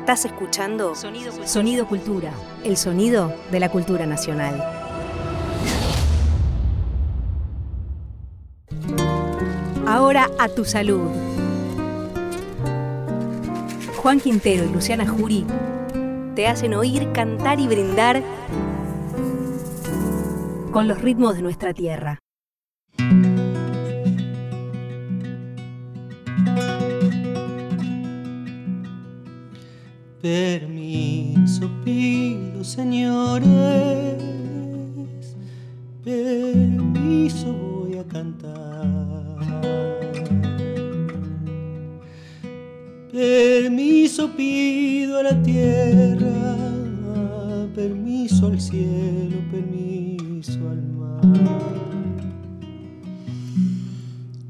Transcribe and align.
Estás 0.00 0.24
escuchando 0.24 0.96
Sonido, 0.96 1.46
Sonido 1.46 1.86
Cultura, 1.86 2.32
el 2.64 2.78
sonido 2.78 3.32
de 3.52 3.60
la 3.60 3.68
cultura 3.68 4.06
nacional. 4.06 4.60
Ahora 9.86 10.28
a 10.38 10.48
tu 10.48 10.64
salud. 10.64 11.06
Juan 13.98 14.20
Quintero 14.20 14.64
y 14.64 14.70
Luciana 14.70 15.06
Jury 15.06 15.44
te 16.34 16.48
hacen 16.48 16.74
oír, 16.74 17.12
cantar 17.12 17.60
y 17.60 17.68
brindar 17.68 18.22
con 20.72 20.88
los 20.88 21.00
ritmos 21.02 21.36
de 21.36 21.42
nuestra 21.42 21.74
tierra. 21.74 22.18
Permiso 30.22 31.70
pido, 31.82 32.62
señores, 32.62 33.48
permiso 36.04 37.54
voy 37.54 37.96
a 37.96 38.04
cantar. 38.04 39.38
Permiso 43.10 44.30
pido 44.36 45.16
a 45.20 45.22
la 45.22 45.42
tierra, 45.42 46.56
permiso 47.74 48.48
al 48.48 48.60
cielo, 48.60 49.38
permiso 49.50 50.58
al 50.68 50.82
mar. 50.82 51.22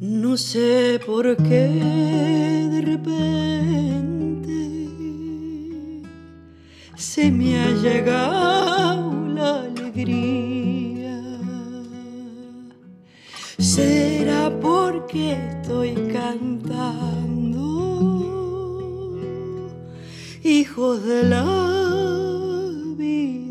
No 0.00 0.36
sé 0.36 1.00
por 1.06 1.36
qué 1.36 1.68
de 2.72 2.80
repente 2.80 4.19
se 7.00 7.30
me 7.30 7.58
ha 7.58 7.70
llegado 7.70 9.26
la 9.28 9.62
alegría. 9.62 11.18
Será 13.58 14.50
porque 14.60 15.32
estoy 15.32 15.94
cantando, 16.12 17.62
hijos 20.44 21.02
de 21.04 21.22
la 21.22 21.44
vida 22.98 23.49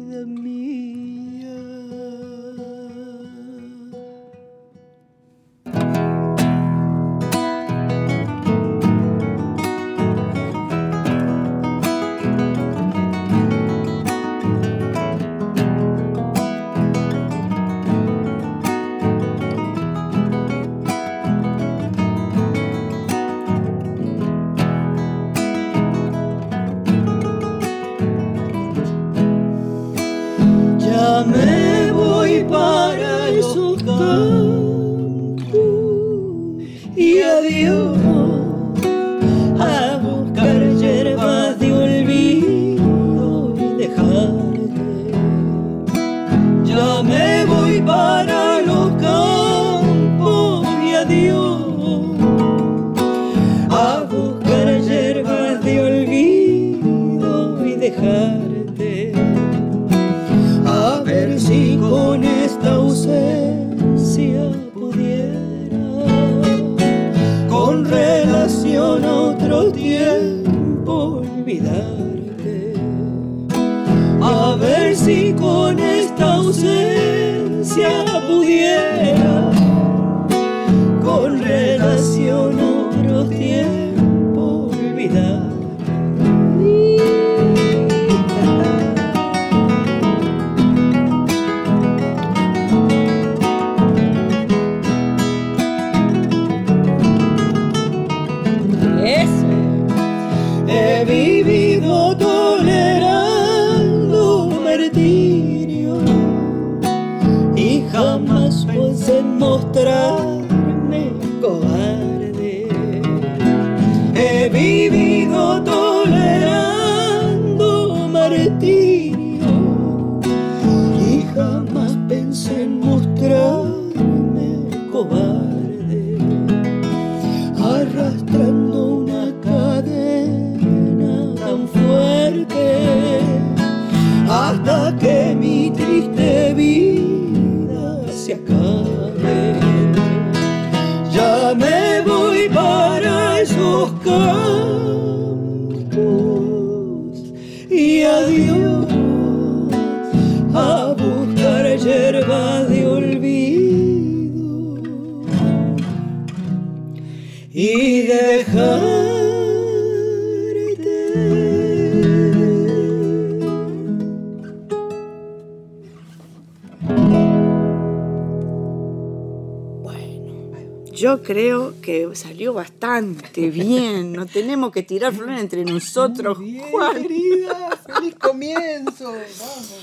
bastante 173.29 173.49
bien. 173.49 174.13
No 174.13 174.25
tenemos 174.25 174.71
que 174.71 174.83
tirar 174.83 175.13
flores 175.13 175.39
entre 175.39 175.65
nosotros, 175.65 176.37
Juan. 176.71 177.01
querida, 177.01 177.69
feliz 177.85 178.15
comienzo. 178.15 179.11
Vamos. 179.11 179.73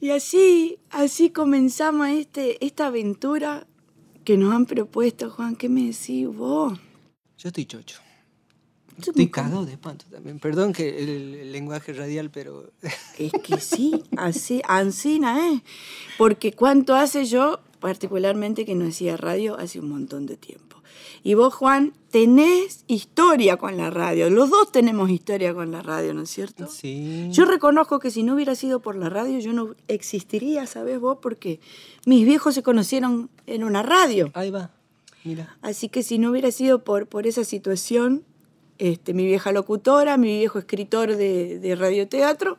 Y 0.00 0.10
así, 0.10 0.78
así 0.90 1.30
comenzamos 1.30 2.08
este, 2.08 2.64
esta 2.64 2.86
aventura 2.86 3.66
que 4.24 4.36
nos 4.36 4.52
han 4.54 4.66
propuesto, 4.66 5.30
Juan. 5.30 5.56
¿Qué 5.56 5.68
me 5.68 5.84
decís 5.84 6.26
vos? 6.28 6.78
Yo 7.38 7.48
estoy 7.48 7.66
chocho. 7.66 8.00
Yo 8.96 9.10
Estoy 9.10 9.28
cagado 9.28 9.66
de 9.66 9.72
espanto 9.72 10.04
también. 10.08 10.38
Perdón 10.38 10.72
que 10.72 11.02
el, 11.02 11.34
el 11.34 11.52
lenguaje 11.52 11.92
radial, 11.92 12.30
pero 12.30 12.70
Es 13.18 13.32
que 13.42 13.58
sí, 13.58 14.04
así, 14.16 14.62
ansina, 14.68 15.50
¿eh? 15.50 15.62
Porque 16.16 16.52
cuánto 16.52 16.94
hace 16.94 17.24
yo, 17.24 17.60
particularmente 17.80 18.64
que 18.64 18.76
no 18.76 18.86
hacía 18.86 19.16
radio, 19.16 19.58
hace 19.58 19.80
un 19.80 19.88
montón 19.88 20.26
de 20.26 20.36
tiempo. 20.36 20.73
Y 21.22 21.34
vos, 21.34 21.54
Juan, 21.54 21.92
tenés 22.10 22.84
historia 22.86 23.56
con 23.56 23.76
la 23.76 23.90
radio. 23.90 24.30
Los 24.30 24.50
dos 24.50 24.70
tenemos 24.72 25.10
historia 25.10 25.54
con 25.54 25.70
la 25.70 25.82
radio, 25.82 26.14
¿no 26.14 26.22
es 26.22 26.30
cierto? 26.30 26.66
sí. 26.66 27.28
Yo 27.30 27.44
reconozco 27.44 27.98
que 27.98 28.10
si 28.10 28.22
no 28.22 28.34
hubiera 28.34 28.54
sido 28.54 28.80
por 28.80 28.96
la 28.96 29.08
radio, 29.08 29.38
yo 29.38 29.52
no 29.52 29.74
existiría, 29.88 30.66
¿sabes 30.66 31.00
vos? 31.00 31.18
Porque 31.20 31.60
mis 32.06 32.24
viejos 32.24 32.54
se 32.54 32.62
conocieron 32.62 33.30
en 33.46 33.64
una 33.64 33.82
radio. 33.82 34.30
Ahí 34.34 34.50
va. 34.50 34.70
Mira. 35.24 35.56
Así 35.62 35.88
que 35.88 36.02
si 36.02 36.18
no 36.18 36.30
hubiera 36.30 36.50
sido 36.50 36.84
por, 36.84 37.06
por 37.06 37.26
esa 37.26 37.44
situación, 37.44 38.24
este, 38.78 39.14
mi 39.14 39.24
vieja 39.24 39.52
locutora, 39.52 40.16
mi 40.16 40.38
viejo 40.38 40.58
escritor 40.58 41.16
de, 41.16 41.58
de 41.58 41.74
radioteatro. 41.74 42.58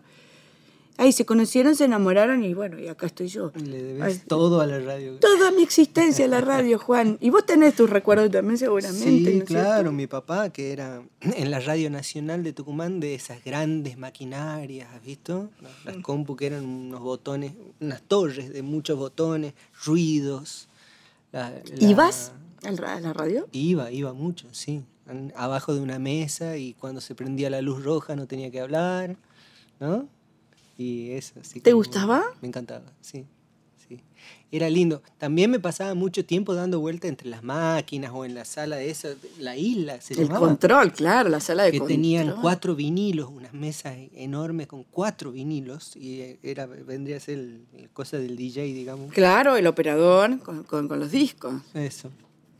Ahí 0.97 1.11
se 1.11 1.25
conocieron, 1.25 1.75
se 1.75 1.85
enamoraron 1.85 2.43
y 2.43 2.53
bueno, 2.53 2.79
y 2.79 2.87
acá 2.87 3.05
estoy 3.07 3.27
yo. 3.27 3.51
Le 3.55 3.83
debes 3.83 4.25
todo 4.25 4.61
a 4.61 4.65
la 4.65 4.79
radio. 4.79 5.15
Toda 5.19 5.51
mi 5.51 5.61
existencia 5.61 6.23
a 6.25 6.27
la 6.29 6.39
radio, 6.41 6.79
Juan. 6.79 7.17
Y 7.19 7.29
vos 7.31 7.45
tenés 7.45 7.75
tus 7.75 7.89
recuerdos 7.89 8.31
también 8.31 8.57
seguramente. 8.57 9.03
Sí, 9.31 9.37
¿no 9.39 9.45
claro, 9.45 9.73
cierto? 9.75 9.91
mi 9.91 10.07
papá, 10.07 10.49
que 10.51 10.71
era 10.71 11.03
en 11.21 11.51
la 11.51 11.59
Radio 11.59 11.89
Nacional 11.89 12.43
de 12.43 12.53
Tucumán, 12.53 12.99
de 13.01 13.13
esas 13.13 13.43
grandes 13.43 13.97
maquinarias, 13.97 14.87
¿has 14.93 15.03
visto? 15.03 15.49
Las 15.83 15.97
compu 15.97 16.35
que 16.37 16.45
eran 16.47 16.65
unos 16.65 17.01
botones, 17.01 17.51
unas 17.81 18.01
torres 18.01 18.53
de 18.53 18.61
muchos 18.61 18.97
botones, 18.97 19.53
ruidos. 19.85 20.69
La- 21.31 21.49
la- 21.49 21.61
¿Ibas 21.89 22.31
a 22.63 22.71
la 23.01 23.13
radio? 23.13 23.47
Iba, 23.51 23.91
iba 23.91 24.13
mucho, 24.13 24.47
sí. 24.53 24.83
Abajo 25.35 25.73
de 25.75 25.81
una 25.81 25.99
mesa 25.99 26.57
y 26.57 26.73
cuando 26.73 26.99
se 27.01 27.13
prendía 27.15 27.49
la 27.49 27.61
luz 27.61 27.83
roja 27.83 28.15
no 28.15 28.25
tenía 28.27 28.49
que 28.49 28.59
hablar, 28.61 29.17
¿no? 29.79 30.07
Y 30.77 31.11
eso, 31.11 31.33
así 31.39 31.59
¿Te 31.61 31.73
gustaba? 31.73 32.23
Me 32.41 32.47
encantaba, 32.49 32.85
sí. 33.01 33.25
sí. 33.87 34.01
Era 34.51 34.69
lindo. 34.69 35.01
También 35.17 35.49
me 35.51 35.59
pasaba 35.59 35.93
mucho 35.93 36.25
tiempo 36.25 36.53
dando 36.53 36.79
vuelta 36.79 37.07
entre 37.07 37.29
las 37.29 37.43
máquinas 37.43 38.11
o 38.13 38.25
en 38.25 38.35
la 38.35 38.43
sala 38.45 38.75
de 38.77 38.89
esa, 38.89 39.09
la 39.39 39.55
isla 39.57 40.01
se 40.01 40.13
El 40.13 40.21
llamaba. 40.27 40.47
control, 40.47 40.91
claro, 40.93 41.29
la 41.29 41.39
sala 41.39 41.63
de 41.63 41.71
que 41.71 41.79
control. 41.79 41.95
tenían 41.95 42.35
cuatro 42.41 42.75
vinilos, 42.75 43.29
unas 43.29 43.53
mesas 43.53 43.95
enormes 44.13 44.67
con 44.67 44.83
cuatro 44.83 45.31
vinilos 45.31 45.95
y 45.95 46.21
eh, 46.21 46.39
era 46.43 46.65
vendría 46.65 47.17
a 47.17 47.19
ser 47.21 47.39
el, 47.39 47.65
el 47.77 47.89
cosa 47.89 48.17
del 48.17 48.35
DJ, 48.35 48.63
digamos. 48.73 49.11
Claro, 49.13 49.55
el 49.57 49.67
operador 49.67 50.39
con, 50.39 50.63
con- 50.63 50.87
con 50.87 50.99
los 50.99 51.11
discos. 51.11 51.53
Eso. 51.73 52.09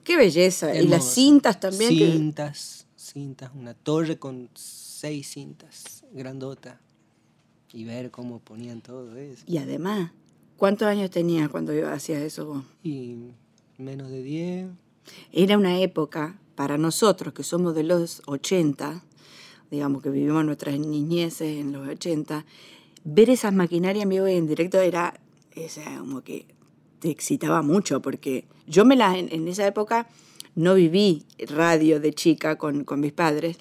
Qué 0.04 0.16
belleza. 0.18 0.74
Y 0.76 0.88
las 0.88 1.04
cintas 1.14 1.60
también. 1.60 1.98
que- 1.98 2.12
Cintas, 2.12 2.88
cintas, 2.96 3.52
una 3.56 3.74
torre 3.74 4.18
con 4.20 4.50
seis 4.54 5.28
cintas, 5.30 6.04
grandota. 6.14 6.80
Y 7.76 7.84
ver 7.84 8.10
cómo 8.10 8.40
ponían 8.40 8.80
todo 8.80 9.18
eso. 9.18 9.44
Y 9.46 9.58
además, 9.58 10.12
¿cuántos 10.56 10.88
años 10.88 11.12
tenías 11.12 11.50
cuando 11.50 11.74
hacías 11.90 12.22
eso 12.22 12.46
vos? 12.46 12.64
Y 12.84 13.18
menos 13.78 14.10
de 14.10 14.24
10. 14.24 14.68
Era 15.34 15.58
una 15.58 15.78
época, 15.80 16.40
para 16.56 16.78
nosotros 16.78 17.34
que 17.34 17.44
somos 17.44 17.76
de 17.76 17.84
los 17.84 18.22
80, 18.28 19.04
digamos 19.70 20.02
que 20.02 20.10
vivimos 20.10 20.46
nuestras 20.46 20.80
niñeces 20.80 21.60
en 21.60 21.74
los 21.74 21.86
80, 21.86 22.46
ver 23.04 23.30
esas 23.30 23.54
maquinarias 23.54 24.04
en 24.04 24.10
vivo 24.10 24.28
y 24.30 24.36
en 24.36 24.48
directo 24.48 24.80
era, 24.80 25.20
sea, 25.68 26.00
como 26.00 26.22
que 26.22 26.46
te 27.00 27.10
excitaba 27.10 27.62
mucho, 27.62 28.02
porque 28.02 28.46
yo 28.68 28.86
me 28.86 28.96
las, 28.96 29.18
en, 29.18 29.28
en 29.34 29.50
esa 29.50 29.68
época 29.68 30.08
no 30.56 30.76
viví 30.76 31.26
radio 31.50 32.00
de 32.00 32.14
chica 32.14 32.58
con, 32.58 32.86
con 32.86 33.02
mis 33.02 33.12
padres, 33.12 33.58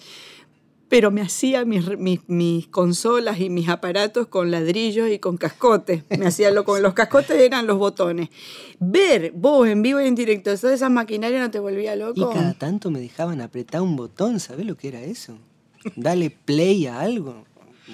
pero 0.88 1.10
me 1.10 1.20
hacía 1.22 1.64
mis, 1.64 1.96
mis, 1.98 2.20
mis 2.28 2.68
consolas 2.68 3.40
y 3.40 3.50
mis 3.50 3.68
aparatos 3.68 4.26
con 4.28 4.50
ladrillos 4.50 5.08
y 5.10 5.18
con 5.18 5.36
cascotes. 5.36 6.04
Me 6.18 6.26
hacía 6.26 6.50
lo 6.50 6.64
con 6.64 6.82
los 6.82 6.94
cascotes 6.94 7.40
eran 7.40 7.66
los 7.66 7.78
botones. 7.78 8.28
Ver 8.78 9.32
vos 9.34 9.66
en 9.68 9.82
vivo 9.82 10.00
y 10.00 10.06
en 10.06 10.14
directo 10.14 10.54
todas 10.56 10.74
esas 10.74 10.90
maquinarias 10.90 11.40
no 11.40 11.50
te 11.50 11.58
volvía 11.58 11.94
Y 11.96 11.98
loco. 11.98 12.30
cada 12.30 12.54
tanto 12.54 12.90
me 12.90 13.00
dejaban 13.00 13.40
apretar 13.40 13.80
un 13.82 13.96
botón, 13.96 14.40
¿sabés 14.40 14.66
lo 14.66 14.76
que 14.76 14.88
era 14.88 15.00
eso? 15.02 15.36
Dale 15.96 16.30
play 16.30 16.86
a 16.86 17.00
algo. 17.00 17.44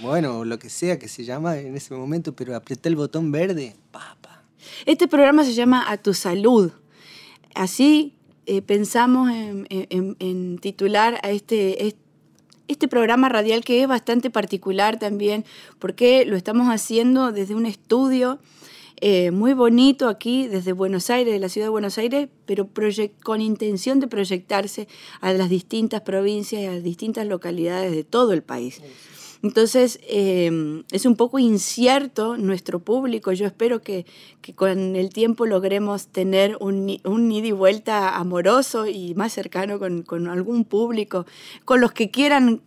Bueno, 0.02 0.44
lo 0.44 0.58
que 0.58 0.70
sea 0.70 0.98
que 0.98 1.08
se 1.08 1.24
llama 1.24 1.58
en 1.58 1.76
ese 1.76 1.94
momento, 1.94 2.34
pero 2.34 2.54
apreté 2.54 2.88
el 2.88 2.96
botón 2.96 3.32
verde. 3.32 3.74
Papa. 3.90 4.44
Este 4.86 5.08
programa 5.08 5.44
se 5.44 5.54
llama 5.54 5.90
A 5.90 5.96
tu 5.96 6.14
salud. 6.14 6.70
Así 7.54 8.14
eh, 8.46 8.62
pensamos 8.62 9.30
en, 9.30 9.66
en- 9.70 10.16
en 10.18 10.58
titular 10.58 11.18
a 11.22 11.30
este, 11.30 11.86
es- 11.86 11.94
este 12.70 12.88
programa 12.88 13.28
radial 13.28 13.64
que 13.64 13.82
es 13.82 13.88
bastante 13.88 14.30
particular 14.30 14.98
también, 14.98 15.44
porque 15.78 16.24
lo 16.24 16.36
estamos 16.36 16.68
haciendo 16.68 17.32
desde 17.32 17.54
un 17.54 17.66
estudio 17.66 18.38
eh, 19.02 19.30
muy 19.30 19.54
bonito 19.54 20.08
aquí, 20.08 20.46
desde 20.46 20.72
Buenos 20.72 21.08
Aires, 21.08 21.32
de 21.32 21.40
la 21.40 21.48
ciudad 21.48 21.66
de 21.66 21.70
Buenos 21.70 21.96
Aires, 21.96 22.28
pero 22.44 22.68
con 23.22 23.40
intención 23.40 23.98
de 23.98 24.08
proyectarse 24.08 24.88
a 25.22 25.32
las 25.32 25.48
distintas 25.48 26.02
provincias 26.02 26.60
y 26.62 26.66
a 26.66 26.72
las 26.72 26.82
distintas 26.82 27.26
localidades 27.26 27.92
de 27.92 28.04
todo 28.04 28.32
el 28.34 28.42
país. 28.42 28.82
Entonces, 29.42 29.98
eh, 30.02 30.82
es 30.92 31.06
un 31.06 31.16
poco 31.16 31.38
incierto 31.38 32.36
nuestro 32.36 32.78
público. 32.80 33.32
Yo 33.32 33.46
espero 33.46 33.80
que, 33.80 34.04
que 34.42 34.54
con 34.54 34.96
el 34.96 35.10
tiempo 35.10 35.46
logremos 35.46 36.08
tener 36.08 36.58
un, 36.60 37.00
un 37.04 37.32
ida 37.32 37.46
y 37.46 37.52
vuelta 37.52 38.16
amoroso 38.16 38.86
y 38.86 39.14
más 39.14 39.32
cercano 39.32 39.78
con, 39.78 40.02
con 40.02 40.28
algún 40.28 40.64
público, 40.64 41.24
con 41.64 41.80
los 41.80 41.92
que 41.92 42.10
quieran 42.10 42.60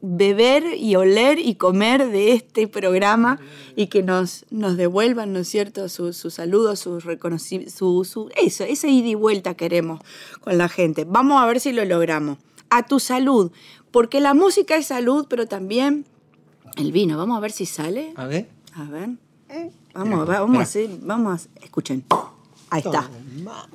beber 0.00 0.64
y 0.76 0.94
oler 0.94 1.38
y 1.40 1.56
comer 1.56 2.10
de 2.10 2.32
este 2.32 2.68
programa 2.68 3.40
y 3.74 3.86
que 3.88 4.02
nos, 4.04 4.46
nos 4.50 4.76
devuelvan, 4.76 5.32
¿no 5.32 5.40
es 5.40 5.48
cierto?, 5.48 5.88
sus 5.88 6.16
su 6.16 6.30
saludos, 6.30 6.78
sus 6.78 7.04
reconocimientos, 7.04 7.74
su, 7.78 8.04
su- 8.04 8.30
eso, 8.36 8.62
esa 8.64 8.86
ida 8.88 9.08
y 9.08 9.14
vuelta 9.16 9.54
queremos 9.54 10.00
con 10.40 10.56
la 10.56 10.68
gente. 10.68 11.04
Vamos 11.04 11.42
a 11.42 11.46
ver 11.46 11.58
si 11.58 11.72
lo 11.72 11.84
logramos. 11.84 12.38
A 12.70 12.84
tu 12.86 13.00
salud, 13.00 13.50
porque 13.90 14.20
la 14.20 14.34
música 14.34 14.76
es 14.76 14.86
salud, 14.86 15.26
pero 15.28 15.46
también 15.46 16.04
el 16.76 16.92
vino. 16.92 17.16
Vamos 17.16 17.36
a 17.36 17.40
ver 17.40 17.50
si 17.52 17.66
sale. 17.66 18.12
A 18.16 18.26
ver. 18.26 18.48
A 18.74 18.84
ver. 18.84 19.10
Vamos, 19.94 20.28
va- 20.28 20.40
vamos 20.40 20.58
a 20.58 20.62
hacer, 20.62 20.90
vamos 21.00 21.48
a, 21.56 21.64
escuchen. 21.64 22.04
Ahí 22.70 22.82
está. 22.84 23.08
Toma. 23.36 23.68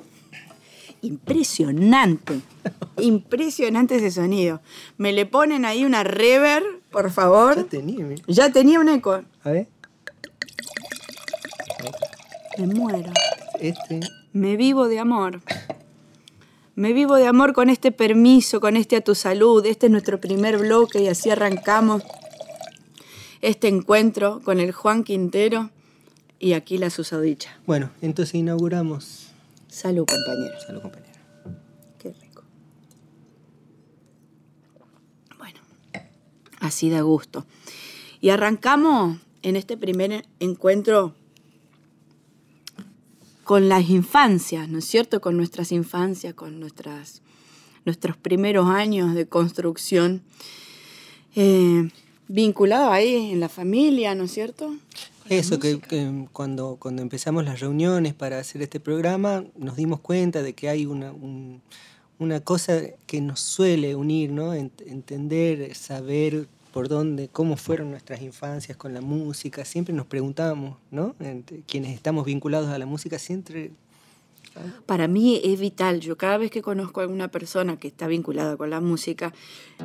Impresionante. 1.02 2.40
Impresionante 2.98 3.96
ese 3.96 4.10
sonido. 4.10 4.60
Me 4.96 5.12
le 5.12 5.26
ponen 5.26 5.64
ahí 5.64 5.84
una 5.84 6.02
reverb, 6.04 6.64
por 6.90 7.06
Ya 7.08 7.10
favor. 7.12 7.64
tenía, 7.64 8.04
mira. 8.06 8.22
Ya 8.28 8.50
tenía 8.52 8.80
un 8.80 8.88
eco. 8.88 9.20
A 9.42 9.50
ver. 9.50 9.66
Me 12.58 12.66
muero. 12.68 13.12
Este. 13.60 14.00
Me 14.32 14.56
vivo 14.56 14.88
de 14.88 14.98
amor. 15.00 15.42
Me 16.76 16.92
vivo 16.92 17.14
de 17.14 17.26
amor 17.28 17.52
con 17.52 17.70
este 17.70 17.92
permiso, 17.92 18.60
con 18.60 18.76
este 18.76 18.96
a 18.96 19.00
tu 19.00 19.14
salud. 19.14 19.64
Este 19.64 19.86
es 19.86 19.92
nuestro 19.92 20.20
primer 20.20 20.58
bloque 20.58 21.02
y 21.02 21.08
así 21.08 21.30
arrancamos 21.30 22.02
este 23.42 23.68
encuentro 23.68 24.40
con 24.44 24.58
el 24.58 24.72
Juan 24.72 25.04
Quintero 25.04 25.70
y 26.40 26.54
aquí 26.54 26.78
la 26.78 26.90
susodicha. 26.90 27.56
Bueno, 27.64 27.90
entonces 28.02 28.34
inauguramos. 28.34 29.28
Salud, 29.68 30.04
compañero. 30.04 30.60
Salud, 30.66 30.82
compañera. 30.82 31.12
Qué 31.98 32.12
rico. 32.12 32.42
Bueno, 35.38 35.60
así 36.58 36.90
da 36.90 37.02
gusto. 37.02 37.46
Y 38.20 38.30
arrancamos 38.30 39.18
en 39.42 39.54
este 39.54 39.76
primer 39.76 40.26
encuentro 40.40 41.14
con 43.44 43.68
las 43.68 43.88
infancias, 43.90 44.68
¿no 44.68 44.78
es 44.78 44.84
cierto? 44.86 45.20
Con 45.20 45.36
nuestras 45.36 45.70
infancias, 45.72 46.34
con 46.34 46.58
nuestras, 46.60 47.22
nuestros 47.84 48.16
primeros 48.16 48.68
años 48.68 49.14
de 49.14 49.26
construcción, 49.26 50.22
eh, 51.36 51.88
vinculado 52.28 52.90
ahí 52.90 53.30
en 53.32 53.40
la 53.40 53.48
familia, 53.48 54.14
¿no 54.14 54.24
es 54.24 54.32
cierto? 54.32 54.74
Eso, 55.28 55.58
que, 55.58 55.80
cuando, 56.32 56.76
cuando 56.78 57.00
empezamos 57.02 57.44
las 57.44 57.60
reuniones 57.60 58.12
para 58.14 58.38
hacer 58.38 58.60
este 58.62 58.78
programa, 58.80 59.44
nos 59.56 59.76
dimos 59.76 60.00
cuenta 60.00 60.42
de 60.42 60.52
que 60.54 60.68
hay 60.68 60.84
una, 60.86 61.12
un- 61.12 61.62
una 62.18 62.40
cosa 62.40 62.82
que 63.06 63.20
nos 63.20 63.40
suele 63.40 63.94
unir, 63.96 64.30
¿no? 64.30 64.54
Ent- 64.54 64.82
entender, 64.86 65.74
saber 65.74 66.46
por 66.74 66.88
dónde, 66.88 67.28
cómo 67.28 67.56
fueron 67.56 67.92
nuestras 67.92 68.20
infancias 68.20 68.76
con 68.76 68.92
la 68.94 69.00
música. 69.00 69.64
Siempre 69.64 69.94
nos 69.94 70.06
preguntamos, 70.06 70.76
¿no? 70.90 71.14
Quienes 71.68 71.94
estamos 71.94 72.26
vinculados 72.26 72.68
a 72.68 72.78
la 72.78 72.84
música, 72.84 73.20
siempre 73.20 73.70
Para 74.84 75.06
mí 75.06 75.40
es 75.44 75.60
vital. 75.60 76.00
Yo 76.00 76.18
cada 76.18 76.36
vez 76.36 76.50
que 76.50 76.62
conozco 76.62 76.98
a 76.98 77.04
alguna 77.04 77.28
persona 77.28 77.78
que 77.78 77.86
está 77.86 78.08
vinculada 78.08 78.56
con 78.56 78.70
la 78.70 78.80
música, 78.80 79.32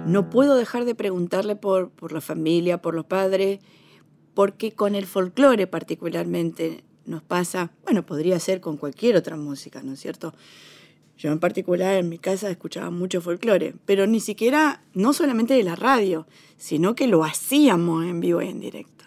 no 0.08 0.32
puedo 0.32 0.56
dejar 0.56 0.84
de 0.86 0.96
preguntarle 0.96 1.56
por, 1.56 1.92
por 1.92 2.12
la 2.12 2.22
familia, 2.22 2.82
por 2.82 2.96
los 2.96 3.06
padres, 3.06 3.60
porque 4.34 4.72
con 4.72 4.96
el 4.96 5.06
folclore 5.06 5.68
particularmente 5.68 6.84
nos 7.06 7.22
pasa, 7.22 7.72
bueno, 7.84 8.04
podría 8.04 8.40
ser 8.40 8.62
con 8.62 8.78
cualquier 8.78 9.16
otra 9.16 9.38
música, 9.38 9.84
¿no 9.84 9.94
es 9.94 10.00
cierto? 10.00 10.34
Yo 11.20 11.32
en 11.32 11.40
particular 11.40 11.96
en 11.98 12.08
mi 12.10 12.18
casa 12.18 12.50
escuchaba 12.50 12.90
mucho 12.90 13.20
folclore, 13.22 13.76
pero 13.86 14.08
ni 14.08 14.20
siquiera, 14.22 14.82
no 14.94 15.12
solamente 15.14 15.54
de 15.54 15.64
la 15.64 15.76
radio, 15.76 16.26
sino 16.58 16.96
que 16.96 17.08
lo 17.08 17.24
hacíamos 17.26 18.06
en 18.06 18.22
vivo 18.22 18.42
y 18.42 18.48
en 18.48 18.60
directo. 18.62 19.04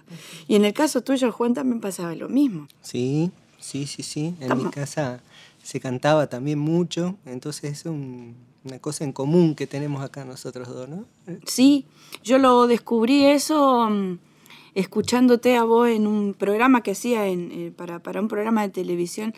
Y 0.46 0.56
en 0.56 0.66
el 0.66 0.74
caso 0.74 1.00
tuyo, 1.00 1.32
Juan, 1.32 1.54
también 1.54 1.80
pasaba 1.80 2.14
lo 2.14 2.28
mismo. 2.28 2.68
Sí, 2.82 3.30
sí, 3.58 3.86
sí, 3.86 4.02
sí. 4.02 4.34
En 4.40 4.58
mi 4.58 4.64
casa 4.70 5.22
se 5.62 5.80
cantaba 5.80 6.26
también 6.26 6.58
mucho, 6.58 7.16
entonces 7.24 7.80
es 7.80 7.86
un- 7.86 8.36
una 8.64 8.78
cosa 8.78 9.04
en 9.04 9.12
común 9.12 9.54
que 9.54 9.66
tenemos 9.66 10.02
acá 10.04 10.24
nosotros 10.26 10.68
dos, 10.68 10.88
¿no? 10.88 11.06
Sí, 11.46 11.86
yo 12.22 12.36
lo 12.38 12.66
descubrí 12.66 13.24
eso 13.24 13.88
mm, 13.90 14.18
escuchándote 14.74 15.56
a 15.56 15.64
vos 15.64 15.88
en 15.88 16.06
un 16.06 16.34
programa 16.34 16.82
que 16.82 16.92
hacía 16.92 17.26
en, 17.26 17.50
eh, 17.52 17.72
para, 17.74 18.00
para 18.02 18.20
un 18.20 18.28
programa 18.28 18.62
de 18.62 18.68
televisión 18.68 19.34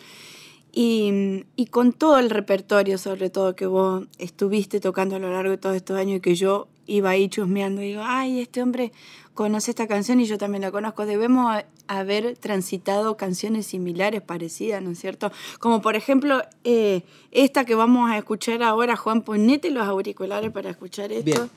Y, 0.77 1.45
y 1.55 1.67
con 1.67 1.93
todo 1.93 2.19
el 2.19 2.29
repertorio, 2.29 2.97
sobre 2.97 3.29
todo, 3.29 3.55
que 3.55 3.65
vos 3.65 4.05
estuviste 4.19 4.81
tocando 4.81 5.15
a 5.15 5.19
lo 5.19 5.31
largo 5.31 5.51
de 5.51 5.57
todos 5.57 5.75
estos 5.77 5.97
años 5.97 6.17
y 6.17 6.19
que 6.19 6.35
yo 6.35 6.67
iba 6.85 7.11
ahí 7.11 7.29
chusmeando 7.29 7.81
y 7.81 7.87
digo, 7.89 8.01
ay, 8.03 8.41
este 8.41 8.61
hombre 8.61 8.91
conoce 9.33 9.71
esta 9.71 9.87
canción 9.87 10.19
y 10.19 10.25
yo 10.25 10.37
también 10.37 10.61
la 10.61 10.71
conozco. 10.71 11.05
Debemos 11.05 11.63
haber 11.87 12.37
transitado 12.37 13.17
canciones 13.17 13.67
similares, 13.67 14.21
parecidas, 14.21 14.81
¿no 14.81 14.91
es 14.91 14.99
cierto? 14.99 15.31
Como 15.59 15.81
por 15.81 15.95
ejemplo 15.95 16.41
eh, 16.63 17.03
esta 17.31 17.65
que 17.65 17.75
vamos 17.75 18.09
a 18.11 18.17
escuchar 18.17 18.63
ahora, 18.63 18.95
Juan, 18.95 19.21
ponete 19.21 19.69
los 19.69 19.87
auriculares 19.87 20.51
para 20.51 20.69
escuchar 20.69 21.11
esto. 21.11 21.25
Bien. 21.25 21.49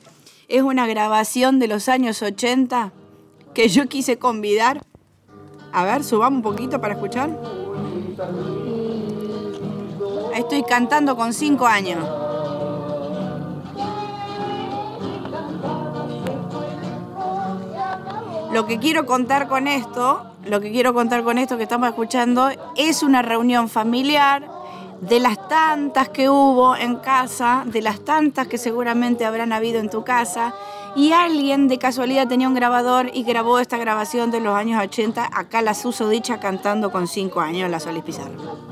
Es 0.47 0.61
una 0.61 0.87
grabación 0.87 1.59
de 1.59 1.67
los 1.67 1.89
años 1.89 2.21
80 2.21 2.91
que 3.53 3.67
yo 3.69 3.87
quise 3.87 4.17
convidar. 4.17 4.83
A 5.71 5.83
ver, 5.83 6.03
subamos 6.03 6.37
un 6.37 6.43
poquito 6.43 6.81
para 6.81 6.95
escuchar. 6.95 7.29
Estoy 10.39 10.63
cantando 10.63 11.17
con 11.17 11.33
cinco 11.33 11.67
años. 11.67 11.99
Lo 18.53 18.65
que 18.65 18.79
quiero 18.79 19.05
contar 19.05 19.49
con 19.49 19.67
esto, 19.67 20.23
lo 20.45 20.61
que 20.61 20.71
quiero 20.71 20.93
contar 20.93 21.23
con 21.25 21.37
esto 21.39 21.57
que 21.57 21.63
estamos 21.63 21.89
escuchando, 21.89 22.49
es 22.77 23.03
una 23.03 23.21
reunión 23.21 23.67
familiar 23.67 24.49
de 25.01 25.19
las 25.19 25.45
tantas 25.49 26.07
que 26.07 26.29
hubo 26.29 26.73
en 26.77 26.95
casa, 26.95 27.63
de 27.65 27.81
las 27.81 27.99
tantas 28.05 28.47
que 28.47 28.57
seguramente 28.57 29.25
habrán 29.25 29.51
habido 29.51 29.81
en 29.81 29.89
tu 29.89 30.05
casa, 30.05 30.53
y 30.95 31.11
alguien 31.11 31.67
de 31.67 31.79
casualidad 31.79 32.29
tenía 32.29 32.47
un 32.47 32.55
grabador 32.55 33.11
y 33.13 33.23
grabó 33.23 33.59
esta 33.59 33.77
grabación 33.77 34.31
de 34.31 34.39
los 34.39 34.55
años 34.55 34.81
80, 34.81 35.31
acá 35.33 35.61
la 35.61 35.73
susodicha 35.73 36.39
cantando 36.39 36.93
con 36.93 37.07
cinco 37.07 37.41
años, 37.41 37.69
la 37.69 37.81
Solis 37.81 38.03
Pizarro. 38.03 38.68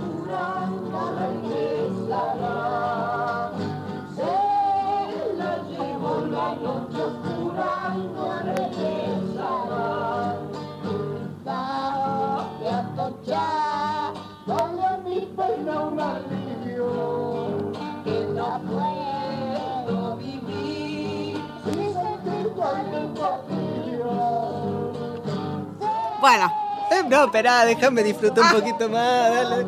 Eh, 26.89 27.03
no, 27.07 27.25
esperá, 27.25 27.65
déjame 27.65 28.03
disfrutar 28.03 28.53
un 28.53 28.61
poquito 28.61 28.89
más. 28.89 29.65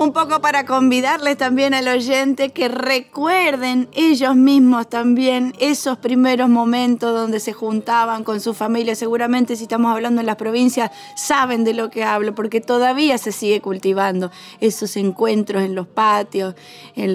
Un 0.00 0.12
poco 0.14 0.40
para 0.40 0.64
convidarles 0.64 1.36
también 1.36 1.74
al 1.74 1.86
oyente 1.86 2.50
que 2.50 2.68
recuerden 2.68 3.86
ellos 3.92 4.34
mismos 4.34 4.88
también 4.88 5.52
esos 5.60 5.98
primeros 5.98 6.48
momentos 6.48 7.12
donde 7.12 7.38
se 7.38 7.52
juntaban 7.52 8.24
con 8.24 8.40
su 8.40 8.54
familia. 8.54 8.94
Seguramente 8.94 9.56
si 9.56 9.64
estamos 9.64 9.92
hablando 9.92 10.20
en 10.20 10.26
las 10.26 10.36
provincias 10.36 10.90
saben 11.16 11.64
de 11.64 11.74
lo 11.74 11.90
que 11.90 12.02
hablo 12.02 12.34
porque 12.34 12.62
todavía 12.62 13.18
se 13.18 13.30
sigue 13.30 13.60
cultivando 13.60 14.30
esos 14.60 14.96
encuentros 14.96 15.62
en 15.62 15.74
los 15.74 15.86
patios, 15.86 16.54
en, 16.96 17.12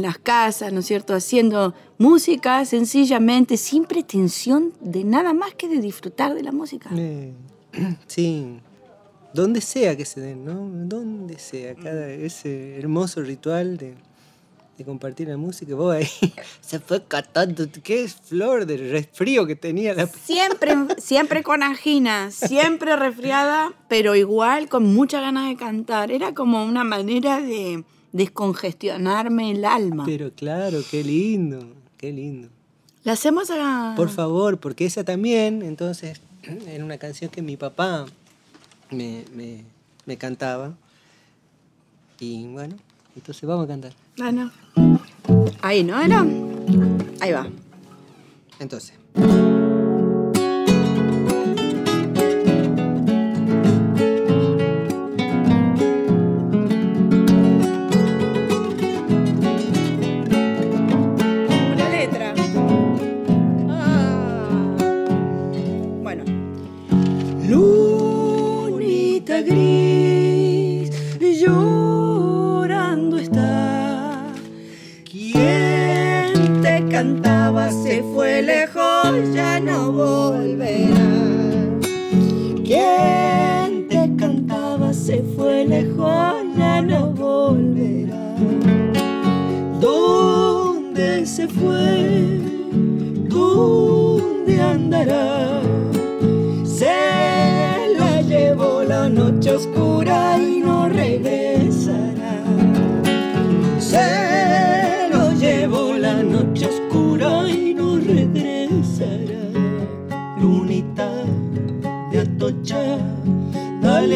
las 0.00 0.18
casas, 0.18 0.72
¿no 0.72 0.80
es 0.80 0.86
cierto? 0.86 1.14
Haciendo 1.14 1.74
música 1.98 2.64
sencillamente 2.64 3.56
sin 3.56 3.86
pretensión 3.86 4.72
de 4.80 5.02
nada 5.02 5.34
más 5.34 5.54
que 5.54 5.66
de 5.66 5.80
disfrutar 5.80 6.34
de 6.34 6.44
la 6.44 6.52
música. 6.52 6.90
Sí, 8.06 8.60
donde 9.32 9.60
sea 9.60 9.96
que 9.96 10.04
se 10.04 10.20
den, 10.20 10.44
¿no? 10.44 10.68
Donde 10.86 11.38
sea, 11.38 11.74
cada 11.74 12.08
ese 12.10 12.78
hermoso 12.78 13.22
ritual 13.22 13.76
de, 13.76 13.94
de 14.80 14.84
compartir 14.84 15.28
la 15.28 15.36
música. 15.36 15.74
Vos 15.74 15.94
ahí 15.94 16.08
se 16.60 16.80
fue 16.80 17.04
catando, 17.04 17.66
qué 17.82 18.08
flor 18.08 18.66
de 18.66 18.76
resfrío 18.76 19.46
que 19.46 19.56
tenía 19.56 19.94
la... 19.94 20.06
Siempre, 20.06 20.74
siempre 20.98 21.42
con 21.42 21.62
angina, 21.62 22.30
siempre 22.30 22.96
resfriada, 22.96 23.72
pero 23.88 24.16
igual 24.16 24.68
con 24.68 24.84
muchas 24.84 25.20
ganas 25.20 25.48
de 25.48 25.56
cantar. 25.56 26.10
Era 26.10 26.34
como 26.34 26.64
una 26.64 26.82
manera 26.82 27.40
de 27.40 27.84
descongestionarme 28.12 29.52
el 29.52 29.64
alma. 29.64 30.04
Pero 30.06 30.32
claro, 30.32 30.80
qué 30.90 31.04
lindo, 31.04 31.74
qué 31.96 32.12
lindo. 32.12 32.48
La 33.04 33.12
hacemos 33.12 33.50
a... 33.50 33.94
Por 33.96 34.08
favor, 34.08 34.58
porque 34.58 34.86
esa 34.86 35.04
también, 35.04 35.62
entonces, 35.62 36.20
era 36.66 36.84
una 36.84 36.98
canción 36.98 37.30
que 37.30 37.42
mi 37.42 37.56
papá 37.56 38.06
me, 38.90 39.24
me, 39.34 39.64
me 40.06 40.16
cantaba. 40.16 40.74
Y 42.18 42.46
bueno, 42.48 42.76
entonces 43.16 43.48
vamos 43.48 43.64
a 43.64 43.68
cantar. 43.68 43.92
Ah, 44.20 44.30
no. 44.30 44.50
Ahí, 45.62 45.82
¿no 45.82 46.00
era? 46.00 46.20
Ahí 47.20 47.32
va. 47.32 47.48
Entonces. 48.58 48.94
No 79.64 79.92
volverá. 79.92 81.08
Quien 82.64 83.88
te 83.88 84.16
cantaba 84.16 84.92
se 84.92 85.22
fue 85.36 85.64
lejos, 85.66 86.34
ya 86.56 86.82
no 86.82 87.10
volverá. 87.10 88.36
¿Dónde 89.80 91.26
se 91.26 91.48
fue? 91.48 92.40
¿Dónde 93.28 94.60
andará? 94.60 95.39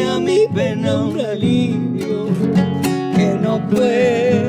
A 0.03 0.19
mi 0.19 0.47
pena 0.53 0.97
un 0.97 1.19
alivio, 1.19 2.27
que 3.15 3.37
no 3.41 3.59
puedo 3.69 4.44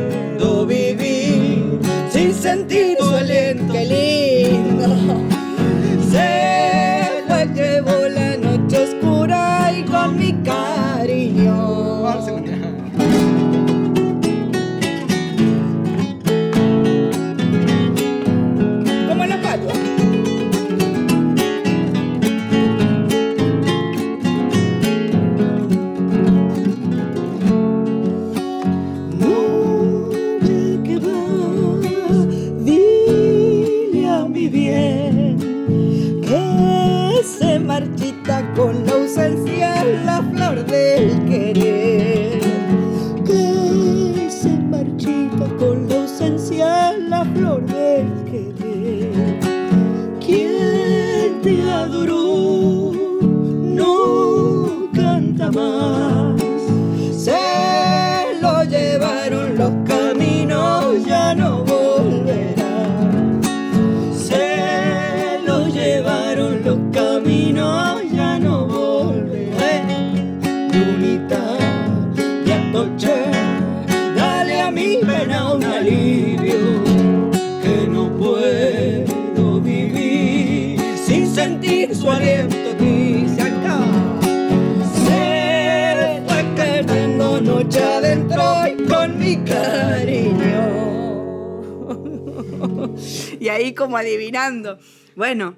adivinando. 94.16 94.78
Bueno, 95.14 95.56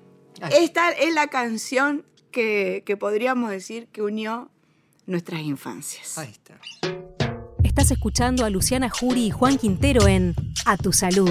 esta 0.52 0.90
es 0.90 1.14
la 1.14 1.28
canción 1.28 2.04
que, 2.30 2.82
que 2.84 2.96
podríamos 2.96 3.50
decir 3.50 3.88
que 3.88 4.02
unió 4.02 4.50
nuestras 5.06 5.40
infancias. 5.40 6.18
Ahí 6.18 6.30
está. 6.30 6.60
Estás 7.64 7.90
escuchando 7.90 8.44
a 8.44 8.50
Luciana 8.50 8.90
Jury 8.90 9.26
y 9.26 9.30
Juan 9.30 9.56
Quintero 9.56 10.06
en 10.06 10.34
A 10.66 10.76
tu 10.76 10.92
Salud. 10.92 11.30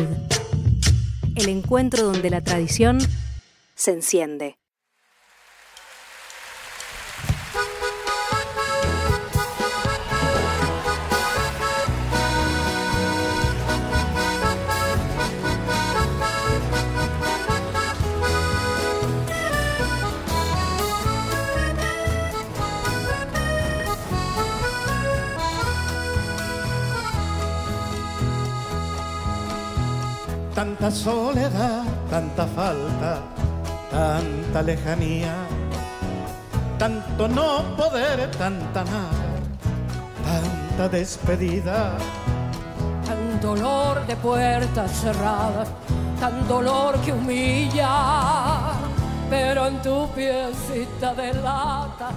El 1.36 1.50
encuentro 1.50 2.04
donde 2.04 2.30
la 2.30 2.42
tradición 2.42 3.00
se 3.76 3.92
enciende. 3.92 4.58
Tanta 30.80 30.96
soledad, 30.96 31.84
tanta 32.08 32.46
falta, 32.46 33.24
tanta 33.90 34.62
lejanía, 34.62 35.34
tanto 36.78 37.28
no 37.28 37.64
poder, 37.76 38.30
tanta 38.38 38.84
nada, 38.84 39.26
tanta 40.24 40.88
despedida. 40.88 41.98
tan 43.08 43.42
dolor 43.42 44.06
de 44.06 44.16
puertas 44.18 44.92
cerradas, 44.92 45.68
tan 46.20 46.48
dolor 46.48 47.00
que 47.02 47.12
humilla, 47.12 48.74
pero 49.32 49.66
en 49.66 49.82
tu 49.82 50.08
piecita 50.10 51.16
de 51.16 51.34
lata. 51.34 52.12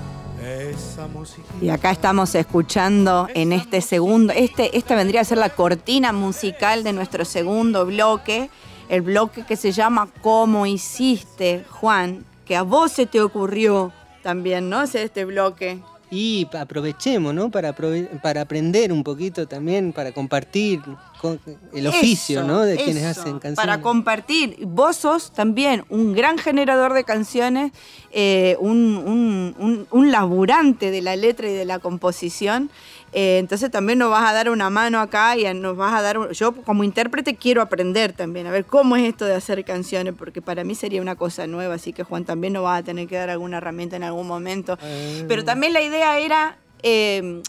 Y 1.60 1.68
acá 1.68 1.90
estamos 1.90 2.34
escuchando 2.34 3.28
en 3.34 3.52
este 3.52 3.80
segundo, 3.80 4.32
este, 4.34 4.76
esta 4.76 4.94
vendría 4.96 5.20
a 5.20 5.24
ser 5.24 5.38
la 5.38 5.50
cortina 5.50 6.12
musical 6.12 6.82
de 6.82 6.92
nuestro 6.92 7.24
segundo 7.24 7.84
bloque, 7.84 8.48
el 8.88 9.02
bloque 9.02 9.44
que 9.44 9.56
se 9.56 9.72
llama 9.72 10.08
¿Cómo 10.22 10.66
hiciste, 10.66 11.64
Juan? 11.68 12.24
Que 12.46 12.56
a 12.56 12.62
vos 12.62 12.92
se 12.92 13.06
te 13.06 13.20
ocurrió 13.20 13.92
también, 14.22 14.70
¿no? 14.70 14.78
Hacer 14.78 15.02
este 15.02 15.24
bloque. 15.24 15.78
Y 16.10 16.48
aprovechemos, 16.58 17.34
¿no? 17.34 17.50
Para, 17.50 17.74
para 17.74 18.40
aprender 18.40 18.92
un 18.92 19.04
poquito 19.04 19.46
también, 19.46 19.92
para 19.92 20.12
compartir 20.12 20.80
con 21.20 21.38
el 21.74 21.86
oficio, 21.86 22.40
Eso, 22.40 22.48
¿no? 22.48 22.60
De 22.60 22.76
quienes 22.76 23.02
eso, 23.04 23.20
hacen 23.20 23.32
canciones. 23.38 23.56
Para 23.56 23.80
compartir. 23.82 24.56
Vos 24.66 24.96
sos 24.96 25.32
también 25.32 25.84
un 25.90 26.12
gran 26.14 26.38
generador 26.38 26.94
de 26.94 27.04
canciones, 27.04 27.72
eh, 28.10 28.56
un, 28.60 28.96
un- 28.96 29.54
un- 29.58 29.86
un 29.90 30.10
laburante 30.10 30.90
de 30.90 31.02
la 31.02 31.16
letra 31.16 31.48
y 31.48 31.52
de 31.52 31.64
la 31.64 31.78
composición. 31.78 32.70
Eh, 33.12 33.38
entonces 33.38 33.70
también 33.72 33.98
nos 33.98 34.08
vas 34.10 34.30
a 34.30 34.32
dar 34.32 34.50
una 34.50 34.70
mano 34.70 35.00
acá 35.00 35.36
y 35.36 35.52
nos 35.52 35.76
vas 35.76 35.92
a 35.94 36.00
dar... 36.00 36.30
Yo 36.30 36.52
como 36.62 36.84
intérprete 36.84 37.34
quiero 37.34 37.60
aprender 37.60 38.12
también, 38.12 38.46
a 38.46 38.50
ver 38.52 38.64
cómo 38.64 38.94
es 38.96 39.02
esto 39.08 39.24
de 39.24 39.34
hacer 39.34 39.64
canciones, 39.64 40.14
porque 40.16 40.40
para 40.40 40.62
mí 40.64 40.74
sería 40.76 41.02
una 41.02 41.16
cosa 41.16 41.46
nueva, 41.48 41.74
así 41.74 41.92
que 41.92 42.04
Juan 42.04 42.24
también 42.24 42.52
nos 42.52 42.64
va 42.64 42.76
a 42.76 42.82
tener 42.84 43.08
que 43.08 43.16
dar 43.16 43.28
alguna 43.30 43.56
herramienta 43.58 43.96
en 43.96 44.04
algún 44.04 44.26
momento. 44.28 44.78
Ah. 44.80 45.24
Pero 45.28 45.44
también 45.44 45.72
la 45.72 45.82
idea 45.82 46.18
era... 46.18 46.58
eh, 46.82 47.42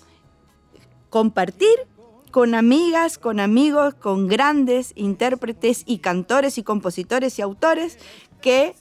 compartir 1.10 1.68
con 2.32 2.56
amigas, 2.56 3.18
con 3.18 3.40
amigos, 3.40 3.94
con 3.94 4.28
grandes 4.28 4.94
intérpretes 4.96 5.84
y 5.86 6.00
cantores 6.00 6.58
y 6.58 6.64
compositores 6.64 7.38
y 7.38 7.42
autores 7.42 8.00
que 8.42 8.74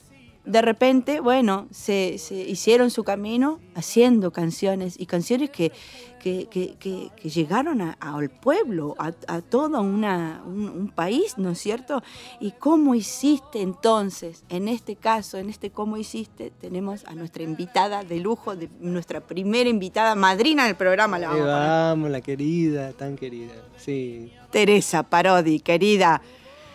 de 0.45 0.61
repente, 0.61 1.19
bueno, 1.19 1.67
se, 1.71 2.17
se 2.17 2.35
hicieron 2.35 2.89
su 2.89 3.03
camino 3.03 3.59
haciendo 3.75 4.31
canciones 4.31 4.99
y 4.99 5.05
canciones 5.05 5.49
que, 5.51 5.71
que, 6.19 6.47
que- 6.49 6.75
que- 6.79 7.29
llegaron 7.29 7.81
a- 7.81 7.97
al 7.99 8.29
pueblo, 8.29 8.95
a, 8.97 9.11
a 9.27 9.41
todo 9.41 9.81
una, 9.81 10.41
un, 10.45 10.67
un 10.69 10.87
país, 10.89 11.37
¿no 11.37 11.51
es 11.51 11.59
cierto? 11.59 12.01
¿Y 12.39 12.51
cómo 12.51 12.95
hiciste 12.95 13.61
entonces? 13.61 14.43
En 14.49 14.67
este 14.67 14.95
caso, 14.95 15.37
en 15.37 15.49
este 15.49 15.69
cómo 15.69 15.97
hiciste, 15.97 16.51
tenemos 16.59 17.05
a 17.05 17.13
nuestra 17.13 17.43
invitada 17.43 18.03
de 18.03 18.19
lujo, 18.19 18.55
de 18.55 18.67
nuestra 18.79 19.21
primera 19.21 19.69
invitada, 19.69 20.15
madrina 20.15 20.65
del 20.65 20.75
programa, 20.75 21.19
la 21.19 21.29
vamos 21.29 21.45
vamos, 21.45 22.09
la 22.09 22.21
querida, 22.21 22.93
tan 22.93 23.15
querida. 23.15 23.53
Sí. 23.77 24.31
Teresa 24.51 25.03
Parodi, 25.03 25.59
querida, 25.59 26.21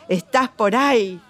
¿estás 0.09 0.49
por 0.49 0.75
ahí? 0.77 1.21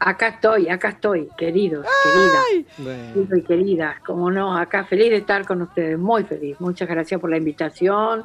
Acá 0.00 0.28
estoy, 0.28 0.68
acá 0.68 0.90
estoy, 0.90 1.28
queridos, 1.36 1.84
queridas, 2.04 3.14
Bueno. 3.16 3.36
y 3.36 3.42
queridas, 3.42 4.00
como 4.06 4.30
no, 4.30 4.56
acá 4.56 4.84
feliz 4.84 5.10
de 5.10 5.16
estar 5.16 5.44
con 5.44 5.60
ustedes, 5.62 5.98
muy 5.98 6.22
feliz. 6.22 6.56
Muchas 6.60 6.88
gracias 6.88 7.20
por 7.20 7.28
la 7.30 7.36
invitación 7.36 8.22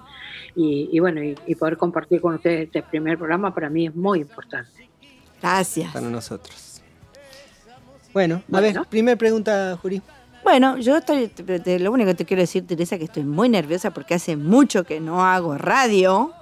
y, 0.56 0.90
y 0.92 1.00
bueno, 1.00 1.24
y, 1.24 1.36
y 1.48 1.56
poder 1.56 1.78
compartir 1.78 2.22
con 2.22 2.36
ustedes 2.36 2.66
este 2.68 2.84
primer 2.84 3.18
programa 3.18 3.54
para 3.56 3.70
mí 3.72 3.88
es 3.88 3.96
muy 3.96 4.20
importante. 4.20 4.88
Gracias. 5.42 5.92
para 5.92 6.08
nosotros. 6.10 6.82
Bueno, 8.14 8.36
a 8.36 8.42
Bueno. 8.48 8.80
ver, 8.82 8.88
primer 8.88 9.18
pregunta, 9.18 9.76
Juri. 9.82 10.00
Bueno, 10.44 10.78
yo 10.78 10.98
estoy, 10.98 11.32
lo 11.80 11.92
único 11.92 12.10
que 12.10 12.16
te 12.16 12.26
quiero 12.26 12.42
decir, 12.42 12.68
Teresa, 12.68 12.98
que 13.00 13.06
estoy 13.06 13.24
muy 13.24 13.50
nerviosa 13.50 13.92
porque 13.92 14.14
hace 14.14 14.36
mucho 14.36 14.84
que 14.84 15.00
no 15.00 15.26
hago 15.26 15.58
radio, 15.58 16.34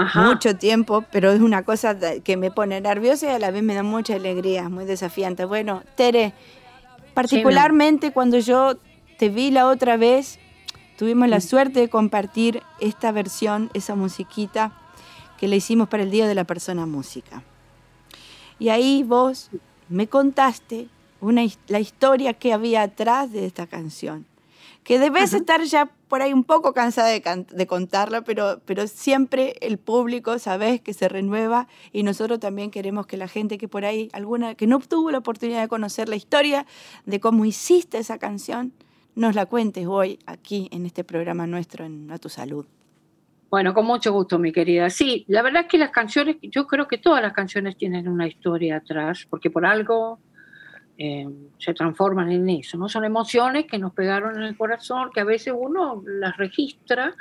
Ajá. 0.00 0.22
mucho 0.22 0.56
tiempo, 0.56 1.04
pero 1.12 1.30
es 1.30 1.40
una 1.40 1.62
cosa 1.62 1.96
que 2.20 2.36
me 2.36 2.50
pone 2.50 2.80
nerviosa 2.80 3.26
y 3.26 3.30
a 3.30 3.38
la 3.38 3.50
vez 3.50 3.62
me 3.62 3.74
da 3.74 3.82
mucha 3.82 4.14
alegría, 4.14 4.68
muy 4.68 4.84
desafiante. 4.84 5.44
Bueno, 5.44 5.82
Tere, 5.94 6.32
particularmente 7.12 8.12
cuando 8.12 8.38
yo 8.38 8.76
te 9.18 9.28
vi 9.28 9.50
la 9.50 9.66
otra 9.66 9.96
vez, 9.98 10.38
tuvimos 10.96 11.28
la 11.28 11.40
suerte 11.40 11.80
de 11.80 11.88
compartir 11.88 12.62
esta 12.80 13.12
versión, 13.12 13.70
esa 13.74 13.94
musiquita 13.94 14.72
que 15.38 15.48
le 15.48 15.56
hicimos 15.56 15.88
para 15.88 16.02
el 16.02 16.10
Día 16.10 16.26
de 16.26 16.34
la 16.34 16.44
Persona 16.44 16.86
Música. 16.86 17.42
Y 18.58 18.68
ahí 18.68 19.02
vos 19.02 19.50
me 19.88 20.06
contaste 20.06 20.88
una, 21.20 21.42
la 21.68 21.80
historia 21.80 22.34
que 22.34 22.52
había 22.52 22.82
atrás 22.82 23.32
de 23.32 23.44
esta 23.44 23.66
canción. 23.66 24.26
Que 24.84 24.98
debes 24.98 25.34
estar 25.34 25.62
ya 25.62 25.90
por 26.08 26.22
ahí 26.22 26.32
un 26.32 26.42
poco 26.42 26.72
cansada 26.72 27.08
de, 27.08 27.22
de 27.50 27.66
contarla, 27.66 28.22
pero, 28.22 28.60
pero 28.64 28.86
siempre 28.86 29.54
el 29.60 29.78
público, 29.78 30.38
sabes, 30.38 30.80
que 30.80 30.94
se 30.94 31.08
renueva 31.08 31.68
y 31.92 32.02
nosotros 32.02 32.40
también 32.40 32.70
queremos 32.70 33.06
que 33.06 33.16
la 33.16 33.28
gente 33.28 33.58
que 33.58 33.68
por 33.68 33.84
ahí, 33.84 34.08
alguna 34.12 34.54
que 34.54 34.66
no 34.66 34.76
obtuvo 34.76 35.10
la 35.10 35.18
oportunidad 35.18 35.60
de 35.60 35.68
conocer 35.68 36.08
la 36.08 36.16
historia 36.16 36.66
de 37.04 37.20
cómo 37.20 37.44
hiciste 37.44 37.98
esa 37.98 38.18
canción, 38.18 38.72
nos 39.14 39.34
la 39.34 39.46
cuentes 39.46 39.86
hoy 39.86 40.18
aquí 40.26 40.68
en 40.72 40.86
este 40.86 41.04
programa 41.04 41.46
nuestro 41.46 41.84
en 41.84 42.10
A 42.10 42.18
Tu 42.18 42.28
Salud. 42.28 42.66
Bueno, 43.50 43.74
con 43.74 43.84
mucho 43.84 44.12
gusto, 44.12 44.38
mi 44.38 44.52
querida. 44.52 44.90
Sí, 44.90 45.24
la 45.26 45.42
verdad 45.42 45.62
es 45.62 45.68
que 45.68 45.78
las 45.78 45.90
canciones, 45.90 46.36
yo 46.40 46.68
creo 46.68 46.86
que 46.86 46.98
todas 46.98 47.20
las 47.20 47.32
canciones 47.32 47.76
tienen 47.76 48.06
una 48.06 48.28
historia 48.28 48.76
atrás, 48.76 49.26
porque 49.28 49.50
por 49.50 49.66
algo 49.66 50.20
eh, 51.02 51.26
se 51.58 51.72
transforman 51.72 52.30
en 52.30 52.48
eso, 52.50 52.76
¿no? 52.76 52.88
Son 52.88 53.04
emociones 53.04 53.64
que 53.66 53.78
nos 53.78 53.92
pegaron 53.94 54.36
en 54.36 54.42
el 54.42 54.56
corazón, 54.56 55.10
que 55.14 55.20
a 55.20 55.24
veces 55.24 55.54
uno 55.56 56.02
las 56.06 56.36
registra 56.36 57.14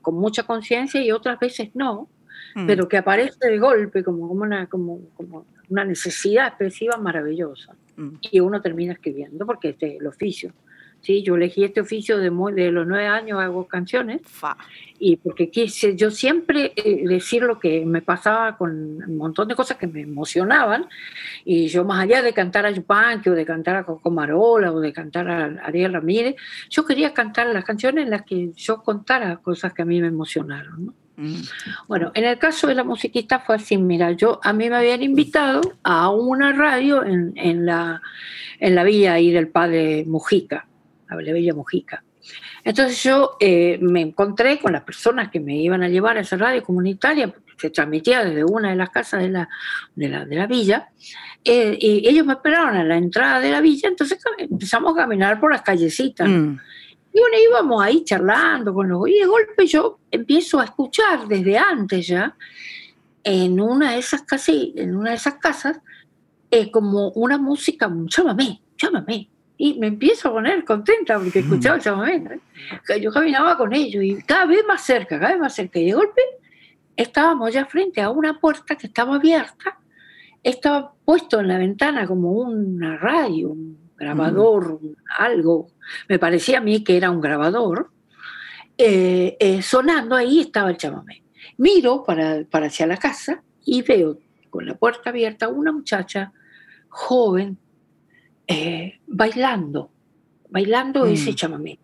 con 0.00 0.14
mucha 0.14 0.44
conciencia 0.44 1.02
y 1.02 1.12
otras 1.12 1.38
veces 1.38 1.70
no, 1.74 2.08
Mm. 2.54 2.66
pero 2.66 2.88
que 2.88 2.96
aparece 2.96 3.48
de 3.48 3.58
golpe 3.58 4.02
como, 4.02 4.28
como, 4.28 4.42
una, 4.42 4.66
como, 4.66 5.00
como 5.16 5.46
una 5.68 5.84
necesidad 5.84 6.48
expresiva 6.48 6.96
maravillosa. 6.96 7.74
Mm. 7.96 8.08
Y 8.20 8.40
uno 8.40 8.60
termina 8.60 8.92
escribiendo 8.92 9.46
porque 9.46 9.70
este 9.70 9.94
es 9.94 10.00
el 10.00 10.06
oficio. 10.06 10.52
Sí, 11.00 11.22
yo 11.22 11.36
elegí 11.36 11.64
este 11.64 11.80
oficio 11.80 12.18
de, 12.18 12.30
muy, 12.30 12.52
de 12.52 12.70
los 12.70 12.86
nueve 12.86 13.06
años, 13.06 13.40
hago 13.40 13.66
canciones 13.66 14.20
Fa. 14.22 14.56
y 14.98 15.16
porque 15.16 15.50
quise 15.50 15.96
yo 15.96 16.10
siempre 16.10 16.74
eh, 16.76 17.04
decir 17.06 17.42
lo 17.42 17.58
que 17.58 17.86
me 17.86 18.02
pasaba 18.02 18.58
con 18.58 18.70
un 18.70 19.16
montón 19.16 19.48
de 19.48 19.54
cosas 19.54 19.78
que 19.78 19.86
me 19.86 20.02
emocionaban 20.02 20.86
y 21.44 21.68
yo 21.68 21.84
más 21.84 22.02
allá 22.02 22.20
de 22.20 22.34
cantar 22.34 22.66
a 22.66 22.70
Yupanqui 22.70 23.30
o 23.30 23.34
de 23.34 23.46
cantar 23.46 23.76
a 23.76 23.84
Coco 23.84 24.10
Marola 24.10 24.72
o 24.72 24.80
de 24.80 24.92
cantar 24.92 25.30
a 25.30 25.44
Ariel 25.64 25.94
Ramírez, 25.94 26.36
yo 26.68 26.84
quería 26.84 27.14
cantar 27.14 27.46
las 27.46 27.64
canciones 27.64 28.04
en 28.04 28.10
las 28.10 28.22
que 28.22 28.52
yo 28.54 28.82
contara 28.82 29.38
cosas 29.38 29.72
que 29.72 29.82
a 29.82 29.86
mí 29.86 30.02
me 30.02 30.08
emocionaron. 30.08 30.86
¿no? 30.86 30.94
Mm. 31.20 31.42
Bueno, 31.86 32.12
en 32.14 32.24
el 32.24 32.38
caso 32.38 32.66
de 32.66 32.74
la 32.74 32.82
musiquita 32.82 33.40
fue 33.40 33.56
así, 33.56 33.76
mira, 33.76 34.12
yo 34.12 34.40
a 34.42 34.52
mí 34.54 34.70
me 34.70 34.76
habían 34.76 35.02
invitado 35.02 35.60
a 35.82 36.10
una 36.10 36.52
radio 36.52 37.04
en, 37.04 37.32
en 37.36 37.66
la, 37.66 38.00
en 38.58 38.74
la 38.74 38.84
villa 38.84 39.14
ahí 39.14 39.30
del 39.30 39.48
padre 39.48 40.04
Mujica, 40.06 40.66
la 41.16 41.32
Villa 41.32 41.54
Mujica. 41.54 42.04
Entonces 42.64 43.02
yo 43.02 43.36
eh, 43.40 43.78
me 43.80 44.00
encontré 44.00 44.58
con 44.58 44.72
las 44.72 44.82
personas 44.82 45.30
que 45.30 45.40
me 45.40 45.56
iban 45.56 45.82
a 45.82 45.88
llevar 45.88 46.16
a 46.16 46.20
esa 46.20 46.36
radio 46.36 46.62
comunitaria, 46.62 47.28
porque 47.28 47.52
se 47.58 47.70
transmitía 47.70 48.24
desde 48.24 48.44
una 48.44 48.70
de 48.70 48.76
las 48.76 48.90
casas 48.90 49.22
de 49.22 49.30
la, 49.30 49.48
de 49.94 50.08
la, 50.08 50.46
villa, 50.46 50.90
eh, 51.44 51.76
y 51.80 52.08
ellos 52.08 52.26
me 52.26 52.34
esperaron 52.34 52.76
a 52.76 52.84
la 52.84 52.96
entrada 52.96 53.40
de 53.40 53.50
la 53.50 53.60
villa, 53.60 53.88
entonces 53.88 54.18
empezamos 54.38 54.92
a 54.92 55.02
caminar 55.02 55.40
por 55.40 55.52
las 55.52 55.62
callecitas. 55.62 56.28
Mm. 56.28 56.58
Y 57.12 57.18
bueno, 57.18 57.36
íbamos 57.50 57.82
ahí 57.82 58.04
charlando 58.04 58.72
con 58.72 58.88
los... 58.88 59.08
Y 59.08 59.18
de 59.18 59.26
golpe 59.26 59.66
yo 59.66 59.98
empiezo 60.10 60.60
a 60.60 60.64
escuchar 60.64 61.26
desde 61.26 61.58
antes 61.58 62.06
ya, 62.06 62.36
en 63.24 63.60
una 63.60 63.92
de 63.92 63.98
esas 63.98 64.22
casas, 64.22 64.54
en 64.76 64.96
una 64.96 65.10
de 65.10 65.16
esas 65.16 65.34
casas 65.34 65.80
eh, 66.50 66.70
como 66.70 67.08
una 67.10 67.36
música, 67.36 67.90
llámame, 68.06 68.62
llámame. 68.76 69.28
Y 69.62 69.74
me 69.78 69.88
empiezo 69.88 70.30
a 70.30 70.32
poner 70.32 70.64
contenta 70.64 71.18
porque 71.18 71.40
escuchaba 71.40 71.76
el 71.76 71.82
chamamé. 71.82 72.40
Yo 72.98 73.12
caminaba 73.12 73.58
con 73.58 73.74
ellos 73.74 74.02
y 74.02 74.22
cada 74.22 74.46
vez 74.46 74.64
más 74.66 74.82
cerca, 74.82 75.20
cada 75.20 75.32
vez 75.32 75.38
más 75.38 75.54
cerca. 75.54 75.78
Y 75.78 75.84
de 75.84 75.92
golpe 75.92 76.22
estábamos 76.96 77.52
ya 77.52 77.66
frente 77.66 78.00
a 78.00 78.08
una 78.08 78.40
puerta 78.40 78.74
que 78.74 78.86
estaba 78.86 79.16
abierta, 79.16 79.78
estaba 80.42 80.94
puesto 81.04 81.40
en 81.40 81.48
la 81.48 81.58
ventana 81.58 82.06
como 82.06 82.32
una 82.32 82.96
radio, 82.96 83.50
un 83.50 83.90
grabador, 83.98 84.80
algo, 85.18 85.66
me 86.08 86.18
parecía 86.18 86.56
a 86.56 86.62
mí 86.62 86.82
que 86.82 86.96
era 86.96 87.10
un 87.10 87.20
grabador, 87.20 87.90
eh, 88.78 89.36
eh, 89.38 89.60
sonando 89.60 90.16
ahí 90.16 90.40
estaba 90.40 90.70
el 90.70 90.78
chamamé. 90.78 91.22
Miro 91.58 92.02
para, 92.02 92.44
para 92.50 92.68
hacia 92.68 92.86
la 92.86 92.96
casa 92.96 93.42
y 93.62 93.82
veo 93.82 94.20
con 94.48 94.64
la 94.64 94.72
puerta 94.72 95.10
abierta 95.10 95.48
una 95.48 95.70
muchacha 95.70 96.32
joven 96.88 97.58
eh, 98.46 99.00
bailando, 99.06 99.90
bailando 100.48 101.06
ese 101.06 101.32
mm. 101.32 101.34
chamamé, 101.34 101.78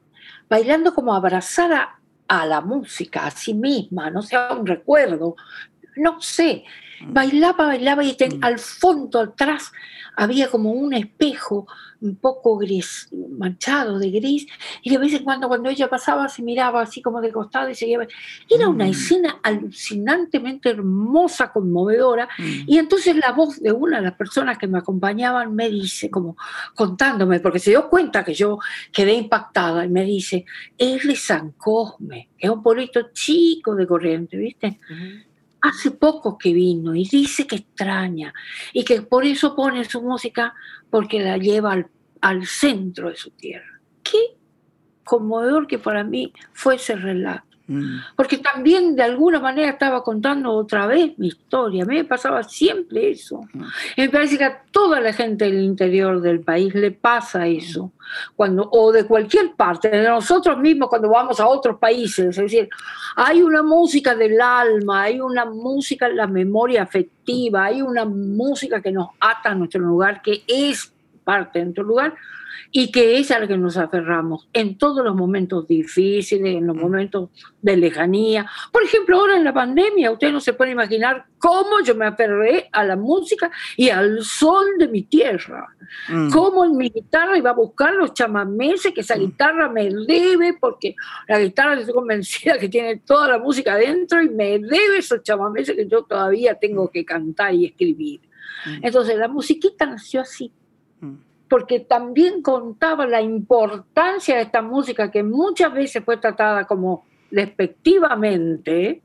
bailando 0.48 0.94
como 0.94 1.14
abrazada 1.14 2.00
a 2.28 2.46
la 2.46 2.60
música, 2.60 3.26
a 3.26 3.30
sí 3.30 3.54
misma, 3.54 4.10
no 4.10 4.22
sea 4.22 4.52
un 4.52 4.66
recuerdo, 4.66 5.36
no 5.96 6.20
sé, 6.20 6.64
mm. 7.00 7.12
bailaba, 7.12 7.66
bailaba 7.66 8.04
y 8.04 8.12
mm. 8.12 8.38
al 8.42 8.58
fondo, 8.58 9.20
atrás, 9.20 9.72
había 10.16 10.50
como 10.50 10.72
un 10.72 10.94
espejo 10.94 11.66
un 12.00 12.16
poco 12.16 12.56
gris, 12.56 13.08
manchado 13.30 13.98
de 13.98 14.10
gris, 14.10 14.46
y 14.82 14.90
de 14.90 14.98
vez 14.98 15.12
en 15.14 15.24
cuando 15.24 15.48
cuando 15.48 15.68
ella 15.68 15.88
pasaba 15.88 16.28
se 16.28 16.42
miraba 16.42 16.82
así 16.82 17.02
como 17.02 17.20
de 17.20 17.32
costado 17.32 17.68
y 17.68 17.74
seguía. 17.74 17.98
Era 18.48 18.68
una 18.68 18.88
escena 18.88 19.40
alucinantemente 19.42 20.70
hermosa, 20.70 21.52
conmovedora, 21.52 22.28
y 22.38 22.78
entonces 22.78 23.16
la 23.16 23.32
voz 23.32 23.60
de 23.60 23.72
una 23.72 23.98
de 23.98 24.04
las 24.04 24.14
personas 24.14 24.58
que 24.58 24.66
me 24.66 24.78
acompañaban 24.78 25.54
me 25.54 25.68
dice, 25.68 26.10
como 26.10 26.36
contándome, 26.74 27.40
porque 27.40 27.58
se 27.58 27.70
dio 27.70 27.88
cuenta 27.88 28.24
que 28.24 28.34
yo 28.34 28.58
quedé 28.92 29.14
impactada, 29.14 29.84
y 29.84 29.88
me 29.88 30.04
dice, 30.04 30.44
es 30.76 31.06
de 31.06 31.16
San 31.16 31.52
Cosme, 31.52 32.28
es 32.38 32.50
un 32.50 32.62
pueblito 32.62 33.12
chico 33.12 33.74
de 33.74 33.86
corriente, 33.86 34.36
¿viste? 34.36 34.80
Hace 35.68 35.90
poco 35.90 36.38
que 36.38 36.52
vino 36.52 36.94
y 36.94 37.06
dice 37.08 37.46
que 37.46 37.56
extraña 37.56 38.32
y 38.72 38.84
que 38.84 39.02
por 39.02 39.24
eso 39.24 39.54
pone 39.54 39.84
su 39.84 40.02
música 40.02 40.54
porque 40.90 41.20
la 41.20 41.36
lleva 41.36 41.72
al, 41.72 41.86
al 42.20 42.46
centro 42.46 43.10
de 43.10 43.16
su 43.16 43.30
tierra. 43.30 43.80
Qué 44.02 44.36
conmovedor 45.04 45.66
que 45.66 45.78
para 45.78 46.04
mí 46.04 46.32
fue 46.52 46.76
ese 46.76 46.96
relato. 46.96 47.55
Mm. 47.68 47.98
Porque 48.14 48.38
también 48.38 48.94
de 48.94 49.02
alguna 49.02 49.40
manera 49.40 49.70
estaba 49.70 50.02
contando 50.02 50.52
otra 50.52 50.86
vez 50.86 51.18
mi 51.18 51.28
historia. 51.28 51.82
A 51.82 51.86
mí 51.86 51.96
me 51.96 52.04
pasaba 52.04 52.42
siempre 52.42 53.10
eso. 53.10 53.42
Mm. 53.52 53.64
Me 53.96 54.08
parece 54.08 54.38
que 54.38 54.44
a 54.44 54.62
toda 54.70 55.00
la 55.00 55.12
gente 55.12 55.46
del 55.46 55.62
interior 55.62 56.20
del 56.20 56.40
país 56.40 56.74
le 56.74 56.92
pasa 56.92 57.46
eso. 57.46 57.92
Cuando, 58.36 58.68
o 58.70 58.92
de 58.92 59.04
cualquier 59.04 59.54
parte, 59.54 59.88
de 59.88 60.08
nosotros 60.08 60.58
mismos 60.58 60.88
cuando 60.88 61.08
vamos 61.08 61.40
a 61.40 61.48
otros 61.48 61.78
países. 61.78 62.26
Es 62.26 62.36
decir, 62.36 62.68
hay 63.16 63.42
una 63.42 63.62
música 63.62 64.14
del 64.14 64.40
alma, 64.40 65.02
hay 65.02 65.20
una 65.20 65.44
música 65.44 66.06
en 66.06 66.16
la 66.16 66.26
memoria 66.26 66.82
afectiva, 66.82 67.64
hay 67.64 67.82
una 67.82 68.04
música 68.04 68.80
que 68.80 68.92
nos 68.92 69.08
ata 69.18 69.50
a 69.50 69.54
nuestro 69.54 69.80
lugar, 69.80 70.22
que 70.22 70.44
es 70.46 70.92
parte 71.26 71.58
de 71.58 71.64
nuestro 71.64 71.82
lugar 71.82 72.14
y 72.70 72.92
que 72.92 73.18
es 73.18 73.30
a 73.30 73.38
la 73.38 73.48
que 73.48 73.56
nos 73.56 73.76
aferramos 73.76 74.48
en 74.52 74.78
todos 74.78 75.04
los 75.04 75.14
momentos 75.14 75.66
difíciles, 75.66 76.56
en 76.56 76.66
los 76.66 76.76
mm. 76.76 76.80
momentos 76.80 77.30
de 77.62 77.76
lejanía. 77.76 78.46
Por 78.72 78.82
ejemplo, 78.84 79.18
ahora 79.18 79.36
en 79.36 79.44
la 79.44 79.52
pandemia, 79.52 80.12
usted 80.12 80.32
no 80.32 80.40
se 80.40 80.52
puede 80.52 80.70
imaginar 80.72 81.26
cómo 81.38 81.80
yo 81.84 81.94
me 81.94 82.06
aferré 82.06 82.68
a 82.72 82.84
la 82.84 82.96
música 82.96 83.50
y 83.76 83.90
al 83.90 84.22
sol 84.22 84.64
de 84.78 84.88
mi 84.88 85.02
tierra. 85.02 85.68
Mm. 86.08 86.30
Cómo 86.30 86.64
en 86.64 86.76
mi 86.76 86.90
guitarra 86.90 87.36
iba 87.36 87.50
a 87.50 87.54
buscar 87.54 87.94
los 87.94 88.14
chamameses 88.14 88.92
que 88.92 89.00
esa 89.00 89.16
mm. 89.16 89.20
guitarra 89.20 89.68
me 89.68 89.88
debe, 90.06 90.56
porque 90.60 90.94
la 91.28 91.40
guitarra 91.40 91.74
estoy 91.74 91.94
convencida 91.94 92.58
que 92.58 92.68
tiene 92.68 92.98
toda 92.98 93.28
la 93.28 93.38
música 93.38 93.74
adentro 93.74 94.22
y 94.22 94.28
me 94.28 94.58
debe 94.58 94.98
esos 94.98 95.22
chamameses 95.22 95.74
que 95.74 95.86
yo 95.86 96.02
todavía 96.04 96.54
tengo 96.54 96.88
que 96.90 97.04
cantar 97.04 97.54
y 97.54 97.66
escribir. 97.66 98.20
Entonces 98.82 99.16
la 99.16 99.28
musiquita 99.28 99.86
nació 99.86 100.22
así 100.22 100.52
porque 101.48 101.80
también 101.80 102.42
contaba 102.42 103.06
la 103.06 103.22
importancia 103.22 104.36
de 104.36 104.42
esta 104.42 104.62
música 104.62 105.10
que 105.10 105.22
muchas 105.22 105.72
veces 105.72 106.04
fue 106.04 106.16
tratada 106.16 106.66
como 106.66 107.04
despectivamente, 107.30 109.02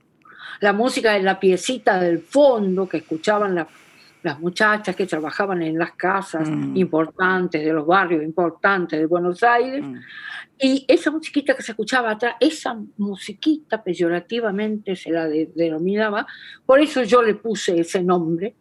la 0.59 0.73
música 0.73 1.13
de 1.13 1.23
la 1.23 1.39
piecita 1.39 1.99
del 1.99 2.19
fondo 2.19 2.87
que 2.87 2.97
escuchaban 2.97 3.55
las 4.23 4.39
muchachas 4.39 4.95
que 4.95 5.07
trabajaban 5.07 5.61
en 5.63 5.77
las 5.77 5.93
casas 5.93 6.47
mm. 6.49 6.77
importantes, 6.77 7.63
de 7.63 7.73
los 7.73 7.85
barrios 7.85 8.23
importantes 8.23 8.99
de 8.99 9.05
Buenos 9.05 9.41
Aires, 9.43 9.83
mm. 9.83 9.95
y 10.59 10.85
esa 10.87 11.09
musiquita 11.09 11.55
que 11.55 11.63
se 11.63 11.71
escuchaba 11.71 12.11
atrás, 12.11 12.35
esa 12.39 12.77
musiquita 12.97 13.83
peyorativamente 13.83 14.95
se 14.95 15.09
la 15.09 15.27
denominaba, 15.27 16.27
por 16.65 16.79
eso 16.79 17.03
yo 17.03 17.23
le 17.23 17.35
puse 17.35 17.79
ese 17.79 18.03
nombre 18.03 18.55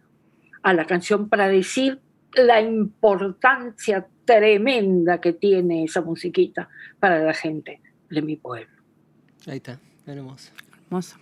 a 0.63 0.73
la 0.73 0.87
canción 0.87 1.29
para 1.29 1.49
decir 1.49 2.01
la 2.35 2.61
importancia 2.61 4.07
tremenda 4.25 5.21
que 5.21 5.33
tiene 5.33 5.85
esa 5.85 6.01
musiquita 6.01 6.69
para 6.99 7.19
la 7.19 7.35
gente 7.35 7.81
de 8.09 8.23
mi 8.23 8.37
pueblo. 8.37 8.71
Ahí 9.47 9.57
está, 9.57 9.79
hermoso. 10.07 10.53
Hermoso. 10.87 11.17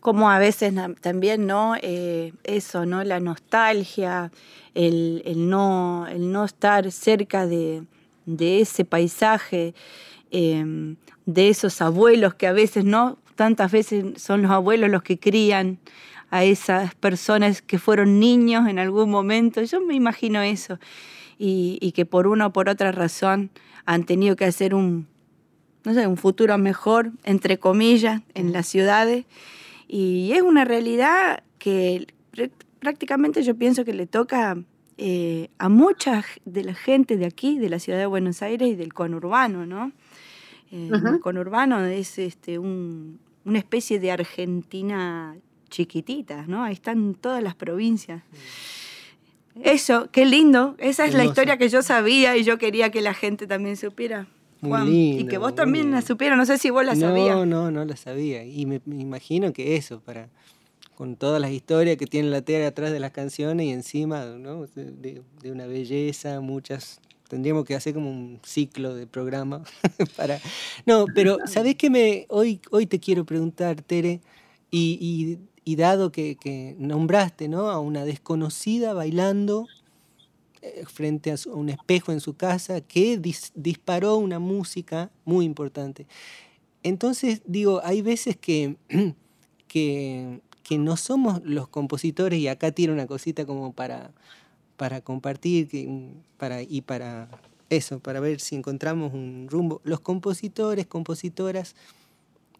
Como 0.00 0.30
a 0.30 0.38
veces 0.38 0.74
también, 1.00 1.46
¿no? 1.46 1.74
Eh, 1.80 2.32
eso, 2.44 2.86
¿no? 2.86 3.04
La 3.04 3.20
nostalgia, 3.20 4.32
el, 4.74 5.22
no, 5.36 6.06
el 6.08 6.32
no 6.32 6.44
estar 6.44 6.90
cerca 6.90 7.46
de, 7.46 7.84
ese 8.38 8.84
paisaje, 8.84 9.74
em, 10.30 10.96
de 11.26 11.48
esos 11.48 11.80
abuelos 11.82 12.34
que 12.34 12.46
a 12.46 12.52
veces, 12.52 12.84
¿no? 12.84 13.18
Tantas 13.36 13.70
veces 13.72 14.20
son 14.20 14.42
los 14.42 14.50
abuelos 14.50 14.90
los 14.90 15.02
que 15.02 15.18
crían 15.18 15.78
a 16.32 16.44
esas 16.44 16.94
personas 16.94 17.60
que 17.60 17.78
fueron 17.78 18.18
niños 18.18 18.66
en 18.66 18.78
algún 18.78 19.10
momento. 19.10 19.62
Yo 19.62 19.82
me 19.82 19.94
imagino 19.94 20.40
eso. 20.40 20.78
Y, 21.38 21.92
que 21.94 22.06
por 22.06 22.26
una 22.26 22.46
o 22.46 22.52
por 22.52 22.70
otra 22.70 22.90
razón 22.90 23.50
han 23.84 24.04
tenido 24.04 24.34
que 24.34 24.46
hacer 24.46 24.74
un, 24.74 25.08
no 25.84 25.92
sé, 25.92 26.06
un 26.06 26.16
futuro 26.16 26.56
mejor, 26.56 27.12
entre 27.24 27.58
comillas, 27.58 28.22
en 28.32 28.52
las 28.52 28.66
ciudades. 28.66 29.26
Y 29.88 30.32
es 30.32 30.40
una 30.40 30.64
realidad 30.64 31.42
que 31.58 32.06
prácticamente 32.78 33.42
yo 33.42 33.54
pienso 33.54 33.84
que 33.84 33.92
le 33.92 34.06
toca 34.06 34.56
eh, 34.96 35.50
a 35.58 35.68
mucha 35.68 36.24
de 36.46 36.64
la 36.64 36.74
gente 36.74 37.18
de 37.18 37.26
aquí, 37.26 37.58
de 37.58 37.68
la 37.68 37.78
ciudad 37.78 37.98
de 37.98 38.06
Buenos 38.06 38.40
Aires 38.40 38.70
y 38.70 38.74
del 38.74 38.94
conurbano, 38.94 39.66
¿no? 39.66 39.92
Eh, 40.70 40.90
el 40.90 41.20
conurbano 41.20 41.84
es 41.84 42.18
este, 42.18 42.58
un, 42.58 43.20
una 43.44 43.58
especie 43.58 44.00
de 44.00 44.12
Argentina 44.12 45.36
chiquititas, 45.72 46.46
¿no? 46.46 46.62
Ahí 46.62 46.74
están 46.74 47.14
todas 47.14 47.42
las 47.42 47.56
provincias. 47.56 48.22
Eso, 49.60 50.08
qué 50.12 50.24
lindo. 50.24 50.76
Esa 50.78 51.04
es 51.04 51.14
la 51.14 51.24
historia 51.24 51.56
que 51.56 51.68
yo 51.68 51.82
sabía 51.82 52.36
y 52.36 52.44
yo 52.44 52.58
quería 52.58 52.90
que 52.90 53.00
la 53.00 53.14
gente 53.14 53.46
también 53.46 53.76
supiera. 53.76 54.28
Juan, 54.60 54.88
y 54.92 55.26
que 55.26 55.38
vos 55.38 55.56
también 55.56 55.90
la 55.90 56.02
supieras, 56.02 56.38
no 56.38 56.46
sé 56.46 56.56
si 56.56 56.70
vos 56.70 56.84
la 56.84 56.94
sabías. 56.94 57.34
No, 57.34 57.44
no, 57.46 57.70
no 57.72 57.84
la 57.84 57.96
sabía. 57.96 58.44
Y 58.44 58.64
me, 58.64 58.80
imagino 58.86 59.52
que 59.52 59.74
eso, 59.74 60.00
para 60.00 60.28
con 60.94 61.16
todas 61.16 61.40
las 61.40 61.50
historias 61.50 61.96
que 61.96 62.06
tiene 62.06 62.30
la 62.30 62.42
tierra 62.42 62.68
atrás 62.68 62.92
de 62.92 63.00
las 63.00 63.10
canciones 63.10 63.66
y 63.66 63.70
encima 63.70 64.24
¿no? 64.24 64.66
de, 64.66 65.22
una 65.50 65.66
belleza, 65.66 66.40
muchas 66.40 67.00
tendríamos 67.28 67.64
que 67.64 67.74
hacer 67.74 67.94
como 67.94 68.10
un 68.10 68.38
ciclo 68.44 68.94
de 68.94 69.06
programa 69.06 69.62
para 70.16 70.38
no 70.84 71.06
pero 71.14 71.38
sabés 71.46 71.76
que 71.76 71.88
me 71.88 72.26
hoy 72.28 72.60
hoy 72.70 72.84
te 72.84 73.00
quiero 73.00 73.24
preguntar 73.24 73.80
Tere 73.80 74.20
y 74.70 74.98
y 75.00 75.38
dado 75.64 76.12
que, 76.12 76.76
nombraste 76.78 77.48
¿no? 77.48 77.70
a 77.70 77.78
una 77.80 78.04
desconocida 78.04 78.92
bailando 78.94 79.66
eh, 80.60 80.84
frente 80.86 81.32
a, 81.32 81.36
un 81.46 81.68
espejo 81.68 82.12
en 82.12 82.20
su 82.20 82.34
casa 82.34 82.80
que 82.80 83.20
disparó 83.54 84.16
una 84.16 84.38
música 84.38 85.10
muy 85.24 85.44
importante. 85.44 86.06
Entonces, 86.82 87.42
digo, 87.46 87.80
hay 87.84 88.02
veces 88.02 88.36
que, 88.36 88.76
que, 89.68 90.40
no 90.70 90.96
somos 90.96 91.42
los 91.44 91.68
compositores, 91.68 92.38
y 92.38 92.48
acá 92.48 92.72
tiene 92.72 92.94
una 92.94 93.06
cosita 93.06 93.44
como 93.44 93.74
para, 93.74 94.10
para 94.78 95.02
compartir 95.02 95.68
para, 96.38 96.62
y 96.62 96.80
para 96.80 97.28
eso, 97.68 98.00
para 98.00 98.20
ver 98.20 98.40
si 98.40 98.56
encontramos 98.56 99.12
un 99.12 99.48
rumbo. 99.50 99.82
Los 99.84 100.00
compositores, 100.00 100.86
compositoras, 100.86 101.74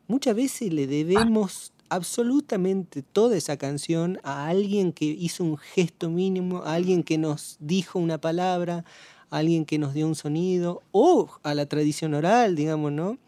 muchas 0.09 0.37
veces 0.37 0.73
le 0.73 0.87
debemos 0.87 1.72
absolutamente 1.93 3.03
toda 3.03 3.37
esa 3.37 3.59
canción 3.59 4.19
a 4.23 4.47
alguien 4.47 4.93
que 4.93 5.05
hizo 5.05 5.45
un 5.45 5.59
gesto 5.59 6.09
mínimo, 6.09 6.63
a 6.63 6.73
alguien 6.73 7.03
que 7.03 7.19
nos 7.19 7.59
dijo 7.61 7.99
una 7.99 8.19
palabra, 8.19 8.85
a 9.29 9.37
alguien 9.37 9.67
que 9.67 9.79
nos 9.79 9.93
dio 9.93 10.07
un 10.07 10.15
sonido, 10.15 10.83
o 10.91 11.29
a 11.43 11.55
la 11.55 11.67
tradición 11.67 12.15
oral, 12.15 12.57
digamos, 12.57 12.93
¿no? 12.93 13.19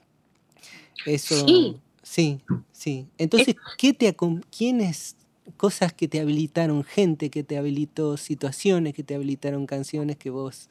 Eso. 1.04 1.46
Sí. 1.46 1.76
Sí, 2.02 2.40
sí. 2.72 3.06
Entonces, 3.18 3.56
¿qué 3.78 3.92
te 3.92 4.14
¿quiénes 4.56 5.16
cosas 5.56 5.92
que 5.92 6.08
te 6.08 6.20
habilitaron, 6.20 6.84
gente 6.84 7.30
que 7.30 7.42
te 7.42 7.58
habilitó, 7.58 8.16
situaciones 8.16 8.94
que 8.94 9.02
te 9.02 9.14
habilitaron 9.14 9.66
canciones 9.66 10.16
que 10.16 10.30
vos 10.30 10.68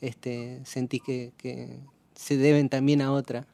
este, 0.00 0.60
sentís 0.64 1.02
que, 1.02 1.32
que 1.36 1.78
se 2.14 2.36
deben 2.36 2.68
también 2.68 3.00
a 3.02 3.12
otra? 3.12 3.46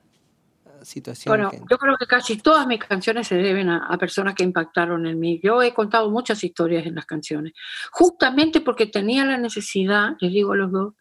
Bueno, 1.26 1.50
yo 1.70 1.78
creo 1.78 1.96
que 1.96 2.06
casi 2.06 2.36
todas 2.36 2.66
mis 2.66 2.78
canciones 2.80 3.26
se 3.26 3.36
deben 3.36 3.68
a, 3.68 3.96
personas 3.98 4.34
que 4.34 4.44
impactaron 4.44 5.06
en 5.06 5.18
mí. 5.18 5.40
Yo 5.42 5.62
he 5.62 5.72
contado 5.72 6.10
muchas 6.10 6.42
historias 6.44 6.86
en 6.86 6.94
las 6.94 7.06
canciones, 7.06 7.52
justamente 7.90 8.60
porque 8.60 8.86
tenía 8.86 9.24
la 9.24 9.38
necesidad, 9.38 10.16
les 10.20 10.32
digo 10.32 10.52
a 10.52 10.56
los 10.56 10.72
dos, 10.72 10.94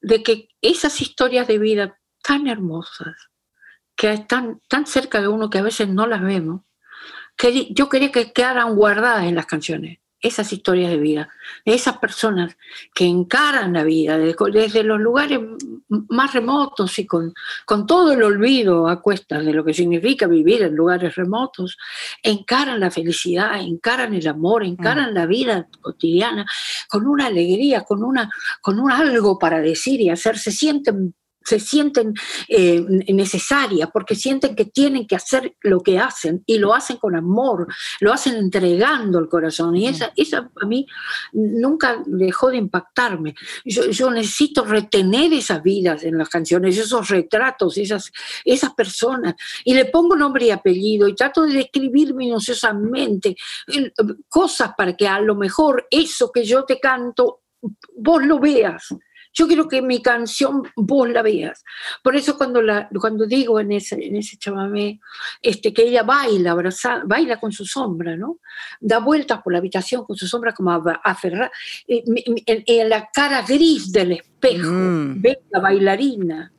de 0.00 0.22
que 0.22 0.48
esas 0.60 1.00
historias 1.00 1.46
de 1.48 1.58
vida 1.58 1.98
tan 2.22 2.46
hermosas, 2.46 3.14
que 3.96 4.12
están 4.12 4.60
tan 4.68 4.86
cerca 4.86 5.20
de 5.20 5.28
uno 5.28 5.50
que 5.50 5.58
a 5.58 5.62
veces 5.62 5.88
no 5.88 6.06
las 6.06 6.22
vemos, 6.22 6.62
que 7.36 7.72
yo 7.72 7.88
quería 7.88 8.12
que 8.12 8.32
quedaran 8.32 8.74
guardadas 8.74 9.24
en 9.24 9.34
las 9.34 9.46
canciones 9.46 9.98
esas 10.20 10.52
historias 10.52 10.90
de 10.90 10.96
vida, 10.96 11.28
de 11.64 11.74
esas 11.74 11.98
personas 11.98 12.56
que 12.94 13.04
encaran 13.04 13.72
la 13.72 13.84
vida 13.84 14.18
desde, 14.18 14.82
los 14.82 15.00
lugares 15.00 15.40
más 15.88 16.34
remotos 16.34 16.98
y 16.98 17.06
con, 17.06 17.32
con 17.64 17.86
todo 17.86 18.12
el 18.12 18.22
olvido 18.22 18.88
a 18.88 19.00
cuestas 19.00 19.44
de 19.44 19.52
lo 19.52 19.64
que 19.64 19.74
significa 19.74 20.26
vivir 20.26 20.62
en 20.62 20.74
lugares 20.74 21.14
remotos, 21.14 21.78
encaran 22.22 22.80
la 22.80 22.90
felicidad, 22.90 23.60
encaran 23.60 24.12
el 24.14 24.26
amor, 24.26 24.64
encaran 24.64 25.14
la 25.14 25.26
vida 25.26 25.68
cotidiana 25.80 26.46
con 26.88 27.06
una 27.06 27.26
alegría, 27.26 27.82
con, 27.82 28.02
una, 28.02 28.30
con 28.60 28.80
un 28.80 28.90
algo 28.90 29.38
para 29.38 29.60
decir 29.60 30.00
y 30.00 30.10
hacer, 30.10 30.38
se 30.38 30.50
sienten 30.50 31.14
se 31.48 31.58
sienten 31.58 32.12
eh, 32.46 32.84
necesarias, 33.08 33.88
porque 33.90 34.14
sienten 34.14 34.54
que 34.54 34.66
tienen 34.66 35.06
que 35.06 35.16
hacer 35.16 35.56
lo 35.62 35.80
que 35.80 35.98
hacen 35.98 36.42
y 36.44 36.58
lo 36.58 36.74
hacen 36.74 36.98
con 36.98 37.16
amor, 37.16 37.66
lo 38.00 38.12
hacen 38.12 38.36
entregando 38.36 39.18
el 39.18 39.28
corazón. 39.28 39.74
Y 39.76 39.88
esa, 39.88 40.12
esa 40.14 40.50
a 40.60 40.66
mí 40.66 40.86
nunca 41.32 42.02
dejó 42.04 42.50
de 42.50 42.58
impactarme. 42.58 43.34
Yo, 43.64 44.10
necesito 44.10 44.64
retener 44.64 45.32
esas 45.32 45.62
vidas 45.62 46.04
en 46.04 46.18
las 46.18 46.28
canciones, 46.28 46.76
esos 46.76 47.08
retratos, 47.08 47.78
esas, 47.78 48.12
esas 48.44 48.74
personas. 48.74 49.34
Y 49.64 49.72
le 49.72 49.86
pongo 49.86 50.16
nombre 50.16 50.46
y 50.46 50.50
apellido 50.50 51.08
y 51.08 51.14
trato 51.14 51.42
de 51.42 51.54
describir 51.54 52.14
minuciosamente 52.14 53.36
cosas 54.28 54.72
para 54.76 54.94
que 54.94 55.08
a 55.08 55.20
lo 55.20 55.34
mejor 55.34 55.86
eso 55.90 56.30
que 56.30 56.44
yo 56.44 56.64
te 56.64 56.78
canto 56.78 57.40
vos 57.96 58.24
lo 58.24 58.38
veas 58.38 58.94
yo 59.38 59.46
quiero 59.46 59.68
que 59.68 59.80
mi 59.80 60.02
canción 60.02 60.64
vos 60.74 61.08
la 61.08 61.22
veas. 61.22 61.64
Por 62.02 62.16
eso 62.16 62.36
cuando, 62.36 62.60
la, 62.60 62.88
cuando 63.00 63.24
digo 63.24 63.60
en 63.60 63.70
ese, 63.70 63.94
en 64.04 64.16
ese 64.16 64.36
chamamé 64.36 64.98
este, 65.40 65.72
que 65.72 65.82
ella 65.82 66.02
baila, 66.02 66.50
abrazada, 66.50 67.02
baila 67.06 67.38
con 67.38 67.52
su 67.52 67.64
sombra, 67.64 68.16
¿no? 68.16 68.38
Da 68.80 68.98
vueltas 68.98 69.40
por 69.40 69.52
la 69.52 69.60
habitación 69.60 70.04
con 70.04 70.16
su 70.16 70.26
sombra 70.26 70.52
como 70.52 70.72
aferrada, 71.04 71.52
eh, 71.86 72.02
en, 72.46 72.88
la 72.88 73.08
cara 73.12 73.42
gris 73.42 73.92
del 73.92 74.20
espejo, 74.38 74.70
mm. 74.70 75.20
ve 75.20 75.40
la 75.50 75.60
bailarina 75.60 76.52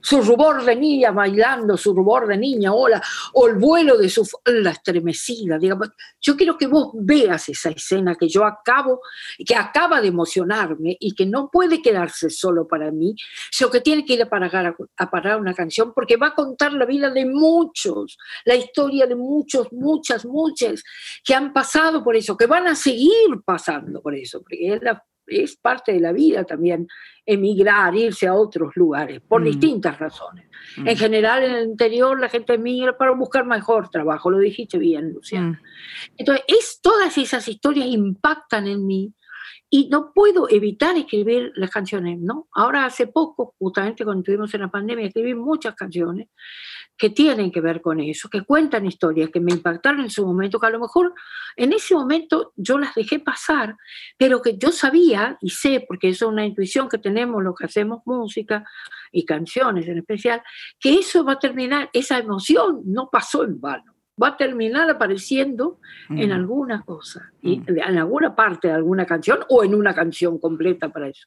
su 0.00 0.22
rubor 0.22 0.64
de 0.64 0.76
niña 0.76 1.10
bailando, 1.10 1.76
su 1.76 1.94
rubor 1.94 2.26
de 2.26 2.36
niña, 2.36 2.72
hola, 2.72 3.02
o 3.34 3.46
el 3.46 3.56
vuelo 3.56 3.96
de 3.96 4.08
su 4.08 4.28
la 4.44 4.70
estremecida. 4.70 5.58
Digamos. 5.58 5.90
Yo 6.20 6.36
quiero 6.36 6.56
que 6.56 6.66
vos 6.66 6.92
veas 6.94 7.48
esa 7.48 7.70
escena 7.70 8.14
que 8.14 8.28
yo 8.28 8.44
acabo, 8.44 9.00
que 9.44 9.54
acaba 9.54 10.00
de 10.00 10.08
emocionarme 10.08 10.96
y 10.98 11.14
que 11.14 11.26
no 11.26 11.50
puede 11.50 11.82
quedarse 11.82 12.30
solo 12.30 12.66
para 12.66 12.90
mí, 12.90 13.14
sino 13.50 13.70
que 13.70 13.80
tiene 13.80 14.04
que 14.04 14.14
ir 14.14 14.22
a 14.22 14.28
parar, 14.28 14.76
a 14.96 15.10
parar 15.10 15.40
una 15.40 15.54
canción 15.54 15.92
porque 15.94 16.16
va 16.16 16.28
a 16.28 16.34
contar 16.34 16.72
la 16.72 16.86
vida 16.86 17.10
de 17.10 17.26
muchos, 17.26 18.16
la 18.44 18.54
historia 18.54 19.06
de 19.06 19.14
muchos, 19.14 19.72
muchas, 19.72 20.24
muchas 20.24 20.82
que 21.22 21.34
han 21.34 21.52
pasado 21.52 22.02
por 22.02 22.16
eso, 22.16 22.36
que 22.36 22.46
van 22.46 22.66
a 22.66 22.74
seguir 22.74 23.42
pasando 23.44 24.00
por 24.00 24.14
eso, 24.14 24.40
porque 24.40 24.74
es 24.74 24.82
la 24.82 25.02
es 25.26 25.56
parte 25.56 25.92
de 25.92 26.00
la 26.00 26.12
vida 26.12 26.44
también 26.44 26.88
emigrar, 27.26 27.94
irse 27.94 28.26
a 28.26 28.34
otros 28.34 28.76
lugares, 28.76 29.20
por 29.20 29.40
mm. 29.40 29.44
distintas 29.44 29.98
razones. 29.98 30.46
Mm. 30.76 30.88
En 30.88 30.96
general, 30.96 31.42
en 31.42 31.54
el 31.54 31.64
interior, 31.70 32.20
la 32.20 32.28
gente 32.28 32.54
emigra 32.54 32.96
para 32.96 33.12
buscar 33.12 33.46
mejor 33.46 33.88
trabajo, 33.88 34.30
lo 34.30 34.38
dijiste 34.38 34.78
bien, 34.78 35.12
Luciana. 35.12 35.60
Mm. 35.62 36.14
Entonces, 36.18 36.44
es, 36.48 36.80
todas 36.82 37.16
esas 37.16 37.48
historias 37.48 37.86
impactan 37.86 38.66
en 38.66 38.86
mí 38.86 39.12
y 39.70 39.88
no 39.88 40.12
puedo 40.12 40.48
evitar 40.48 40.96
escribir 40.96 41.52
las 41.56 41.70
canciones, 41.70 42.18
¿no? 42.20 42.48
Ahora, 42.52 42.84
hace 42.84 43.06
poco, 43.06 43.54
justamente 43.58 44.04
cuando 44.04 44.20
estuvimos 44.20 44.52
en 44.54 44.60
la 44.60 44.70
pandemia, 44.70 45.06
escribí 45.06 45.34
muchas 45.34 45.74
canciones 45.74 46.28
que 46.96 47.10
tienen 47.10 47.50
que 47.50 47.60
ver 47.60 47.80
con 47.80 48.00
eso, 48.00 48.28
que 48.28 48.42
cuentan 48.42 48.86
historias 48.86 49.30
que 49.30 49.40
me 49.40 49.52
impactaron 49.52 50.00
en 50.00 50.10
su 50.10 50.24
momento, 50.24 50.60
que 50.60 50.66
a 50.66 50.70
lo 50.70 50.80
mejor 50.80 51.12
en 51.56 51.72
ese 51.72 51.94
momento 51.94 52.52
yo 52.56 52.78
las 52.78 52.94
dejé 52.94 53.18
pasar, 53.18 53.76
pero 54.16 54.40
que 54.40 54.56
yo 54.56 54.70
sabía 54.70 55.36
y 55.40 55.50
sé, 55.50 55.84
porque 55.86 56.10
eso 56.10 56.26
es 56.26 56.32
una 56.32 56.46
intuición 56.46 56.88
que 56.88 56.98
tenemos 56.98 57.42
los 57.42 57.56
que 57.56 57.66
hacemos 57.66 58.02
música 58.04 58.64
y 59.10 59.24
canciones 59.24 59.88
en 59.88 59.98
especial, 59.98 60.42
que 60.78 60.94
eso 60.94 61.24
va 61.24 61.32
a 61.32 61.38
terminar, 61.38 61.90
esa 61.92 62.18
emoción 62.18 62.82
no 62.84 63.08
pasó 63.10 63.44
en 63.44 63.60
vano 63.60 63.93
va 64.20 64.28
a 64.28 64.36
terminar 64.36 64.88
apareciendo 64.88 65.80
en 66.08 66.30
alguna 66.30 66.82
cosa, 66.82 67.32
y 67.42 67.62
en 67.66 67.98
alguna 67.98 68.34
parte 68.34 68.68
de 68.68 68.74
alguna 68.74 69.06
canción 69.06 69.40
o 69.48 69.64
en 69.64 69.74
una 69.74 69.94
canción 69.94 70.38
completa 70.38 70.88
para 70.88 71.08
eso. 71.08 71.26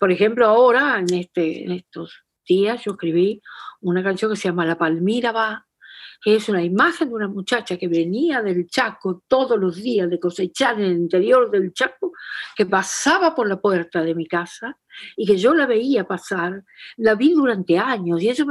Por 0.00 0.10
ejemplo, 0.10 0.46
ahora, 0.46 0.98
en, 0.98 1.14
este, 1.14 1.64
en 1.64 1.72
estos 1.72 2.24
días, 2.46 2.82
yo 2.84 2.92
escribí 2.92 3.40
una 3.80 4.02
canción 4.02 4.30
que 4.30 4.36
se 4.36 4.48
llama 4.48 4.66
La 4.66 4.76
Palmira 4.76 5.32
va, 5.32 5.66
que 6.24 6.36
es 6.36 6.48
una 6.48 6.62
imagen 6.62 7.10
de 7.10 7.14
una 7.14 7.28
muchacha 7.28 7.76
que 7.76 7.86
venía 7.86 8.40
del 8.40 8.66
Chaco 8.66 9.22
todos 9.28 9.58
los 9.58 9.76
días 9.76 10.08
de 10.08 10.18
cosechar 10.18 10.80
en 10.80 10.86
el 10.86 10.96
interior 10.96 11.50
del 11.50 11.74
Chaco, 11.74 12.12
que 12.56 12.64
pasaba 12.64 13.34
por 13.34 13.46
la 13.46 13.60
puerta 13.60 14.02
de 14.02 14.14
mi 14.14 14.26
casa 14.26 14.78
y 15.16 15.26
que 15.26 15.36
yo 15.36 15.54
la 15.54 15.66
veía 15.66 16.06
pasar, 16.06 16.64
la 16.96 17.14
vi 17.14 17.34
durante 17.34 17.78
años 17.78 18.22
y 18.22 18.30
eso 18.30 18.46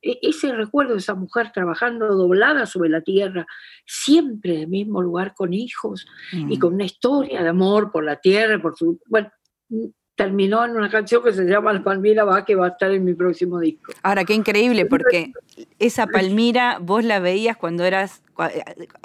e, 0.00 0.18
ese 0.22 0.54
recuerdo 0.54 0.92
de 0.92 1.00
esa 1.00 1.14
mujer 1.14 1.52
trabajando 1.52 2.06
doblada 2.16 2.64
sobre 2.64 2.88
la 2.88 3.02
tierra, 3.02 3.46
siempre 3.84 4.54
en 4.54 4.60
el 4.62 4.68
mismo 4.68 5.02
lugar 5.02 5.34
con 5.34 5.52
hijos 5.52 6.06
y 6.32 6.56
mm. 6.56 6.58
con 6.58 6.74
una 6.74 6.84
historia 6.84 7.42
de 7.42 7.48
amor 7.50 7.92
por 7.92 8.04
la 8.04 8.16
tierra, 8.16 8.60
por 8.62 8.74
su... 8.74 8.98
Bueno, 9.06 9.30
terminó 10.14 10.64
en 10.64 10.72
una 10.72 10.90
canción 10.90 11.22
que 11.22 11.32
se 11.32 11.44
llama 11.44 11.72
La 11.72 11.82
Palmira 11.82 12.24
va, 12.24 12.44
que 12.44 12.54
va 12.54 12.66
a 12.66 12.68
estar 12.70 12.90
en 12.90 13.04
mi 13.04 13.14
próximo 13.14 13.58
disco. 13.58 13.92
Ahora, 14.02 14.24
qué 14.24 14.34
increíble, 14.34 14.86
porque 14.86 15.32
esa 15.78 16.06
Palmira 16.06 16.78
vos 16.80 17.04
la 17.04 17.18
veías 17.18 17.56
cuando 17.56 17.84
eras, 17.84 18.22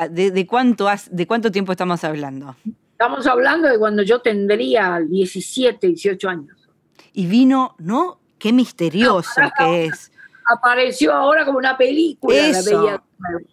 ¿de, 0.09 0.47
cuánto, 0.47 0.87
de 1.09 1.27
cuánto 1.27 1.51
tiempo 1.51 1.71
estamos 1.71 2.03
hablando? 2.03 2.55
Estamos 2.91 3.27
hablando 3.27 3.67
de 3.67 3.77
cuando 3.77 4.03
yo 4.03 4.21
tendría 4.21 4.99
17, 4.99 5.87
18 5.87 6.29
años. 6.29 6.69
Y 7.13 7.27
vino, 7.27 7.75
¿no? 7.77 8.19
Qué 8.37 8.51
misterioso 8.53 9.41
que 9.57 9.85
es. 9.85 10.11
Apareció 10.49 11.13
ahora 11.13 11.45
como 11.45 11.57
una 11.57 11.77
película. 11.77 12.35
Eso. 12.35 13.01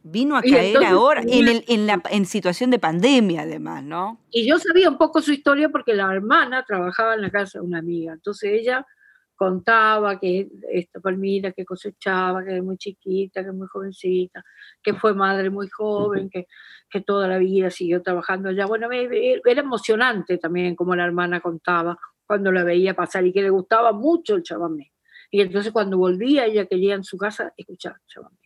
Vino 0.02 0.36
a 0.36 0.42
caer 0.42 0.84
ahora 0.84 1.22
en, 1.22 1.48
el, 1.48 1.64
en, 1.68 1.86
la, 1.86 2.00
en 2.10 2.26
situación 2.26 2.70
de 2.70 2.78
pandemia, 2.78 3.42
además, 3.42 3.82
¿no? 3.82 4.20
Y 4.30 4.46
yo 4.46 4.58
sabía 4.58 4.88
un 4.88 4.98
poco 4.98 5.22
su 5.22 5.32
historia 5.32 5.70
porque 5.70 5.94
la 5.94 6.12
hermana 6.12 6.64
trabajaba 6.64 7.14
en 7.14 7.22
la 7.22 7.30
casa 7.30 7.58
de 7.58 7.64
una 7.64 7.78
amiga. 7.78 8.12
Entonces 8.12 8.50
ella 8.52 8.86
contaba 9.34 10.18
que 10.20 10.48
esta 10.72 11.00
Palmira 11.00 11.52
que 11.52 11.64
cosechaba, 11.64 12.44
que 12.44 12.56
es 12.56 12.62
muy 12.62 12.76
chiquita, 12.76 13.42
que 13.42 13.48
es 13.48 13.54
muy 13.54 13.66
jovencita, 13.66 14.44
que 14.82 14.94
fue 14.94 15.14
madre 15.14 15.50
muy 15.50 15.68
joven, 15.68 16.30
que, 16.30 16.46
que 16.88 17.00
toda 17.00 17.26
la 17.26 17.38
vida 17.38 17.70
siguió 17.70 18.02
trabajando 18.02 18.50
allá. 18.50 18.66
Bueno, 18.66 18.88
era 18.92 19.60
emocionante 19.60 20.38
también 20.38 20.76
como 20.76 20.94
la 20.94 21.04
hermana 21.04 21.40
contaba 21.40 21.98
cuando 22.26 22.52
la 22.52 22.64
veía 22.64 22.94
pasar 22.94 23.26
y 23.26 23.32
que 23.32 23.42
le 23.42 23.50
gustaba 23.50 23.92
mucho 23.92 24.36
el 24.36 24.42
chamamé. 24.42 24.93
Y 25.30 25.40
entonces 25.40 25.72
cuando 25.72 25.98
volvía 25.98 26.46
ella 26.46 26.66
quería 26.66 26.94
en 26.94 27.04
su 27.04 27.16
casa 27.16 27.52
escuchar 27.56 27.96
chamamé 28.06 28.38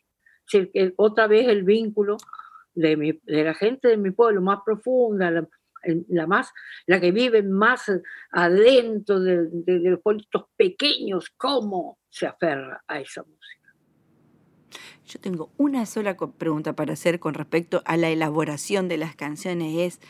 otra 0.96 1.26
vez 1.26 1.48
el 1.48 1.62
vínculo 1.62 2.16
de, 2.74 2.96
mi, 2.96 3.12
de, 3.24 3.44
la 3.44 3.54
gente 3.54 3.88
de 3.88 3.96
mi 3.96 4.10
pueblo 4.10 4.40
más 4.40 4.60
profunda, 4.64 5.30
la, 5.30 6.26
más, 6.26 6.52
la 6.86 7.00
que 7.00 7.12
vive 7.12 7.42
más 7.42 7.90
adentro 8.30 9.20
de, 9.20 9.48
los 9.66 10.00
pueblitos 10.00 10.44
pequeños, 10.56 11.32
cómo 11.36 11.98
se 12.08 12.26
aferra 12.26 12.82
a 12.86 13.00
esa 13.00 13.22
música. 13.22 13.74
Yo 15.06 15.18
tengo 15.20 15.50
una 15.56 15.86
sola 15.86 16.16
pregunta 16.16 16.74
para 16.74 16.92
hacer 16.92 17.18
con 17.18 17.34
respecto 17.34 17.82
a 17.86 17.96
la 17.96 18.10
elaboración 18.10 18.88
de 18.88 18.98
las 18.98 19.16
canciones. 19.16 19.78
Es, 19.78 20.00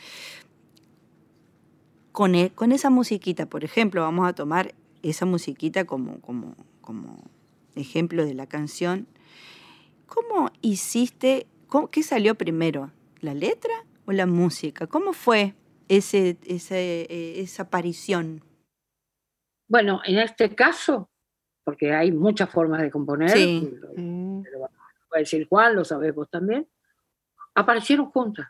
con, 2.11 2.35
e, 2.35 2.51
con 2.51 2.73
esa 2.73 2.89
musiquita, 2.89 3.45
por 3.45 3.63
ejemplo, 3.63 4.01
vamos 4.01 4.27
a 4.27 4.33
tomar 4.33 4.75
esa 5.03 5.25
musiquita 5.25 5.85
como, 5.85 6.19
como, 6.21 6.55
como 6.81 7.17
ejemplo 7.75 8.25
de 8.25 8.33
la 8.33 8.47
canción 8.47 9.07
¿Cómo 10.07 10.51
hiciste 10.61 11.45
¿cómo- 11.67 11.89
¿qué 11.91 12.01
salió 12.03 12.33
primero? 12.35 12.91
¿La 13.21 13.33
letra 13.35 13.73
o 14.05 14.11
la 14.11 14.25
música? 14.25 14.87
¿Cómo 14.87 15.13
fue 15.13 15.53
ese, 15.87 16.37
ese, 16.45 17.01
eh, 17.03 17.41
esa 17.41 17.63
aparición? 17.63 18.41
Bueno, 19.67 20.01
en 20.05 20.17
este 20.17 20.55
caso, 20.55 21.09
porque 21.63 21.93
hay 21.93 22.11
muchas 22.11 22.49
formas 22.49 22.81
de 22.81 22.89
componer, 22.89 23.29
Sí. 23.29 23.69
lo 23.81 23.89
Mm, 23.95 24.41
va 24.61 24.69
a 25.15 25.19
decir 25.19 25.47
Juan, 25.47 25.75
lo 25.75 25.85
sabés 25.85 26.15
vos 26.15 26.27
también, 26.29 26.67
aparecieron 27.53 28.09
juntas. 28.09 28.47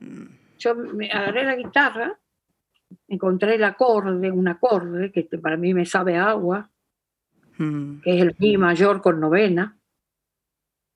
Mm, 0.00 0.24
Yo 0.58 0.74
me 0.74 1.10
agarré 1.10 1.44
la 1.44 1.56
guitarra, 1.56 2.18
encontré 3.08 3.56
el 3.56 3.64
acorde, 3.64 4.30
un 4.30 4.48
acorde 4.48 5.12
que 5.12 5.24
para 5.38 5.56
mí 5.56 5.74
me 5.74 5.86
sabe 5.86 6.16
a 6.16 6.30
agua, 6.30 6.70
mm. 7.58 8.00
que 8.00 8.16
es 8.16 8.22
el 8.22 8.34
mi 8.38 8.56
mayor 8.56 9.00
con 9.02 9.20
novena, 9.20 9.76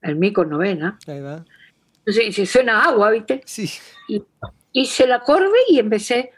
el 0.01 0.15
mi 0.15 0.33
con 0.33 0.49
novena. 0.49 0.97
ahí 1.07 1.21
va. 1.21 1.45
Entonces, 1.99 2.35
si 2.35 2.45
suena 2.45 2.79
a 2.79 2.89
agua, 2.89 3.11
¿viste? 3.11 3.41
Sí. 3.45 3.69
hice 4.71 5.03
el 5.03 5.11
acorde 5.11 5.57
y 5.67 5.79
empecé, 5.79 6.31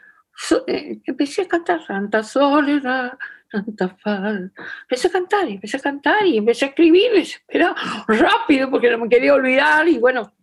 eh, 0.66 1.00
empecé 1.04 1.42
a 1.42 1.48
cantar 1.48 1.84
Santa 1.86 2.22
Soledad, 2.22 3.18
Santa 3.50 3.88
Falta. 4.02 4.62
Empecé 4.82 5.08
a 5.08 5.10
cantar 5.10 5.48
y 5.48 5.54
empecé 5.54 5.76
a 5.76 5.80
cantar 5.80 6.26
y 6.26 6.38
empecé 6.38 6.66
a 6.66 6.68
escribir, 6.68 7.10
era 7.48 7.74
rápido 8.08 8.70
porque 8.70 8.90
no 8.90 8.98
me 8.98 9.08
quería 9.08 9.34
olvidar 9.34 9.88
y 9.88 9.98
bueno, 9.98 10.34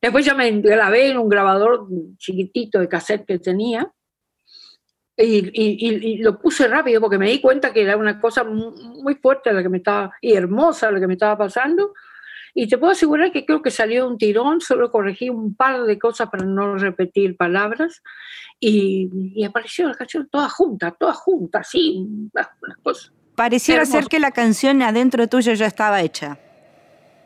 después 0.00 0.24
ya 0.24 0.34
me 0.34 0.50
grabé 0.50 1.10
en 1.10 1.18
un 1.18 1.28
grabador 1.28 1.86
chiquitito 2.16 2.80
de 2.80 2.88
cassette 2.88 3.26
que 3.26 3.38
tenía 3.38 3.92
y, 5.16 5.50
y- 5.52 6.12
y- 6.12 6.18
lo 6.18 6.38
puse 6.38 6.66
rápido 6.68 7.00
porque 7.00 7.18
me 7.18 7.28
di 7.30 7.40
cuenta 7.40 7.72
que 7.72 7.82
era 7.82 7.96
una 7.96 8.20
cosa 8.20 8.44
mu- 8.44 8.72
muy 9.02 9.14
fuerte 9.16 9.52
la 9.52 9.62
que 9.62 9.68
me 9.68 9.78
estaba, 9.78 10.12
y 10.20 10.32
hermosa 10.34 10.90
lo 10.90 11.00
que 11.00 11.06
me 11.06 11.14
estaba 11.14 11.36
pasando. 11.36 11.92
Y 12.54 12.68
te 12.68 12.76
puedo 12.76 12.92
asegurar 12.92 13.32
que 13.32 13.46
creo 13.46 13.62
que 13.62 13.70
salió 13.70 14.06
un 14.06 14.18
tirón, 14.18 14.60
solo 14.60 14.90
corregí 14.90 15.30
un 15.30 15.54
par 15.54 15.84
de 15.84 15.98
cosas 15.98 16.28
para 16.28 16.44
no 16.44 16.76
repetir 16.76 17.34
palabras 17.36 18.02
y, 18.60 19.08
y 19.34 19.44
apareció 19.44 19.88
la 19.88 19.94
canción 19.94 20.28
toda 20.30 20.50
junta, 20.50 20.90
toda 20.90 21.14
junta, 21.14 21.60
así, 21.60 21.96
una 22.32 22.50
una 22.62 22.76
cosa. 22.82 23.10
Pareciera 23.36 23.86
ser 23.86 24.04
que 24.04 24.20
la 24.20 24.32
canción 24.32 24.82
adentro 24.82 25.26
tuyo 25.28 25.54
ya 25.54 25.64
estaba 25.66 26.02
hecha. 26.02 26.38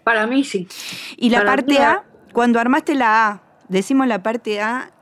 Para 0.05 0.29
mí 0.29 0.45
sí. 0.45 0.69
Y 1.17 1.31
la 1.31 1.39
Para 1.39 1.51
parte 1.57 1.79
A, 1.79 2.05
cuando 2.33 2.61
armaste 2.61 2.95
la 2.95 3.29
A, 3.29 3.43
decimos 3.69 4.07
la 4.07 4.23
parte 4.23 4.61
A, 4.61 4.93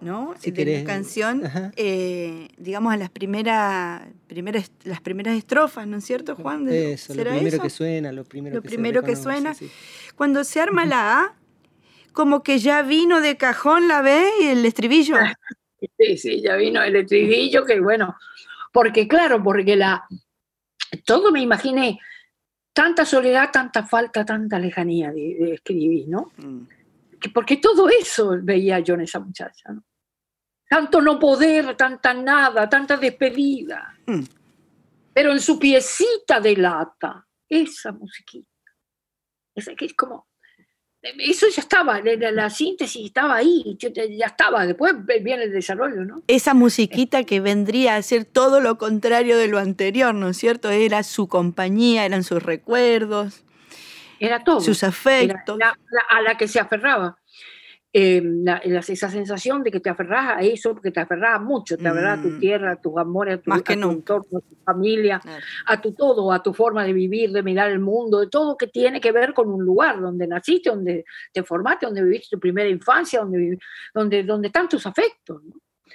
¿no? 0.00 0.34
Si 0.38 0.50
de 0.50 0.56
querés. 0.56 0.84
la 0.84 0.86
canción, 0.92 1.42
eh, 1.76 2.48
digamos 2.56 2.92
a 2.92 2.96
las 2.96 3.10
primeras, 3.10 4.02
primeras, 4.26 4.70
las 4.84 5.00
primeras 5.00 5.36
estrofas, 5.36 5.86
¿no 5.86 5.96
es 5.98 6.04
cierto, 6.04 6.36
Juan? 6.36 6.64
De- 6.64 6.92
Eso, 6.92 7.14
lo 7.14 7.18
¿será 7.22 7.32
primero 7.32 7.56
eso? 7.56 7.62
que 7.62 7.70
suena, 7.70 8.12
lo 8.12 8.24
primero 8.24 8.56
Lo 8.56 8.62
que 8.62 8.68
primero 8.68 9.00
se 9.00 9.06
que 9.06 9.16
suena. 9.16 9.54
sí. 9.54 9.70
Cuando 10.16 10.44
se 10.44 10.60
arma 10.60 10.84
la 10.86 11.20
A, 11.20 11.34
como 12.12 12.42
que 12.42 12.58
ya 12.58 12.82
vino 12.82 13.20
de 13.20 13.36
cajón 13.36 13.88
la 13.88 14.02
B 14.02 14.24
y 14.42 14.46
el 14.46 14.64
estribillo. 14.64 15.16
Sí, 15.98 16.16
sí, 16.16 16.40
ya 16.42 16.56
vino 16.56 16.82
el 16.82 16.96
estribillo, 16.96 17.64
que 17.64 17.78
bueno, 17.80 18.16
porque 18.72 19.06
claro, 19.06 19.42
porque 19.42 19.76
la, 19.76 20.04
todo 21.04 21.30
me 21.30 21.40
imaginé, 21.40 21.98
tanta 22.72 23.04
soledad, 23.04 23.50
tanta 23.52 23.84
falta, 23.86 24.24
tanta 24.24 24.58
lejanía 24.58 25.10
de, 25.12 25.36
de 25.38 25.54
escribir, 25.54 26.08
¿no? 26.08 26.32
Mm. 26.36 26.62
que- 27.20 27.30
porque 27.30 27.56
todo 27.56 27.88
eso 27.88 28.36
veía 28.42 28.78
yo 28.80 28.94
en 28.94 29.00
esa 29.02 29.18
muchacha. 29.20 29.72
¿no? 29.72 29.82
Tanto 30.68 31.00
no 31.00 31.18
poder, 31.18 31.76
tanta 31.76 32.12
nada, 32.14 32.68
tanta 32.68 32.96
despedida. 32.96 33.94
Mm. 34.06 34.22
Pero 35.14 35.32
en 35.32 35.40
su 35.40 35.58
piecita 35.58 36.40
de 36.40 36.56
lata, 36.56 37.26
esa 37.48 37.92
musiquita. 37.92 38.46
Esa 39.54 39.74
que 39.74 39.86
es 39.86 39.94
como. 39.94 40.26
Eso 41.00 41.46
ya 41.48 41.62
estaba, 41.62 42.00
la, 42.00 42.30
la- 42.32 42.50
síntesis 42.50 43.06
estaba 43.06 43.36
ahí, 43.36 43.76
ya 43.78 44.26
estaba. 44.26 44.66
Después 44.66 44.94
viene 45.22 45.44
el 45.44 45.52
desarrollo, 45.52 46.04
¿no? 46.04 46.22
Esa 46.26 46.54
musiquita 46.54 47.22
que 47.24 47.40
vendría 47.40 47.94
a 47.96 48.02
ser 48.02 48.24
todo 48.24 48.60
lo 48.60 48.78
contrario 48.78 49.38
de 49.38 49.46
lo 49.46 49.58
anterior, 49.58 50.12
¿no 50.14 50.28
es 50.30 50.36
cierto? 50.36 50.70
Era 50.70 51.04
su 51.04 51.28
compañía, 51.28 52.04
eran 52.04 52.24
sus 52.24 52.42
recuerdos, 52.42 53.44
Era 54.18 54.42
todo. 54.42 54.60
sus 54.60 54.82
Era 54.82 54.90
afectos. 54.90 55.56
la- 55.58 55.78
la- 55.90 56.18
a 56.18 56.22
la 56.22 56.36
que 56.36 56.48
se 56.48 56.58
aferraba. 56.58 57.16
Eh, 57.90 58.20
la- 58.22 58.60
la- 58.66 58.80
esa 58.80 59.08
sensación 59.08 59.62
de 59.62 59.70
que 59.70 59.80
te 59.80 59.88
aferras 59.88 60.36
a 60.36 60.40
eso, 60.42 60.74
porque 60.74 60.90
te 60.90 61.00
aferras 61.00 61.40
mucho, 61.40 61.78
te 61.78 61.88
aferras 61.88 62.18
a 62.18 62.22
tu 62.22 62.28
Mm. 62.28 62.38
tierra, 62.38 62.72
a 62.72 62.76
tus 62.80 62.94
amores, 62.98 63.38
a 63.38 63.40
tu, 63.40 63.50
a 63.50 63.62
tu 63.62 63.72
entorno, 63.90 64.38
a 64.38 64.40
tu 64.42 64.56
familia, 64.62 65.18
Claro. 65.20 65.42
a 65.66 65.80
tu 65.80 65.92
todo, 65.94 66.30
a 66.30 66.42
tu 66.42 66.52
forma 66.52 66.84
de 66.84 66.92
vivir, 66.92 67.32
de 67.32 67.42
mirar 67.42 67.70
el 67.70 67.78
mundo, 67.80 68.20
de 68.20 68.28
todo 68.28 68.58
que 68.58 68.66
tiene 68.66 69.00
que 69.00 69.10
ver 69.10 69.32
con 69.32 69.48
un 69.48 69.64
lugar 69.64 70.00
donde 70.02 70.26
naciste, 70.26 70.68
donde 70.68 71.06
te 71.32 71.42
formaste, 71.42 71.86
donde 71.86 72.02
viviste 72.04 72.36
tu 72.36 72.40
primera 72.40 72.68
infancia, 72.68 73.20
donde, 73.20 73.58
donde, 73.94 74.22
donde 74.22 74.48
están 74.48 74.68
tus 74.68 74.84
afectos, 74.86 75.42
¿no? 75.42 75.54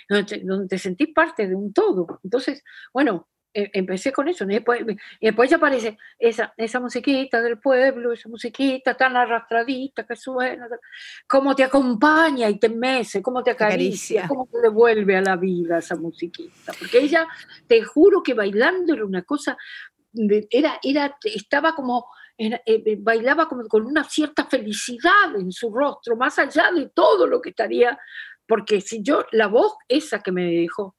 donde, 0.10 0.24
te, 0.26 0.44
donde 0.44 0.68
te 0.68 0.80
sentís 0.80 1.10
parte 1.14 1.48
de 1.48 1.54
un 1.56 1.72
todo. 1.72 2.20
Entonces, 2.24 2.64
bueno, 2.92 3.28
empecé 3.54 4.12
con 4.12 4.28
eso, 4.28 4.44
y 4.46 4.48
después, 4.48 4.82
y 5.20 5.26
después 5.28 5.50
ya 5.50 5.58
aparece 5.58 5.98
esa, 6.18 6.54
esa 6.58 6.80
musiquita 6.80 7.42
del 7.42 7.60
pueblo, 7.60 8.12
esa 8.12 8.28
musiquita 8.30 8.96
tan 8.96 9.16
arrastradita 9.16 10.06
que 10.06 10.16
suena, 10.16 10.68
cómo 11.28 11.56
te 11.56 11.64
acompaña 11.64 12.50
y 12.50 12.58
te 12.60 12.70
mece, 12.70 13.22
cómo 13.22 13.44
te 13.44 13.52
acaricia. 13.52 14.28
cómo 14.28 14.48
te 14.52 14.60
devuelve 14.60 15.16
a 15.18 15.22
la 15.22 15.36
vida 15.36 15.78
esa 15.78 15.96
musiquita. 15.96 16.74
Porque 16.80 17.00
ella, 17.00 17.28
te 17.68 17.84
juro 17.84 18.24
que 18.24 18.34
bailando 18.34 18.94
era 18.94 19.06
una 19.06 19.22
cosa, 19.24 19.58
era, 20.50 20.80
era, 20.82 21.18
estaba 21.24 21.76
como, 21.76 22.08
era- 22.38 22.62
eh, 22.66 22.82
eh, 22.86 22.98
bailaba 23.00 23.48
como 23.48 23.68
con 23.68 23.86
una 23.86 24.04
cierta 24.04 24.46
felicidad 24.46 25.36
en 25.36 25.52
su 25.52 25.74
rostro, 25.74 26.16
más 26.16 26.38
allá 26.40 26.72
de 26.72 26.90
todo 26.90 27.28
lo 27.28 27.42
que 27.42 27.50
estaría, 27.52 28.00
porque 28.48 28.82
si 28.82 29.02
yo, 29.02 29.26
la 29.32 29.48
voz 29.48 29.74
esa 29.88 30.22
que 30.22 30.32
me 30.32 30.44
dejó, 30.52 30.96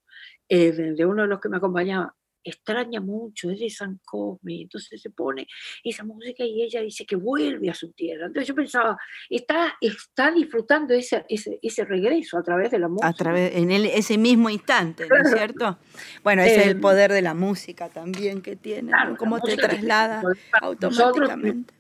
eh, 0.49 0.73
de, 0.73 0.95
de 0.95 1.07
uno 1.07 1.23
de 1.23 1.29
los 1.29 1.41
que 1.41 1.49
me 1.49 1.57
acompañaba, 1.59 2.15
extraña 2.45 3.01
mucho, 3.01 3.51
es 3.51 3.59
de 3.59 3.71
San 3.71 3.99
Cosme, 4.05 4.63
entonces 4.63 5.01
se 5.01 5.11
pone 5.11 5.47
esa 5.83 6.05
música 6.05 6.45
y 6.45 6.63
ella 6.63 6.83
dice 6.83 7.05
que 7.07 7.17
vuelve 7.17 7.71
a 7.71 7.75
su 7.75 7.91
tierra. 7.93 8.27
Entonces 8.27 8.47
yo 8.49 8.55
pensaba, 8.55 8.97
está, 9.31 9.75
está 9.81 10.31
disfrutando 10.31 10.95
ese, 10.95 11.25
ese, 11.29 11.59
ese 11.63 11.85
regreso 11.85 12.37
a 12.39 12.43
través 12.43 12.71
de 12.71 12.79
la 12.79 12.89
música. 12.89 13.09
a 13.09 13.13
través 13.15 13.57
en 13.57 13.71
el- 13.71 13.87
ese 13.87 14.19
mismo 14.19 14.51
instante, 14.51 15.09
¿no 15.09 15.17
es 15.17 15.31
cierto? 15.33 15.79
Bueno, 16.23 16.43
ese 16.43 16.61
es 16.61 16.67
el 16.69 16.77
Eh, 16.77 16.81
poder 16.81 17.11
de 17.13 17.23
la 17.23 17.35
música 17.35 17.89
también 17.89 18.43
que 18.43 18.57
tiene, 18.57 18.91
Claro, 18.93 19.05
¿no? 19.07 19.13
la 19.13 19.19
cómo 19.19 19.41
te 19.41 19.57
traslada 19.57 20.23
nosotros 20.23 20.51
automáticamente. 20.61 21.75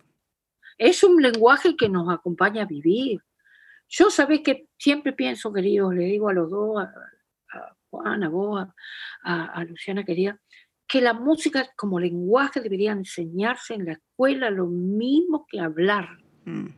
es 0.78 1.04
un 1.04 1.22
lenguaje 1.22 1.76
que 1.76 1.88
nos 1.88 2.08
acompaña 2.12 2.62
a 2.62 2.66
vivir. 2.66 3.20
Yo 3.88 4.10
sabés 4.10 4.40
que 4.40 4.66
siempre 4.78 5.12
pienso, 5.12 5.52
queridos, 5.52 5.94
le 5.94 6.04
digo 6.04 6.28
a 6.28 6.32
los 6.32 6.50
dos, 6.50 6.82
Juan, 7.94 8.24
a 8.24 8.28
vos, 8.28 8.66
a, 9.22 9.64
Luciana 9.64 10.04
querida, 10.04 10.38
que 10.86 11.00
la 11.00 11.14
música 11.14 11.68
como 11.76 12.00
lenguaje 12.00 12.60
debería 12.60 12.92
enseñarse 12.92 13.74
en 13.74 13.86
la 13.86 13.92
escuela 13.92 14.50
lo 14.50 14.66
mismo 14.66 15.46
que 15.48 15.60
hablar. 15.60 16.08
Mm, 16.44 16.68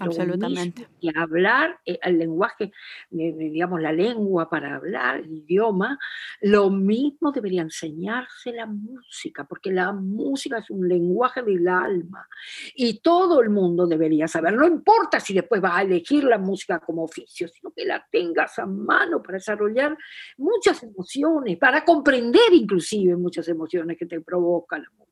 absolutamente. 0.00 0.88
que 1.00 1.10
hablar, 1.14 1.78
eh, 1.84 1.98
el 2.02 2.18
lenguaje, 2.18 2.72
digamos, 3.10 3.80
la 3.80 3.92
lengua 3.92 4.48
para 4.48 4.76
hablar, 4.76 5.20
el 5.20 5.32
idioma, 5.32 5.98
lo 6.40 6.70
mismo 6.70 7.32
debería 7.32 7.62
enseñarse 7.62 8.52
la 8.52 8.66
música, 8.66 9.44
porque 9.44 9.70
la 9.72 9.92
música 9.92 10.58
es 10.58 10.70
un 10.70 10.88
lenguaje 10.88 11.42
del 11.42 11.68
alma 11.68 12.26
y 12.74 13.00
todo 13.00 13.40
el 13.40 13.50
mundo 13.50 13.86
debería 13.86 14.26
saber. 14.28 14.54
No 14.54 14.66
importa 14.66 15.20
si 15.20 15.34
después 15.34 15.60
vas 15.60 15.76
a 15.76 15.82
elegir 15.82 16.24
la 16.24 16.38
música 16.38 16.80
como 16.80 17.04
oficio, 17.04 17.48
sino 17.48 17.70
que 17.72 17.84
la 17.84 18.06
tengas 18.10 18.58
a 18.58 18.66
mano 18.66 19.22
para 19.22 19.38
desarrollar 19.38 19.96
muchas 20.38 20.82
emociones, 20.82 21.58
para 21.58 21.84
comprender 21.84 22.52
inclusive 22.52 23.16
muchas 23.16 23.48
emociones 23.48 23.96
que 23.98 24.06
te 24.06 24.20
provoca 24.20 24.78
la 24.78 24.88
música. 24.90 25.09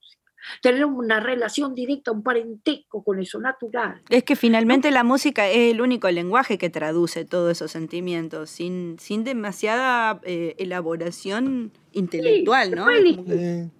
Tener 0.62 0.84
una 0.84 1.20
relación 1.20 1.74
directa, 1.74 2.12
un 2.12 2.22
parentesco 2.22 3.02
con 3.02 3.20
eso 3.20 3.38
natural. 3.40 4.02
Es 4.08 4.24
que 4.24 4.36
finalmente 4.36 4.90
la 4.90 5.04
música 5.04 5.48
es 5.48 5.72
el 5.72 5.80
único 5.80 6.10
lenguaje 6.10 6.58
que 6.58 6.70
traduce 6.70 7.24
todos 7.24 7.52
esos 7.52 7.70
sentimientos, 7.70 8.50
sin, 8.50 8.98
sin 8.98 9.24
demasiada 9.24 10.20
eh, 10.24 10.54
elaboración 10.58 11.72
intelectual, 11.92 12.70
¿no 12.74 12.90
Es 12.90 13.16
como 13.16 13.24
que- 13.26 13.34
Eh, 13.34 13.70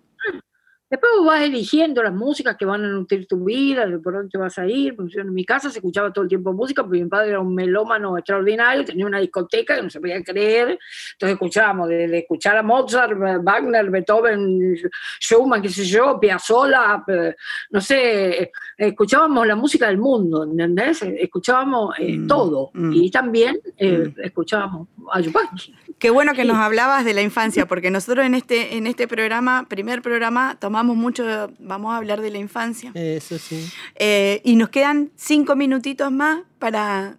Después 0.91 1.12
vos 1.18 1.26
vas 1.26 1.43
eligiendo 1.43 2.03
las 2.03 2.14
músicas 2.14 2.57
que 2.57 2.64
van 2.64 2.82
a 2.84 2.89
nutrir 2.89 3.26
tu 3.26 3.45
vida, 3.45 3.86
de 3.86 3.99
por 3.99 4.14
dónde 4.14 4.30
te 4.30 4.39
vas 4.39 4.59
a 4.59 4.66
ir. 4.66 4.97
En 5.16 5.34
mi 5.34 5.45
casa 5.45 5.68
se 5.70 5.78
escuchaba 5.78 6.11
todo 6.12 6.22
el 6.22 6.28
tiempo 6.28 6.53
música, 6.55 6.82
porque 6.82 7.03
mi 7.03 7.09
padre 7.11 7.30
era 7.30 7.41
un 7.41 7.55
melómano 7.55 8.16
extraordinario, 8.16 8.84
tenía 8.84 9.05
una 9.05 9.18
discoteca 9.20 9.76
que 9.76 9.82
no 9.82 9.91
se 9.91 10.01
podía 10.01 10.22
creer. 10.22 10.78
Entonces 11.12 11.34
escuchábamos, 11.34 11.89
desde 11.91 12.18
escuchar 12.20 12.57
a 12.57 12.62
Mozart, 12.62 13.12
Wagner, 13.43 13.91
Beethoven, 13.91 14.76
Schumann, 15.20 15.61
qué 15.61 15.68
sé 15.68 15.84
yo, 15.84 16.18
Piazzolla, 16.18 17.05
eh, 17.07 17.34
no 17.70 17.80
sé, 17.82 18.51
escuchábamos 18.76 19.47
la 19.47 19.57
música 19.57 19.89
del 19.89 19.99
mundo, 19.99 20.45
¿entendés? 20.45 21.03
Escuchábamos 21.03 21.95
eh, 21.99 22.16
Mm, 22.16 22.26
todo. 22.28 22.70
mm. 22.72 22.93
Y 22.95 23.11
también 23.11 23.61
eh, 23.76 24.12
Mm. 24.16 24.20
escuchábamos 24.22 24.89
a 25.12 25.20
Yupanqui. 25.20 25.74
Qué 25.99 26.11
bueno 26.11 26.32
que 26.32 26.43
Sí. 26.43 26.49
nos 26.49 26.57
hablabas 26.59 27.05
de 27.05 27.12
la 27.12 27.22
infancia, 27.22 27.66
porque 27.66 27.91
nosotros 27.91 28.24
en 28.24 28.34
este, 28.34 28.76
en 28.76 28.86
este 28.86 29.09
programa, 29.09 29.66
primer 29.68 30.01
programa, 30.01 30.57
tomamos 30.59 30.78
mucho, 30.85 31.24
vamos 31.59 31.93
a 31.93 31.97
hablar 31.97 32.20
de 32.20 32.31
la 32.31 32.39
infancia. 32.39 32.93
Eso 32.95 33.39
sí. 33.39 33.68
Eh, 33.95 34.41
y 34.45 34.57
nos 34.57 34.68
quedan 34.68 35.11
cinco 35.16 35.57
minutitos 35.57 36.11
más 36.11 36.43
para, 36.59 37.18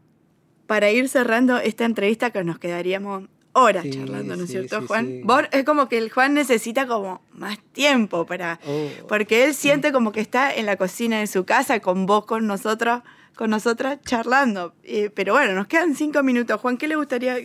para 0.67 0.91
ir 0.91 1.09
cerrando 1.09 1.57
esta 1.57 1.85
entrevista 1.85 2.31
que 2.31 2.43
nos 2.43 2.59
quedaríamos 2.59 3.29
horas 3.53 3.83
Sí, 3.83 3.91
charlando, 3.91 4.35
¿no 4.35 4.43
es 4.43 4.49
sí, 4.49 4.57
cierto, 4.57 4.81
sí, 4.81 4.87
Juan? 4.87 5.47
es 5.51 5.63
como 5.63 5.89
que 5.89 5.97
el 5.97 6.11
Juan 6.11 6.33
necesita 6.33 6.87
como 6.87 7.21
más 7.33 7.57
tiempo 7.73 8.25
para... 8.25 8.59
Oh. 8.65 8.87
Porque 9.07 9.45
él 9.45 9.53
siente 9.53 9.91
como 9.91 10.11
que 10.11 10.21
está 10.21 10.53
en 10.53 10.65
la 10.65 10.77
cocina 10.77 11.19
de 11.19 11.27
su 11.27 11.45
casa 11.45 11.79
con 11.79 12.05
vos, 12.05 12.25
con 12.25 12.47
nosotros, 12.47 13.01
con 13.35 13.49
nosotras 13.49 13.99
charlando. 14.05 14.73
Eh, 14.83 15.09
pero 15.13 15.33
bueno, 15.33 15.53
nos 15.53 15.67
quedan 15.67 15.95
cinco 15.95 16.23
minutos. 16.23 16.59
Juan, 16.61 16.77
¿qué 16.77 16.87
le 16.87 16.95
gustaría 16.95 17.37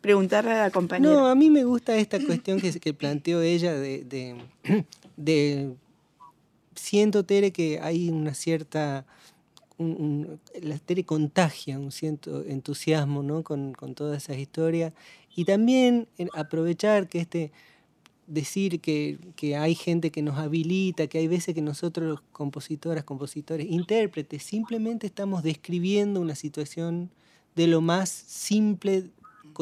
preguntarle 0.00 0.52
a 0.52 0.62
la 0.64 0.70
compañera? 0.70 1.12
No, 1.12 1.26
a 1.26 1.34
mí 1.34 1.50
me 1.50 1.64
gusta 1.64 1.96
esta 1.96 2.18
cuestión 2.24 2.60
que, 2.60 2.78
que 2.78 2.94
planteó 2.94 3.42
ella 3.42 3.74
de, 3.74 4.04
de, 4.04 4.36
de- 5.24 5.74
Siento, 6.74 7.24
Tere, 7.24 7.50
que 7.52 7.78
hay 7.80 8.10
una 8.10 8.34
cierta... 8.34 9.04
un- 9.78 9.96
un- 9.98 10.40
la 10.62 10.78
Tere 10.78 11.04
contagia 11.04 11.78
un 11.78 11.90
cierto 11.92 12.44
entusiasmo 12.44 13.22
¿no? 13.22 13.42
con, 13.42 13.72
con 13.72 13.94
todas 13.94 14.22
esas 14.24 14.38
historias. 14.38 14.92
Y 15.34 15.44
también 15.44 16.06
aprovechar 16.34 17.08
que 17.08 17.20
este... 17.20 17.52
Decir 18.26 18.80
que, 18.80 19.18
que 19.34 19.56
hay 19.56 19.74
gente 19.74 20.12
que 20.12 20.22
nos 20.22 20.38
habilita, 20.38 21.08
que 21.08 21.18
hay 21.18 21.26
veces 21.26 21.52
que 21.52 21.62
nosotros, 21.62 22.06
los 22.08 22.20
compositoras, 22.30 23.02
compositores, 23.02 23.66
intérpretes, 23.68 24.44
simplemente 24.44 25.08
estamos 25.08 25.42
describiendo 25.42 26.20
una 26.20 26.36
situación 26.36 27.10
de 27.56 27.66
lo 27.66 27.80
más 27.80 28.08
simple 28.08 29.10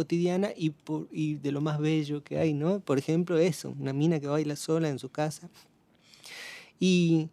cotidiana 0.02 0.50
y, 0.56 0.70
por- 0.70 1.08
y 1.10 1.34
de 1.34 1.50
lo 1.50 1.60
más 1.60 1.80
bello 1.80 2.22
que 2.22 2.38
hay, 2.38 2.54
¿no? 2.54 2.78
Por 2.78 2.98
ejemplo, 2.98 3.36
eso, 3.36 3.74
una 3.80 3.92
mina 3.92 4.20
que 4.20 4.28
baila 4.28 4.54
sola 4.54 4.88
en 4.88 5.00
su 5.00 5.08
casa. 5.08 5.50
Y 6.78 7.30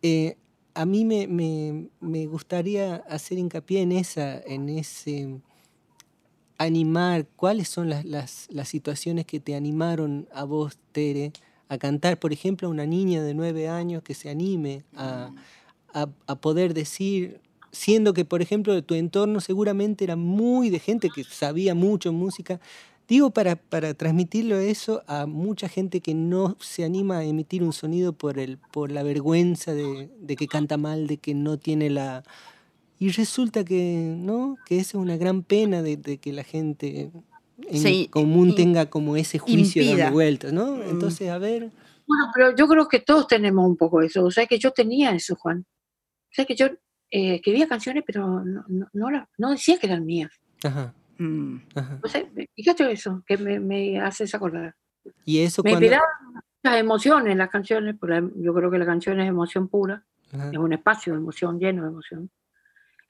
eh, 0.00 0.36
a 0.72 0.86
mí 0.86 1.04
me, 1.04 1.26
me- 1.26 1.88
me 2.00 2.24
gustaría 2.26 2.96
hacer 3.10 3.36
hincapié 3.38 3.82
en, 3.82 3.92
esa, 3.92 4.40
en 4.40 4.70
ese 4.70 5.38
animar, 6.56 7.26
cuáles 7.36 7.68
son 7.68 7.90
las, 7.90 8.06
las, 8.06 8.48
las 8.50 8.68
situaciones 8.70 9.26
que 9.26 9.38
te 9.38 9.54
animaron 9.54 10.26
a 10.32 10.44
vos, 10.44 10.78
Tere, 10.92 11.32
a 11.68 11.76
cantar, 11.76 12.18
por 12.18 12.32
ejemplo, 12.32 12.68
a 12.68 12.70
una 12.70 12.86
niña 12.86 13.22
de 13.22 13.34
nueve 13.34 13.68
años 13.68 14.02
que 14.02 14.14
se 14.14 14.30
anime 14.30 14.84
a, 14.94 15.30
a, 15.92 16.08
a 16.26 16.34
poder 16.36 16.72
decir, 16.72 17.40
siendo 17.72 18.12
que, 18.14 18.24
por 18.24 18.42
ejemplo, 18.42 18.82
tu 18.84 18.94
entorno 18.94 19.40
seguramente 19.40 20.04
era 20.04 20.14
muy 20.16 20.70
de 20.70 20.78
gente 20.78 21.08
que 21.10 21.24
sabía 21.24 21.74
mucho 21.74 22.12
música, 22.12 22.60
digo 23.08 23.30
para, 23.30 23.56
para 23.56 23.94
transmitirlo 23.94 24.56
eso 24.58 25.02
a 25.06 25.26
mucha 25.26 25.68
gente 25.68 26.00
que 26.00 26.14
no 26.14 26.56
se 26.60 26.84
anima 26.84 27.18
a 27.18 27.24
emitir 27.24 27.62
un 27.62 27.72
sonido 27.72 28.12
por, 28.12 28.38
el, 28.38 28.58
por 28.58 28.90
la 28.92 29.02
vergüenza 29.02 29.74
de, 29.74 30.08
de 30.20 30.36
que 30.36 30.46
canta 30.48 30.76
mal, 30.76 31.06
de 31.06 31.16
que 31.16 31.34
no 31.34 31.58
tiene 31.58 31.90
la... 31.90 32.22
Y 32.98 33.10
resulta 33.10 33.64
que, 33.64 34.14
¿no? 34.16 34.56
Que 34.66 34.76
esa 34.78 34.90
es 34.90 34.94
una 35.02 35.16
gran 35.16 35.42
pena 35.42 35.82
de, 35.82 35.96
de 35.96 36.18
que 36.18 36.32
la 36.32 36.44
gente 36.44 37.10
en 37.68 37.78
Sí, 37.82 38.06
común 38.10 38.50
y- 38.50 38.54
tenga 38.54 38.86
como 38.86 39.16
ese 39.16 39.38
juicio 39.38 39.82
impida. 39.82 40.04
dando 40.04 40.12
vueltas, 40.14 40.52
¿no? 40.52 40.76
Mm. 40.76 40.82
Entonces, 40.90 41.28
a 41.30 41.38
ver... 41.38 41.70
Bueno, 42.06 42.24
pero 42.34 42.54
yo 42.54 42.68
creo 42.68 42.86
que 42.88 43.00
todos 43.00 43.26
tenemos 43.26 43.66
un 43.66 43.76
poco 43.76 44.02
eso. 44.02 44.24
O 44.24 44.30
sea, 44.30 44.46
que 44.46 44.58
yo 44.58 44.70
tenía 44.72 45.10
eso, 45.14 45.34
Juan. 45.36 45.64
O 46.30 46.34
sea, 46.34 46.44
que 46.44 46.54
yo 46.54 46.66
eh, 47.12 47.36
escribía 47.36 47.68
canciones, 47.68 48.02
pero 48.06 48.42
no, 48.44 48.64
no, 48.66 48.88
no, 48.92 49.10
la- 49.10 49.28
no 49.38 49.50
decía 49.50 49.78
que 49.78 49.86
eran 49.86 50.04
mías. 50.04 50.32
Ajá, 50.64 50.92
Mm. 51.18 51.58
ajá. 51.74 52.00
Fíjate 52.56 52.90
eso, 52.90 53.22
que 53.26 53.36
me, 53.36 53.60
me 53.60 54.00
haces 54.00 54.34
acordar. 54.34 54.74
Y 55.24 55.40
eso 55.40 55.62
Me 55.62 55.70
cuando... 55.72 55.88
las 56.64 56.78
emociones, 56.80 57.36
las 57.36 57.50
canciones, 57.50 57.96
porque 58.00 58.22
yo 58.36 58.52
creo 58.54 58.70
que 58.70 58.78
la 58.78 58.86
canción 58.86 59.20
es 59.20 59.28
emoción 59.28 59.68
pura, 59.68 60.04
Ajá. 60.32 60.50
es 60.50 60.58
un 60.58 60.72
espacio 60.72 61.12
de 61.12 61.18
emoción, 61.20 61.60
lleno 61.60 61.82
de 61.82 61.88
emoción. 61.90 62.30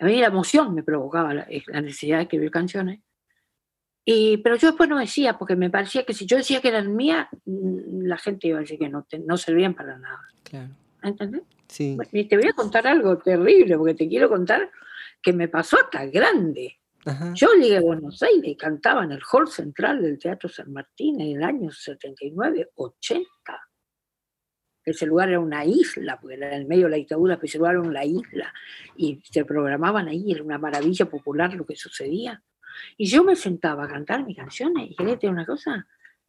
A 0.01 0.05
mí 0.07 0.21
la 0.21 0.27
emoción 0.27 0.75
me 0.75 0.83
provocaba 0.83 1.33
la, 1.33 1.47
la 1.69 1.81
necesidad 1.81 2.17
de 2.19 2.23
escribir 2.25 2.51
canciones. 2.51 3.01
Y, 4.05 4.39
pero 4.39 4.57
yo 4.57 4.69
después 4.69 4.89
no 4.91 4.99
decía, 4.99 5.39
porque 5.39 5.55
me 5.55 5.71
parecía 5.71 6.05
que 6.05 6.13
si 6.13 6.27
yo 6.27 6.37
decía 6.37 6.61
que 6.61 6.69
eran 6.69 6.97
mías, 6.97 7.29
mm, 7.45 8.03
la 8.03 8.19
gente 8.19 8.49
iba 8.49 8.59
a 8.59 8.63
decir 8.63 8.79
que 8.79 8.89
no, 8.89 9.05
te- 9.05 9.21
no 9.21 9.37
servían 9.37 9.75
para 9.75 9.97
nada. 9.97 10.21
Claro, 10.43 10.71
¿Entendés? 11.03 11.43
Sí. 11.73 11.97
Y 12.13 12.25
te 12.29 12.37
voy 12.37 12.49
a 12.49 12.53
contar 12.53 12.87
algo 12.87 13.19
terrible, 13.19 13.77
porque 13.77 13.95
te 13.95 14.09
quiero 14.09 14.29
contar 14.29 14.71
que 15.21 15.33
me 15.33 15.49
pasó 15.49 15.79
hasta 15.79 16.07
grande. 16.07 16.79
Ajá. 17.05 17.33
Yo 17.35 17.49
llegué 17.55 17.79
a 17.79 17.81
Buenos 17.81 18.23
Aires 18.23 18.45
y 18.45 18.57
cantaba 18.57 19.05
en 19.05 19.13
el 19.13 19.23
hall 19.31 19.49
central 19.49 20.03
del 20.03 20.19
Teatro 20.19 20.49
San 20.49 20.73
Martín 20.73 21.21
en 21.21 21.37
el 21.37 21.43
año 21.43 21.71
79, 21.71 22.71
80. 22.75 23.27
Ese 24.85 25.07
lugar 25.07 25.29
era 25.29 25.41
una 25.41 25.65
isla, 25.65 26.19
porque 26.21 26.37
era 26.37 26.49
en 26.49 26.63
el 26.63 26.67
medio 26.67 26.85
de 26.85 26.91
la 26.91 26.97
dictadura, 26.97 27.37
pero 27.37 27.47
ese 27.47 27.59
lugar 27.59 27.75
era 27.75 27.83
una 27.83 28.05
isla. 28.05 28.53
Y 28.97 29.23
se 29.31 29.45
programaban 29.45 30.09
ahí, 30.09 30.33
era 30.33 30.43
una 30.43 30.59
maravilla 30.59 31.07
popular 31.07 31.55
lo 31.55 31.65
que 31.65 31.77
sucedía. 31.77 32.43
Y 32.97 33.07
yo 33.07 33.23
me 33.23 33.37
sentaba 33.37 33.85
a 33.85 33.89
cantar 33.89 34.25
mis 34.27 34.37
canciones, 34.37 34.91
y 34.91 34.97
quería 34.97 35.31
una 35.31 35.47
cosa, 35.47 35.87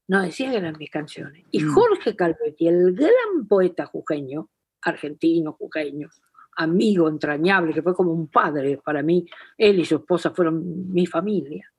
no 0.08 0.22
decía 0.22 0.52
que 0.52 0.58
eran 0.58 0.78
mis 0.78 0.92
canciones. 0.92 1.46
Y 1.52 1.64
Mm. 1.64 1.74
Jorge 1.74 2.16
Calvetti, 2.16 2.68
el 2.68 2.94
gran 2.94 3.48
poeta 3.48 3.86
jujeño, 3.86 4.50
argentino, 4.84 5.54
jujeño, 5.54 6.10
amigo 6.56 7.08
entrañable, 7.08 7.74
que 7.74 7.82
fue 7.82 7.96
como 7.96 8.12
un 8.12 8.28
padre 8.28 8.80
para 8.84 9.02
mí, 9.02 9.26
él 9.58 9.80
y 9.80 9.86
su 9.86 9.96
esposa 9.96 10.32
fueron 10.32 10.92
mi 10.92 11.06
familia. 11.06 11.70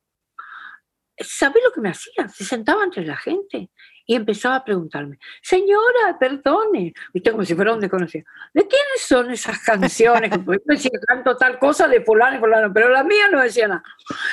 ¿Sabés 1.16 1.62
lo 1.64 1.72
que 1.72 1.80
me 1.80 1.90
hacía? 1.90 2.28
Se 2.28 2.44
sentaba 2.44 2.82
entre 2.82 3.06
la 3.06 3.16
gente 3.16 3.70
y 4.06 4.16
empezaba 4.16 4.56
a 4.56 4.64
preguntarme, 4.64 5.18
señora, 5.40 6.18
perdone, 6.18 6.92
viste 7.12 7.30
como 7.30 7.44
si 7.44 7.54
fuera 7.54 7.72
un 7.72 7.80
desconocido, 7.80 8.26
¿de 8.52 8.66
quiénes 8.66 9.00
son 9.00 9.30
esas 9.30 9.60
canciones? 9.60 10.30
Yo 10.44 10.52
decía, 10.66 10.90
canto 11.06 11.36
tal 11.36 11.58
cosa 11.58 11.88
de 11.88 12.02
fulano 12.02 12.36
y 12.36 12.40
fulano, 12.40 12.72
pero 12.72 12.90
la 12.90 13.04
mía 13.04 13.28
no 13.30 13.40
decía 13.40 13.68
nada. 13.68 13.82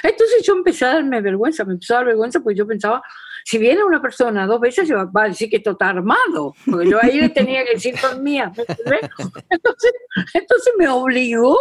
Entonces 0.03 0.43
yo 0.43 0.53
empecé 0.53 0.85
a 0.85 0.95
darme 0.95 1.21
vergüenza, 1.21 1.63
me 1.63 1.73
empezó 1.73 1.93
a 1.93 1.97
dar 1.97 2.07
vergüenza 2.07 2.41
porque 2.41 2.57
yo 2.57 2.67
pensaba, 2.67 3.01
si 3.45 3.57
viene 3.57 3.83
una 3.83 4.01
persona 4.01 4.45
dos 4.47 4.59
veces, 4.59 4.87
yo 4.87 5.11
va 5.11 5.23
a 5.23 5.27
decir 5.29 5.49
que 5.49 5.57
esto 5.57 5.71
está 5.71 5.89
armado, 5.89 6.53
porque 6.69 6.89
yo 6.89 6.97
ahí 7.01 7.19
le 7.19 7.29
tenía 7.29 7.63
que 7.65 7.71
decir. 7.75 7.95
¿me 8.21 8.63
entendés? 8.63 9.09
Entonces, 9.49 9.91
entonces 10.33 10.73
me 10.77 10.87
obligó 10.87 11.57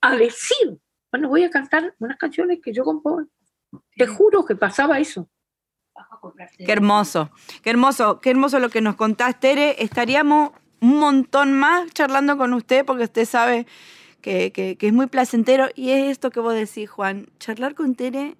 a 0.00 0.16
decir, 0.16 0.78
bueno, 1.10 1.28
voy 1.28 1.44
a 1.44 1.50
cantar 1.50 1.94
unas 1.98 2.16
canciones 2.18 2.58
que 2.62 2.72
yo 2.72 2.84
compongo. 2.84 3.24
Te 3.96 4.06
juro 4.06 4.44
que 4.44 4.54
pasaba 4.56 4.98
eso. 4.98 5.28
Qué 6.66 6.72
hermoso, 6.72 7.30
qué 7.62 7.70
hermoso, 7.70 8.20
qué 8.20 8.30
hermoso 8.30 8.58
lo 8.58 8.68
que 8.68 8.80
nos 8.80 8.96
contás, 8.96 9.38
Tere. 9.40 9.76
Estaríamos 9.82 10.50
un 10.80 10.98
montón 10.98 11.52
más 11.52 11.90
charlando 11.92 12.36
con 12.36 12.52
usted 12.52 12.84
porque 12.84 13.04
usted 13.04 13.24
sabe 13.24 13.66
que, 14.20 14.52
que- 14.52 14.76
que 14.76 14.86
es 14.88 14.92
muy 14.92 15.06
placentero 15.06 15.68
y 15.74 15.90
es 15.90 16.10
esto 16.10 16.30
que 16.30 16.40
vos 16.40 16.54
decís, 16.54 16.90
Juan. 16.90 17.28
Charlar 17.38 17.74
con 17.74 17.94
Tere 17.94 18.36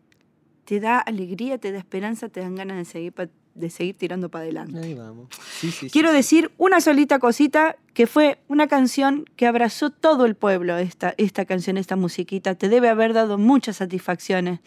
te 0.64 0.80
da 0.80 0.98
alegría, 0.98 1.58
te 1.58 1.72
da 1.72 1.78
esperanza, 1.78 2.28
te 2.28 2.40
dan 2.40 2.54
ganas 2.54 2.76
de 2.78 2.84
seguir, 2.84 3.12
pa- 3.12 3.28
de 3.54 3.70
seguir 3.70 3.96
tirando 3.96 4.28
para 4.28 4.42
adelante. 4.44 4.78
Ahí 4.80 4.94
vamos. 4.94 5.28
Sí, 5.60 5.70
sí, 5.70 5.72
sí, 5.86 5.90
Quiero 5.90 6.10
sí. 6.10 6.16
decir 6.16 6.50
una 6.58 6.80
solita 6.80 7.18
cosita 7.20 7.76
que 7.92 8.06
fue 8.08 8.38
una 8.48 8.66
canción 8.66 9.24
que 9.36 9.46
abrazó 9.46 9.90
todo 9.90 10.24
el 10.26 10.34
pueblo, 10.34 10.76
esta, 10.78 11.14
esta 11.18 11.44
canción, 11.44 11.76
esta 11.76 11.94
musiquita. 11.94 12.54
Te 12.56 12.68
debe 12.68 12.88
haber 12.88 13.12
dado 13.12 13.38
muchas 13.38 13.76
satisfacciones. 13.76 14.58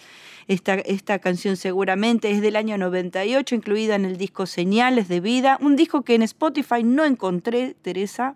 Esta, 0.48 0.76
esta 0.76 1.20
canción 1.20 1.58
seguramente 1.58 2.32
es 2.32 2.42
del 2.42 2.56
año 2.56 2.78
98, 2.78 3.54
incluida 3.56 3.96
en 3.96 4.06
el 4.06 4.16
disco 4.18 4.46
Señales 4.46 5.10
de 5.10 5.20
Vida, 5.20 5.58
un 5.60 5.76
disco 5.76 6.04
que 6.04 6.16
en 6.16 6.22
Spotify 6.22 6.84
no 6.84 7.04
encontré, 7.04 7.76
Teresa. 7.82 8.36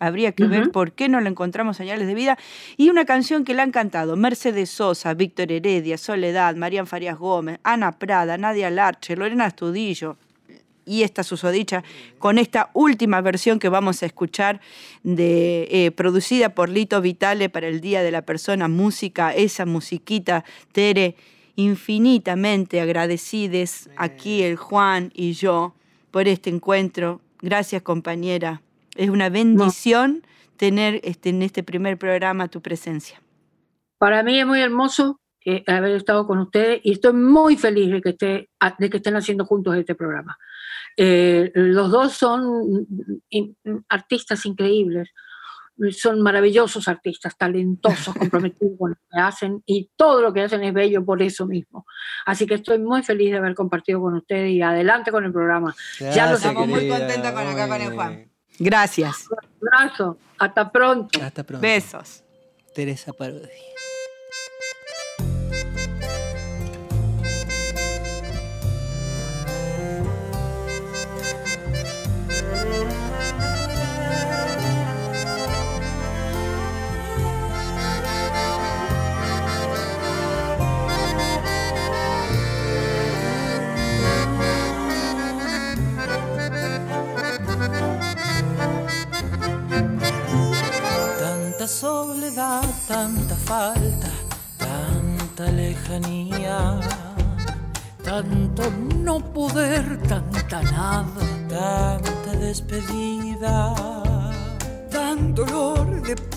Habría 0.00 0.32
que 0.32 0.46
ver 0.46 0.70
por 0.72 0.92
qué 0.92 1.08
no 1.08 1.20
la 1.20 1.28
encontramos 1.28 1.76
Señales 1.76 2.08
de 2.08 2.14
Vida. 2.14 2.38
Y 2.76 2.88
una 2.88 3.04
canción 3.04 3.44
que 3.44 3.54
la 3.54 3.62
han 3.62 3.70
cantado 3.70 4.16
Mercedes 4.16 4.70
Sosa, 4.70 5.14
Víctor 5.14 5.52
Heredia, 5.52 5.98
Soledad, 5.98 6.56
Marían 6.56 6.86
Farías 6.86 7.18
Gómez, 7.18 7.60
Ana 7.62 7.92
Prada, 7.92 8.38
Nadia 8.38 8.70
Larche, 8.70 9.14
Lorena 9.14 9.44
Astudillo, 9.44 10.16
y 10.86 11.02
esta 11.02 11.22
susodicha 11.22 11.84
con 12.18 12.38
esta 12.38 12.70
última 12.72 13.20
versión 13.20 13.58
que 13.58 13.68
vamos 13.68 14.02
a 14.02 14.06
escuchar 14.06 14.60
de 15.02 15.68
eh, 15.70 15.90
producida 15.92 16.54
por 16.54 16.68
Lito 16.68 17.00
Vitale 17.00 17.48
para 17.48 17.68
el 17.68 17.80
Día 17.80 18.02
de 18.02 18.10
la 18.10 18.22
Persona 18.22 18.66
Música, 18.66 19.32
esa 19.34 19.66
musiquita, 19.66 20.44
Tere, 20.72 21.14
infinitamente 21.54 22.80
agradecides 22.80 23.90
aquí 23.96 24.42
el 24.42 24.56
Juan 24.56 25.12
y 25.14 25.34
yo 25.34 25.74
por 26.10 26.26
este 26.26 26.50
encuentro. 26.50 27.20
Gracias 27.40 27.82
compañera. 27.82 28.62
Es 29.00 29.08
una 29.08 29.30
bendición 29.30 30.22
tener 30.58 31.00
este, 31.04 31.30
en 31.30 31.40
este 31.42 31.62
primer 31.62 31.96
programa 31.98 32.48
tu 32.48 32.60
presencia. 32.60 33.22
Para 33.98 34.22
mí 34.22 34.38
es 34.38 34.46
muy 34.46 34.60
hermoso 34.60 35.18
eh, 35.44 35.64
haber 35.66 35.92
estado 35.92 36.26
con 36.26 36.38
ustedes 36.38 36.80
y 36.84 36.92
estoy 36.92 37.14
muy 37.14 37.56
feliz 37.56 37.90
de 37.90 38.02
que, 38.02 38.10
esté, 38.10 38.50
de 38.78 38.90
que 38.90 38.98
estén 38.98 39.16
haciendo 39.16 39.46
juntos 39.46 39.74
este 39.76 39.94
programa. 39.94 40.36
Eh, 40.98 41.50
los 41.54 41.90
dos 41.90 42.12
son 42.12 42.86
in- 43.30 43.56
artistas 43.88 44.44
increíbles. 44.44 45.08
son 45.92 46.20
maravillosos 46.20 46.88
artistas, 46.88 47.38
talentosos, 47.38 48.14
comprometidos 48.18 48.72
con 48.78 48.90
lo 48.90 48.96
que 49.10 49.18
hacen 49.18 49.62
y 49.64 49.90
todo 49.96 50.20
lo 50.20 50.34
que 50.34 50.42
hacen 50.42 50.62
es 50.62 50.74
bello 50.74 51.02
por 51.06 51.22
eso 51.22 51.46
mismo. 51.46 51.86
Así 52.26 52.46
que 52.46 52.56
estoy 52.56 52.78
muy 52.78 53.02
feliz 53.02 53.30
de 53.30 53.38
haber 53.38 53.54
compartido 53.54 53.98
con 54.02 54.14
ustedes 54.14 54.50
y 54.50 54.60
adelante 54.60 55.10
con 55.10 55.24
el 55.24 55.32
programa. 55.32 55.74
ya 55.98 56.28
lo 56.30 56.36
estamos 56.36 56.66
muy 56.68 56.86
contentos 56.86 57.32
con 57.32 57.46
acá 57.46 57.66
con 57.66 57.80
el 57.80 57.94
Juan. 57.94 58.29
Gracias. 58.60 59.26
Un 59.60 59.68
abrazo. 59.72 60.18
Hasta 60.38 60.70
pronto. 60.70 61.20
Hasta 61.22 61.42
pronto. 61.44 61.62
Besos. 61.62 62.22
Teresa 62.74 63.12
Parodi. 63.12 63.48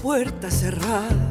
Dolor 0.03 0.31
de 0.41 1.22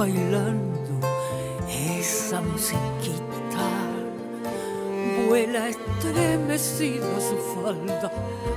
bailando 0.00 0.98
esa 1.68 2.40
musiquita. 2.40 3.66
Vuela 5.28 5.68
estremecida 5.68 7.20
su 7.20 7.36
falda, 7.54 8.10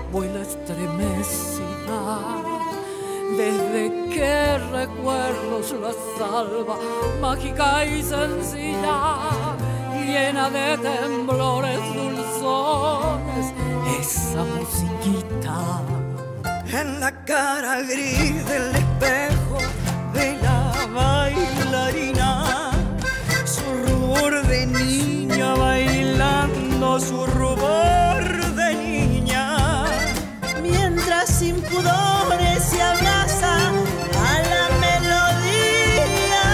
vuela 0.09 0.39
estremecida. 0.39 1.99
Desde 3.35 3.81
que 4.13 4.57
recuerdos 4.71 5.75
la 5.83 5.93
salva, 6.17 6.77
mágica 7.19 7.83
y 7.83 8.01
sencilla, 8.01 9.17
llena 9.99 10.49
de 10.49 10.77
temblores 10.77 11.79
dulzones, 11.93 13.45
esa 13.99 14.45
musiquita. 14.55 15.81
En 16.71 17.01
la 17.01 17.11
cara 17.25 17.81
gris 17.81 18.47
del 18.47 18.75
espejo 18.75 19.57
de 20.13 20.37
la 20.41 20.62
bailarina, 20.93 22.71
su 23.45 23.63
rubor 23.85 24.45
de 24.47 24.65
niña 24.67 25.55
bailando, 25.55 26.99
su 26.99 27.25
rubor 27.25 28.23
de 28.55 28.75
niña. 28.75 29.85
Mientras 30.61 31.29
sin 31.29 31.61
pudores 31.61 32.63
se 32.63 32.81
abraza 32.81 33.69
a 34.29 34.33
la 34.53 34.65
melodía 34.85 36.45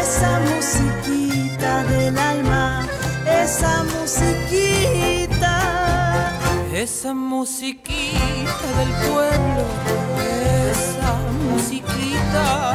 esa 0.00 0.40
musiquita 0.40 1.84
del 1.84 2.18
alma, 2.18 2.86
esa 3.26 3.84
musiquita. 3.84 5.58
Esa 6.74 7.14
musiquita 7.14 8.66
del 8.78 8.92
pueblo, 9.06 9.64
esa 10.72 11.12
musiquita 11.48 12.74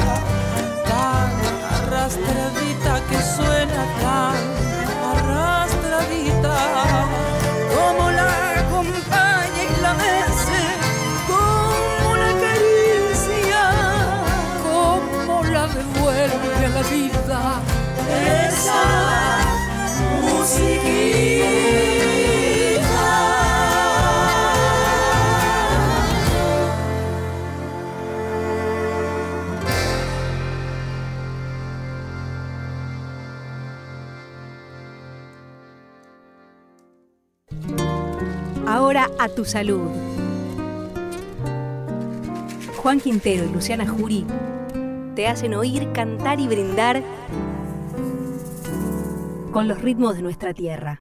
arrastradita 2.07 3.01
que 3.09 3.19
suena 3.21 3.83
tan 4.01 4.39
arrastradita, 5.11 6.57
como 7.75 8.11
la 8.11 8.29
acompaña 8.61 9.61
y 9.63 9.81
la 9.81 9.93
mece, 9.93 10.61
como 11.27 12.15
la 12.15 12.31
caricia, 12.45 13.63
como 14.63 15.43
la 15.43 15.67
devuelve 15.67 16.65
a 16.65 16.69
la 16.69 16.83
vida, 16.83 17.39
a 39.19 39.29
tu 39.29 39.45
salud. 39.45 39.89
Juan 42.77 42.99
Quintero 42.99 43.45
y 43.45 43.51
Luciana 43.51 43.87
Jury 43.87 44.25
te 45.15 45.27
hacen 45.27 45.55
oír, 45.55 45.91
cantar 45.91 46.39
y 46.39 46.47
brindar 46.47 47.03
con 49.51 49.67
los 49.67 49.81
ritmos 49.81 50.15
de 50.15 50.21
nuestra 50.21 50.53
tierra. 50.53 50.99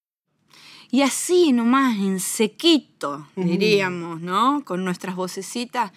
Y 0.90 1.02
así 1.02 1.52
nomás, 1.52 1.98
en 1.98 2.20
sequito, 2.20 3.26
diríamos, 3.36 4.20
¿no? 4.20 4.64
Con 4.64 4.84
nuestras 4.84 5.16
vocecitas. 5.16 5.92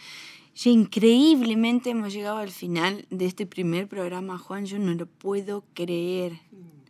Ya 0.56 0.72
increíblemente 0.72 1.92
hemos 1.92 2.12
llegado 2.12 2.40
al 2.40 2.52
final 2.52 3.06
de 3.10 3.26
este 3.26 3.46
primer 3.46 3.88
programa, 3.88 4.38
Juan. 4.38 4.66
Yo 4.66 4.78
no 4.78 4.94
lo 4.94 5.06
puedo 5.06 5.64
creer. 5.74 6.42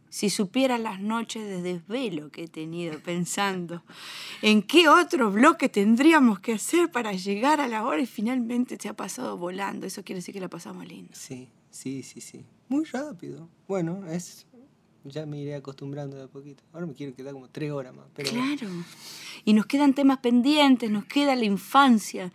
Si 0.09 0.29
supiera 0.29 0.77
las 0.77 0.99
noches 0.99 1.45
de 1.47 1.61
desvelo 1.61 2.29
que 2.31 2.43
he 2.45 2.47
tenido 2.47 2.99
pensando 2.99 3.83
en 4.41 4.63
qué 4.63 4.89
otro 4.89 5.31
bloque 5.31 5.69
tendríamos 5.69 6.39
que 6.39 6.53
hacer 6.53 6.91
para 6.91 7.13
llegar 7.13 7.61
a 7.61 7.67
la 7.67 7.83
hora 7.85 8.01
y 8.01 8.05
finalmente 8.07 8.77
se 8.79 8.89
ha 8.89 8.95
pasado 8.95 9.37
volando. 9.37 9.85
Eso 9.85 10.03
quiere 10.03 10.17
decir 10.19 10.33
que 10.33 10.39
la 10.41 10.47
pasamos 10.49 10.87
lindo. 10.87 11.11
Sí, 11.13 11.47
sí, 11.69 12.01
sí, 12.03 12.21
sí. 12.21 12.43
Muy 12.69 12.85
rápido. 12.85 13.47
Bueno, 13.67 14.05
es 14.09 14.45
ya 15.05 15.25
me 15.25 15.39
iré 15.39 15.55
acostumbrando 15.55 16.17
de 16.17 16.23
a 16.23 16.27
poquito. 16.27 16.63
Ahora 16.73 16.85
me 16.87 16.93
quiero 16.93 17.15
quedar 17.15 17.33
como 17.33 17.47
tres 17.47 17.71
horas 17.71 17.95
más. 17.95 18.05
Pero 18.15 18.31
Claro. 18.31 18.67
Y 19.45 19.53
nos 19.53 19.65
quedan 19.65 19.93
temas 19.93 20.17
pendientes, 20.17 20.89
nos 20.91 21.05
queda 21.05 21.35
la 21.35 21.45
infancia, 21.45 22.31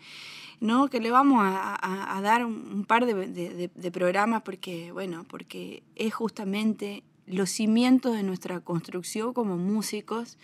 ¿no? 0.60 0.88
Que 0.88 0.98
le 1.00 1.10
vamos 1.10 1.40
a, 1.42 1.74
a- 1.74 2.16
a 2.16 2.20
dar 2.22 2.46
un, 2.46 2.54
un 2.72 2.84
par 2.84 3.04
de- 3.04 3.70
de 3.74 3.90
programas 3.90 4.42
porque, 4.42 4.92
bueno, 4.92 5.24
porque 5.28 5.82
es 5.94 6.14
justamente 6.14 7.02
los 7.26 7.50
cimientos 7.50 8.14
de 8.14 8.22
nuestra 8.22 8.60
construcción 8.60 9.32
como 9.32 9.56
músicos 9.56 10.38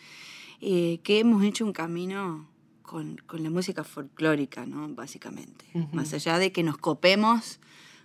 eh, 0.60 1.00
que 1.02 1.20
hemos 1.20 1.42
hecho 1.44 1.64
un 1.64 1.72
camino 1.72 2.46
con, 2.82 3.16
con 3.26 3.42
la 3.42 3.50
música 3.50 3.84
folclórica, 3.84 4.66
¿no? 4.66 4.88
Básicamente. 4.88 5.64
Más 5.92 6.12
allá 6.12 6.38
de 6.38 6.52
que 6.52 6.62
nos 6.62 6.76
copemos 6.76 7.60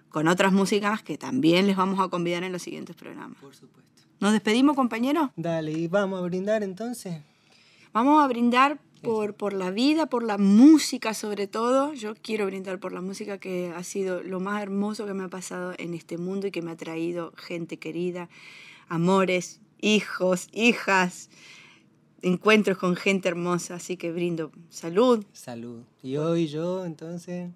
con 0.10 0.28
otras 0.28 0.54
músicas 0.54 1.04
que 1.04 1.18
también 1.18 1.68
les 1.68 1.76
vamos 1.76 2.00
a 2.00 2.08
convidar 2.08 2.44
en 2.44 2.52
los 2.52 2.62
siguientes 2.62 2.96
programas. 2.96 3.38
Por 3.40 3.56
supuesto. 3.56 4.04
¿Nos 4.20 4.32
despedimos, 4.32 4.76
compañero? 4.76 5.32
Dale, 5.36 5.74
y 5.74 5.88
vamos 5.88 6.20
a 6.20 6.24
brindar 6.24 6.64
entonces. 6.64 7.22
Vamos 7.92 8.24
a 8.24 8.28
brindar 8.28 8.80
por, 9.06 9.34
por 9.36 9.54
la 9.54 9.72
vida, 9.72 10.08
por 10.08 10.24
la 10.24 10.38
música 10.38 11.14
sobre 11.14 11.48
todo. 11.48 11.94
Yo 11.94 12.14
quiero 12.22 12.46
brindar 12.46 12.80
por 12.80 12.92
la 12.92 13.02
música 13.02 13.38
que 13.38 13.72
ha 13.76 13.84
sido 13.84 14.22
lo 14.24 14.40
más 14.40 14.62
hermoso 14.62 15.06
que 15.06 15.14
me 15.14 15.24
ha 15.24 15.30
pasado 15.30 15.74
en 15.78 15.94
este 15.94 16.18
mundo 16.18 16.48
y 16.48 16.52
que 16.52 16.62
me 16.62 16.72
ha 16.72 16.76
traído 16.78 17.32
gente 17.38 17.78
querida, 17.78 18.30
amores, 18.88 19.62
hijos, 19.80 20.48
hijas, 20.52 21.30
encuentros 22.22 22.78
con 22.78 22.96
gente 22.96 23.28
hermosa. 23.30 23.76
Así 23.76 23.98
que 23.98 24.12
brindo 24.12 24.52
salud. 24.70 25.24
Salud. 25.34 25.84
Y 26.04 26.18
hoy 26.18 26.48
yo, 26.48 26.86
entonces, 26.86 27.50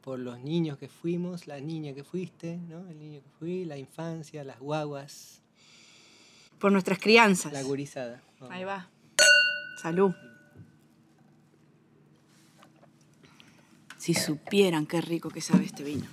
por 0.00 0.18
los 0.18 0.38
niños 0.40 0.78
que 0.78 0.88
fuimos, 0.88 1.46
la 1.46 1.60
niña 1.60 1.92
que 1.92 2.04
fuiste, 2.04 2.56
¿no? 2.68 2.88
El 2.88 2.98
niño 2.98 3.20
que 3.20 3.30
fui, 3.38 3.64
la 3.64 3.76
infancia, 3.76 4.44
las 4.44 4.58
guaguas, 4.58 5.42
Por 6.58 6.72
nuestras 6.72 6.98
crianzas. 6.98 7.52
la 7.52 7.62
gurizada. 7.62 8.22
Vamos. 8.40 8.54
Ahí 8.54 8.64
va. 8.64 8.88
Salud. 9.82 10.12
Si 14.08 14.14
supieran 14.14 14.86
qué 14.86 15.02
rico 15.02 15.28
que 15.28 15.42
sabe 15.42 15.66
este 15.66 15.84
vino. 15.84 16.06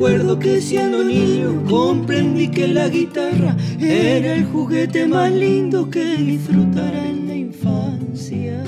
Recuerdo 0.00 0.38
que 0.38 0.62
siendo 0.62 1.04
niño 1.04 1.62
comprendí 1.68 2.48
que 2.48 2.66
la 2.68 2.88
guitarra 2.88 3.54
era 3.78 4.32
el 4.32 4.46
juguete 4.46 5.06
más 5.06 5.30
lindo 5.30 5.90
que 5.90 6.16
disfrutara 6.16 7.06
en 7.06 7.28
la 7.28 7.34
infancia. 7.34 8.64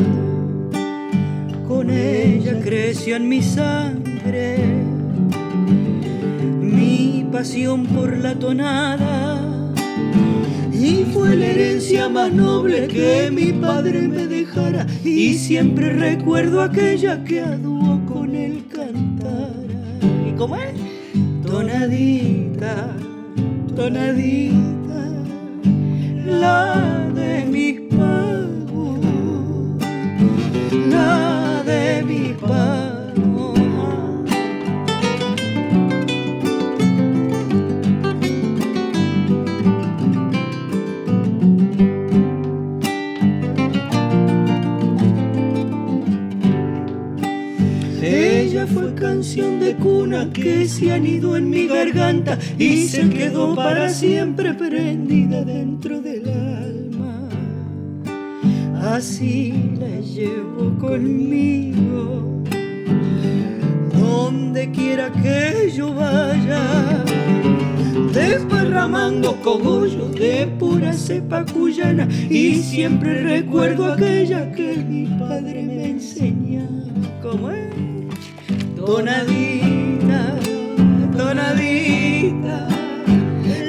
Con 1.66 1.88
ella 1.88 2.60
creció 2.62 3.16
en 3.16 3.30
mi 3.30 3.40
sangre 3.40 4.58
mi 6.60 7.26
pasión 7.32 7.86
por 7.86 8.14
la 8.14 8.34
tonada. 8.34 9.72
Y 10.70 11.06
fue 11.14 11.34
la 11.34 11.46
herencia 11.46 12.10
más 12.10 12.30
noble 12.30 12.88
que 12.88 13.30
mi 13.30 13.54
padre 13.54 14.06
me 14.06 14.26
dejara. 14.26 14.86
Y 15.02 15.32
siempre 15.32 15.94
recuerdo 15.94 16.60
aquella 16.60 17.24
que 17.24 17.40
a 17.40 17.56
dúo 17.56 18.04
con 18.04 18.34
él 18.34 18.66
cantara. 18.68 19.96
¿Y 20.28 20.36
cómo 20.36 20.56
es? 20.56 21.01
Tonadita, 21.82 22.94
tonadita, 23.74 25.02
la 26.24 27.10
de 27.12 27.44
mis 27.50 27.80
pagos, 27.90 29.00
la 30.88 31.64
de 31.66 32.04
mis 32.04 32.34
pagos. 32.34 33.58
Ella 48.00 48.68
fue 48.68 48.94
canción 48.94 49.58
de 49.58 49.74
cuna 49.74 50.30
que 50.42 50.66
se 50.66 50.90
anidó 50.90 51.36
en 51.36 51.50
mi 51.50 51.68
garganta 51.68 52.36
y 52.58 52.88
se 52.88 53.08
quedó 53.08 53.54
para 53.54 53.88
siempre 53.88 54.52
prendida 54.54 55.44
dentro 55.44 56.00
del 56.00 56.28
alma. 56.28 57.28
Así 58.92 59.70
la 59.78 60.00
llevo 60.00 60.76
conmigo, 60.80 62.42
donde 63.96 64.68
quiera 64.72 65.12
que 65.12 65.70
yo 65.76 65.94
vaya, 65.94 67.04
desparramando 68.12 69.36
cogollos 69.42 70.12
de 70.16 70.48
pura 70.58 70.92
cepa 70.92 71.44
cuyana 71.44 72.08
y 72.28 72.56
siempre 72.56 73.22
recuerdo 73.22 73.92
aquella 73.92 74.50
que 74.50 74.76
mi 74.76 75.06
padre 75.06 75.62
me 75.62 75.90
enseñaba. 75.90 76.82
¿Cómo 77.22 77.50
es? 77.52 77.72
Tonadita, 78.74 79.91
tonadita, 81.16 82.66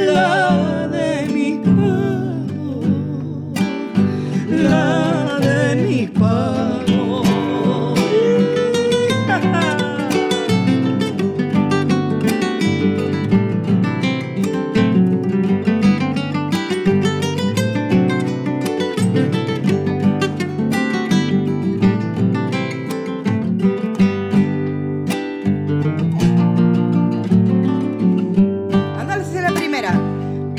la 0.05 0.52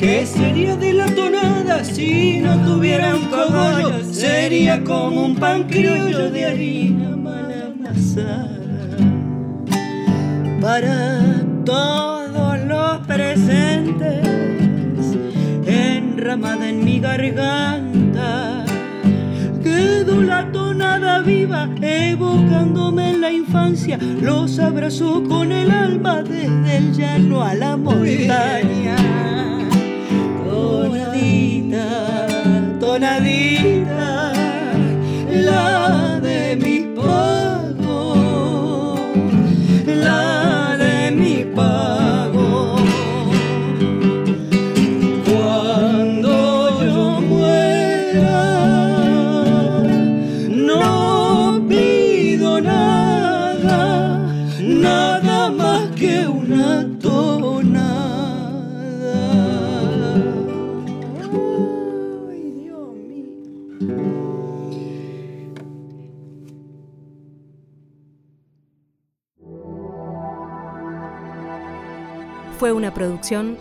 ¿Qué 0.05 0.27
sería 0.27 0.77
de 0.77 0.93
la 0.93 1.07
tonada 1.07 1.83
si 1.83 2.39
no 2.39 2.63
tuviera 2.67 3.15
un 3.17 3.25
cogollo? 3.25 4.05
Sería 4.05 4.85
como 4.85 5.25
un 5.25 5.35
pan 5.35 5.65
criollo 5.65 6.31
de 6.31 6.45
harina 6.45 7.17
mal 7.17 7.73
amasada. 7.75 8.99
Para 10.61 11.43
todos 11.65 12.61
los 12.67 12.99
presentes, 13.07 14.21
enramada 15.65 16.69
en 16.69 16.85
mi 16.85 17.01
garganta, 17.01 18.67
quedó 19.63 20.21
la 20.21 20.53
tonada 20.53 21.23
viva, 21.23 21.67
evocándome 21.81 23.09
en 23.09 23.21
la 23.23 23.33
infancia. 23.33 23.99
Los 24.21 24.59
abrazó 24.59 25.25
con 25.25 25.51
el 25.51 25.71
alma 25.71 26.23
desde 26.23 26.77
el 26.77 26.93
llano 26.93 27.43
a 27.43 27.55
la 27.55 27.79
montaña. 27.79 29.54
Tonadita, 32.79 34.33
la 35.47 36.04
una 72.85 72.93
producción 72.93 73.57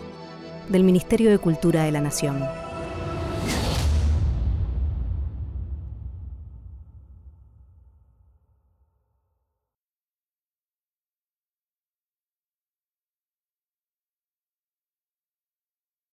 del 0.68 0.84
Ministerio 0.84 1.30
de 1.30 1.38
Cultura 1.38 1.84
de 1.84 1.92
la 1.92 2.02
Nación. 2.02 2.44